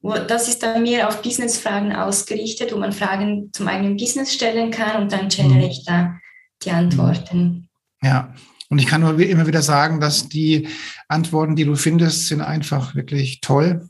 wo, 0.00 0.14
das 0.14 0.48
ist 0.48 0.62
dann 0.62 0.82
mehr 0.82 1.06
auf 1.06 1.22
Business-Fragen 1.22 1.94
ausgerichtet, 1.94 2.72
wo 2.72 2.78
man 2.78 2.92
Fragen 2.92 3.50
zum 3.52 3.68
eigenen 3.68 3.96
Business 3.96 4.34
stellen 4.34 4.72
kann 4.72 5.02
und 5.02 5.12
dann 5.12 5.28
channel 5.28 5.58
mhm. 5.58 5.70
ich 5.70 5.84
da 5.84 6.18
die 6.64 6.70
Antworten. 6.72 7.68
Ja, 8.02 8.34
und 8.68 8.78
ich 8.78 8.86
kann 8.86 9.00
nur 9.00 9.18
immer 9.18 9.46
wieder 9.46 9.62
sagen, 9.62 10.00
dass 10.00 10.28
die 10.28 10.68
Antworten, 11.08 11.56
die 11.56 11.64
du 11.64 11.74
findest, 11.74 12.26
sind 12.26 12.42
einfach 12.42 12.94
wirklich 12.94 13.40
toll. 13.40 13.88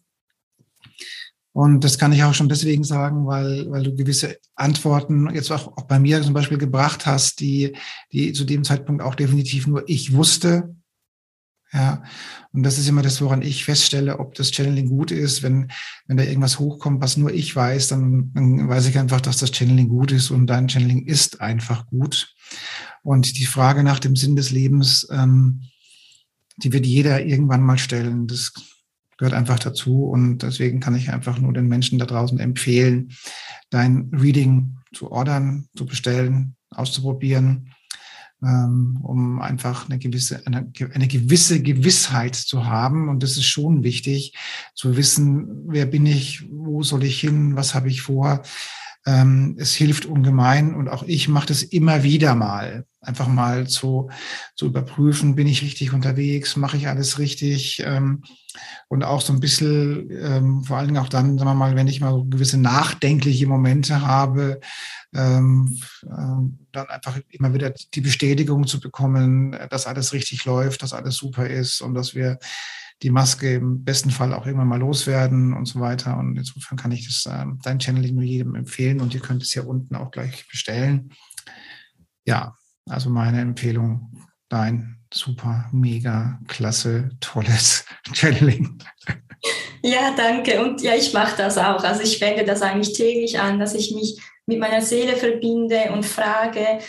Und 1.52 1.82
das 1.82 1.98
kann 1.98 2.12
ich 2.12 2.22
auch 2.22 2.34
schon 2.34 2.48
deswegen 2.48 2.84
sagen, 2.84 3.26
weil, 3.26 3.68
weil 3.70 3.82
du 3.82 3.96
gewisse 3.96 4.38
Antworten 4.54 5.34
jetzt 5.34 5.50
auch, 5.50 5.76
auch 5.76 5.86
bei 5.86 5.98
mir 5.98 6.22
zum 6.22 6.32
Beispiel 6.32 6.58
gebracht 6.58 7.06
hast, 7.06 7.40
die, 7.40 7.76
die 8.12 8.32
zu 8.32 8.44
dem 8.44 8.62
Zeitpunkt 8.62 9.02
auch 9.02 9.16
definitiv 9.16 9.66
nur 9.66 9.82
ich 9.88 10.12
wusste. 10.12 10.76
Ja, 11.72 12.02
und 12.52 12.62
das 12.62 12.78
ist 12.78 12.88
immer 12.88 13.02
das, 13.02 13.20
woran 13.20 13.42
ich 13.42 13.64
feststelle, 13.64 14.20
ob 14.20 14.34
das 14.34 14.52
Channeling 14.52 14.88
gut 14.88 15.10
ist. 15.10 15.42
Wenn, 15.42 15.70
wenn 16.06 16.16
da 16.16 16.22
irgendwas 16.22 16.60
hochkommt, 16.60 17.02
was 17.02 17.16
nur 17.16 17.34
ich 17.34 17.54
weiß, 17.54 17.88
dann, 17.88 18.30
dann 18.34 18.68
weiß 18.68 18.86
ich 18.86 18.98
einfach, 18.98 19.20
dass 19.20 19.38
das 19.38 19.50
Channeling 19.50 19.88
gut 19.88 20.12
ist 20.12 20.30
und 20.30 20.46
dein 20.46 20.68
Channeling 20.68 21.06
ist 21.06 21.40
einfach 21.40 21.86
gut. 21.86 22.34
Und 23.02 23.38
die 23.38 23.46
Frage 23.46 23.82
nach 23.82 23.98
dem 23.98 24.16
Sinn 24.16 24.36
des 24.36 24.50
Lebens, 24.50 25.06
ähm, 25.10 25.62
die 26.56 26.72
wird 26.72 26.86
jeder 26.86 27.24
irgendwann 27.24 27.62
mal 27.62 27.78
stellen. 27.78 28.26
Das 28.26 28.52
gehört 29.16 29.34
einfach 29.34 29.58
dazu. 29.58 30.04
Und 30.04 30.42
deswegen 30.42 30.80
kann 30.80 30.94
ich 30.94 31.10
einfach 31.10 31.38
nur 31.38 31.52
den 31.52 31.68
Menschen 31.68 31.98
da 31.98 32.06
draußen 32.06 32.38
empfehlen, 32.38 33.12
dein 33.70 34.10
Reading 34.12 34.78
zu 34.92 35.10
ordern, 35.12 35.68
zu 35.76 35.86
bestellen, 35.86 36.56
auszuprobieren, 36.70 37.74
ähm, 38.42 39.00
um 39.02 39.40
einfach 39.40 39.88
eine 39.88 39.98
gewisse, 39.98 40.46
eine, 40.46 40.70
eine 40.94 41.08
gewisse 41.08 41.60
Gewissheit 41.60 42.36
zu 42.36 42.66
haben. 42.66 43.08
Und 43.08 43.22
das 43.22 43.32
ist 43.32 43.46
schon 43.46 43.82
wichtig, 43.82 44.34
zu 44.74 44.96
wissen, 44.96 45.64
wer 45.66 45.86
bin 45.86 46.06
ich, 46.06 46.48
wo 46.50 46.82
soll 46.82 47.04
ich 47.04 47.20
hin, 47.20 47.56
was 47.56 47.74
habe 47.74 47.88
ich 47.88 48.02
vor. 48.02 48.42
Ähm, 49.08 49.56
es 49.58 49.74
hilft 49.74 50.04
ungemein 50.04 50.74
und 50.74 50.88
auch 50.90 51.02
ich 51.02 51.28
mache 51.28 51.46
das 51.46 51.62
immer 51.62 52.02
wieder 52.02 52.34
mal. 52.34 52.84
Einfach 53.00 53.26
mal 53.26 53.66
zu, 53.66 54.10
zu 54.54 54.66
überprüfen, 54.66 55.34
bin 55.34 55.46
ich 55.46 55.62
richtig 55.62 55.94
unterwegs, 55.94 56.56
mache 56.56 56.76
ich 56.76 56.88
alles 56.88 57.18
richtig 57.18 57.82
ähm, 57.86 58.22
und 58.88 59.04
auch 59.04 59.22
so 59.22 59.32
ein 59.32 59.40
bisschen, 59.40 60.10
ähm, 60.10 60.64
vor 60.64 60.76
allen 60.76 60.88
Dingen 60.88 61.02
auch 61.02 61.08
dann, 61.08 61.38
sagen 61.38 61.48
wir 61.48 61.54
mal, 61.54 61.74
wenn 61.74 61.88
ich 61.88 62.02
mal 62.02 62.10
so 62.10 62.24
gewisse 62.24 62.58
nachdenkliche 62.58 63.46
Momente 63.46 64.02
habe, 64.02 64.60
ähm, 65.14 65.78
äh, 66.02 66.58
dann 66.72 66.86
einfach 66.88 67.18
immer 67.30 67.54
wieder 67.54 67.72
die 67.94 68.02
Bestätigung 68.02 68.66
zu 68.66 68.78
bekommen, 68.78 69.56
dass 69.70 69.86
alles 69.86 70.12
richtig 70.12 70.44
läuft, 70.44 70.82
dass 70.82 70.92
alles 70.92 71.16
super 71.16 71.46
ist 71.46 71.80
und 71.80 71.94
dass 71.94 72.14
wir 72.14 72.38
die 73.02 73.10
Maske 73.10 73.54
im 73.54 73.84
besten 73.84 74.10
Fall 74.10 74.34
auch 74.34 74.46
irgendwann 74.46 74.68
mal 74.68 74.80
loswerden 74.80 75.52
und 75.52 75.66
so 75.66 75.80
weiter. 75.80 76.16
Und 76.18 76.36
insofern 76.36 76.76
kann 76.76 76.92
ich 76.92 77.06
das, 77.06 77.32
äh, 77.32 77.44
dein 77.62 77.80
Channeling 77.80 78.14
nur 78.14 78.24
jedem 78.24 78.54
empfehlen 78.54 79.00
und 79.00 79.14
ihr 79.14 79.20
könnt 79.20 79.42
es 79.42 79.54
ja 79.54 79.62
unten 79.62 79.94
auch 79.94 80.10
gleich 80.10 80.48
bestellen. 80.48 81.12
Ja, 82.24 82.56
also 82.86 83.10
meine 83.10 83.40
Empfehlung, 83.40 84.10
dein 84.48 84.98
super, 85.12 85.68
mega, 85.72 86.40
klasse, 86.48 87.10
tolles 87.20 87.84
Channeling. 88.12 88.78
Ja, 89.82 90.14
danke. 90.16 90.62
Und 90.62 90.82
ja, 90.82 90.94
ich 90.94 91.12
mache 91.12 91.36
das 91.36 91.56
auch. 91.56 91.84
Also 91.84 92.02
ich 92.02 92.20
wende 92.20 92.44
das 92.44 92.62
eigentlich 92.62 92.94
täglich 92.94 93.38
an, 93.38 93.60
dass 93.60 93.74
ich 93.74 93.94
mich 93.94 94.20
mit 94.46 94.58
meiner 94.58 94.82
Seele 94.82 95.16
verbinde 95.16 95.92
und 95.92 96.04
frage, 96.04 96.80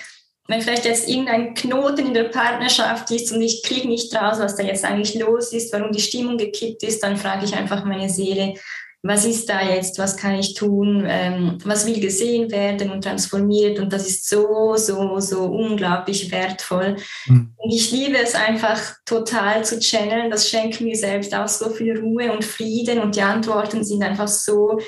wenn 0.49 0.61
vielleicht 0.61 0.85
jetzt 0.85 1.07
irgendein 1.07 1.53
Knoten 1.53 2.07
in 2.07 2.13
der 2.13 2.25
Partnerschaft 2.25 3.11
ist 3.11 3.31
und 3.31 3.41
ich 3.41 3.61
kriege 3.61 3.87
nicht 3.87 4.13
raus, 4.15 4.39
was 4.39 4.55
da 4.55 4.63
jetzt 4.63 4.83
eigentlich 4.83 5.13
los 5.13 5.53
ist, 5.53 5.71
warum 5.71 5.91
die 5.91 6.01
Stimmung 6.01 6.37
gekippt 6.37 6.81
ist, 6.81 7.03
dann 7.03 7.17
frage 7.17 7.45
ich 7.45 7.55
einfach 7.55 7.85
meine 7.85 8.09
Seele, 8.09 8.55
was 9.03 9.25
ist 9.25 9.47
da 9.47 9.61
jetzt, 9.61 9.97
was 9.99 10.17
kann 10.17 10.35
ich 10.35 10.55
tun, 10.55 11.05
ähm, 11.07 11.59
was 11.63 11.85
will 11.85 11.99
gesehen 12.01 12.51
werden 12.51 12.91
und 12.91 13.03
transformiert? 13.03 13.79
Und 13.79 13.93
das 13.93 14.07
ist 14.07 14.27
so, 14.27 14.75
so, 14.75 15.19
so 15.19 15.43
unglaublich 15.43 16.31
wertvoll. 16.31 16.97
Mhm. 17.27 17.53
Und 17.55 17.71
ich 17.71 17.91
liebe 17.91 18.17
es 18.17 18.35
einfach 18.35 18.95
total 19.05 19.63
zu 19.63 19.79
channeln, 19.79 20.31
das 20.31 20.49
schenkt 20.49 20.81
mir 20.81 20.97
selbst 20.97 21.33
auch 21.33 21.47
so 21.47 21.69
viel 21.69 21.97
Ruhe 21.97 22.33
und 22.33 22.43
Frieden. 22.43 22.99
Und 22.99 23.15
die 23.15 23.21
Antworten 23.21 23.85
sind 23.85 24.03
einfach 24.03 24.27
so 24.27 24.79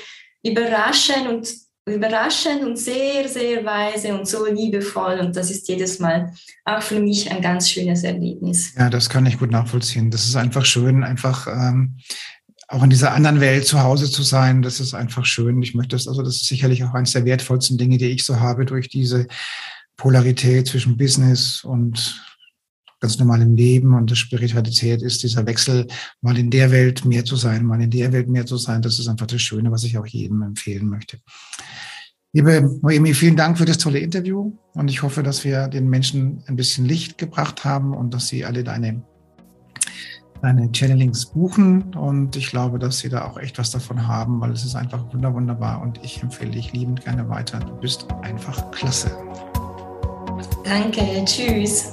überraschend 0.42 1.28
und 1.28 1.48
überraschend 1.86 2.62
und 2.62 2.78
sehr, 2.78 3.28
sehr 3.28 3.64
weise 3.64 4.16
und 4.16 4.26
so 4.26 4.46
liebevoll. 4.46 5.18
Und 5.20 5.36
das 5.36 5.50
ist 5.50 5.68
jedes 5.68 5.98
Mal 5.98 6.32
auch 6.64 6.82
für 6.82 7.00
mich 7.00 7.30
ein 7.30 7.42
ganz 7.42 7.68
schönes 7.68 8.04
Erlebnis. 8.04 8.74
Ja, 8.76 8.88
das 8.88 9.10
kann 9.10 9.26
ich 9.26 9.38
gut 9.38 9.50
nachvollziehen. 9.50 10.10
Das 10.10 10.24
ist 10.24 10.36
einfach 10.36 10.64
schön, 10.64 11.02
einfach 11.02 11.48
ähm, 11.48 11.96
auch 12.68 12.84
in 12.84 12.90
dieser 12.90 13.12
anderen 13.12 13.40
Welt 13.40 13.66
zu 13.66 13.82
Hause 13.82 14.10
zu 14.10 14.22
sein. 14.22 14.62
Das 14.62 14.78
ist 14.78 14.94
einfach 14.94 15.26
schön. 15.26 15.60
Ich 15.62 15.74
möchte 15.74 15.96
das, 15.96 16.06
also 16.06 16.22
das 16.22 16.36
ist 16.36 16.46
sicherlich 16.46 16.84
auch 16.84 16.94
eines 16.94 17.12
der 17.12 17.24
wertvollsten 17.24 17.78
Dinge, 17.78 17.98
die 17.98 18.10
ich 18.10 18.24
so 18.24 18.38
habe 18.38 18.64
durch 18.64 18.88
diese 18.88 19.26
Polarität 19.96 20.68
zwischen 20.68 20.96
Business 20.96 21.64
und 21.64 22.22
ganz 23.02 23.18
normalem 23.18 23.56
Leben 23.56 23.94
und 23.94 24.08
der 24.08 24.14
Spiritualität 24.14 25.02
ist 25.02 25.24
dieser 25.24 25.44
Wechsel, 25.44 25.88
mal 26.20 26.38
in 26.38 26.50
der 26.50 26.70
Welt 26.70 27.04
mehr 27.04 27.24
zu 27.24 27.34
sein, 27.34 27.66
mal 27.66 27.82
in 27.82 27.90
der 27.90 28.12
Welt 28.12 28.28
mehr 28.28 28.46
zu 28.46 28.56
sein. 28.56 28.80
Das 28.80 28.98
ist 28.98 29.08
einfach 29.08 29.26
das 29.26 29.42
Schöne, 29.42 29.72
was 29.72 29.82
ich 29.82 29.98
auch 29.98 30.06
jedem 30.06 30.40
empfehlen 30.42 30.88
möchte. 30.88 31.18
Liebe 32.32 32.78
Noemi, 32.80 33.12
vielen 33.12 33.36
Dank 33.36 33.58
für 33.58 33.64
das 33.64 33.78
tolle 33.78 33.98
Interview 33.98 34.52
und 34.74 34.88
ich 34.88 35.02
hoffe, 35.02 35.22
dass 35.22 35.44
wir 35.44 35.66
den 35.68 35.90
Menschen 35.90 36.44
ein 36.46 36.56
bisschen 36.56 36.86
Licht 36.86 37.18
gebracht 37.18 37.64
haben 37.64 37.92
und 37.92 38.14
dass 38.14 38.28
sie 38.28 38.44
alle 38.44 38.62
deine, 38.62 39.02
deine 40.40 40.70
Channelings 40.72 41.26
buchen 41.26 41.94
und 41.94 42.36
ich 42.36 42.50
glaube, 42.50 42.78
dass 42.78 43.00
sie 43.00 43.08
da 43.08 43.24
auch 43.24 43.36
echt 43.36 43.58
was 43.58 43.72
davon 43.72 44.06
haben, 44.06 44.40
weil 44.40 44.52
es 44.52 44.64
ist 44.64 44.76
einfach 44.76 45.12
wunderbar 45.12 45.82
und 45.82 46.00
ich 46.04 46.22
empfehle 46.22 46.52
dich 46.52 46.72
liebend 46.72 47.04
gerne 47.04 47.28
weiter. 47.28 47.58
Du 47.58 47.74
bist 47.80 48.06
einfach 48.22 48.70
klasse. 48.70 49.10
Danke, 50.64 51.02
tschüss. 51.26 51.92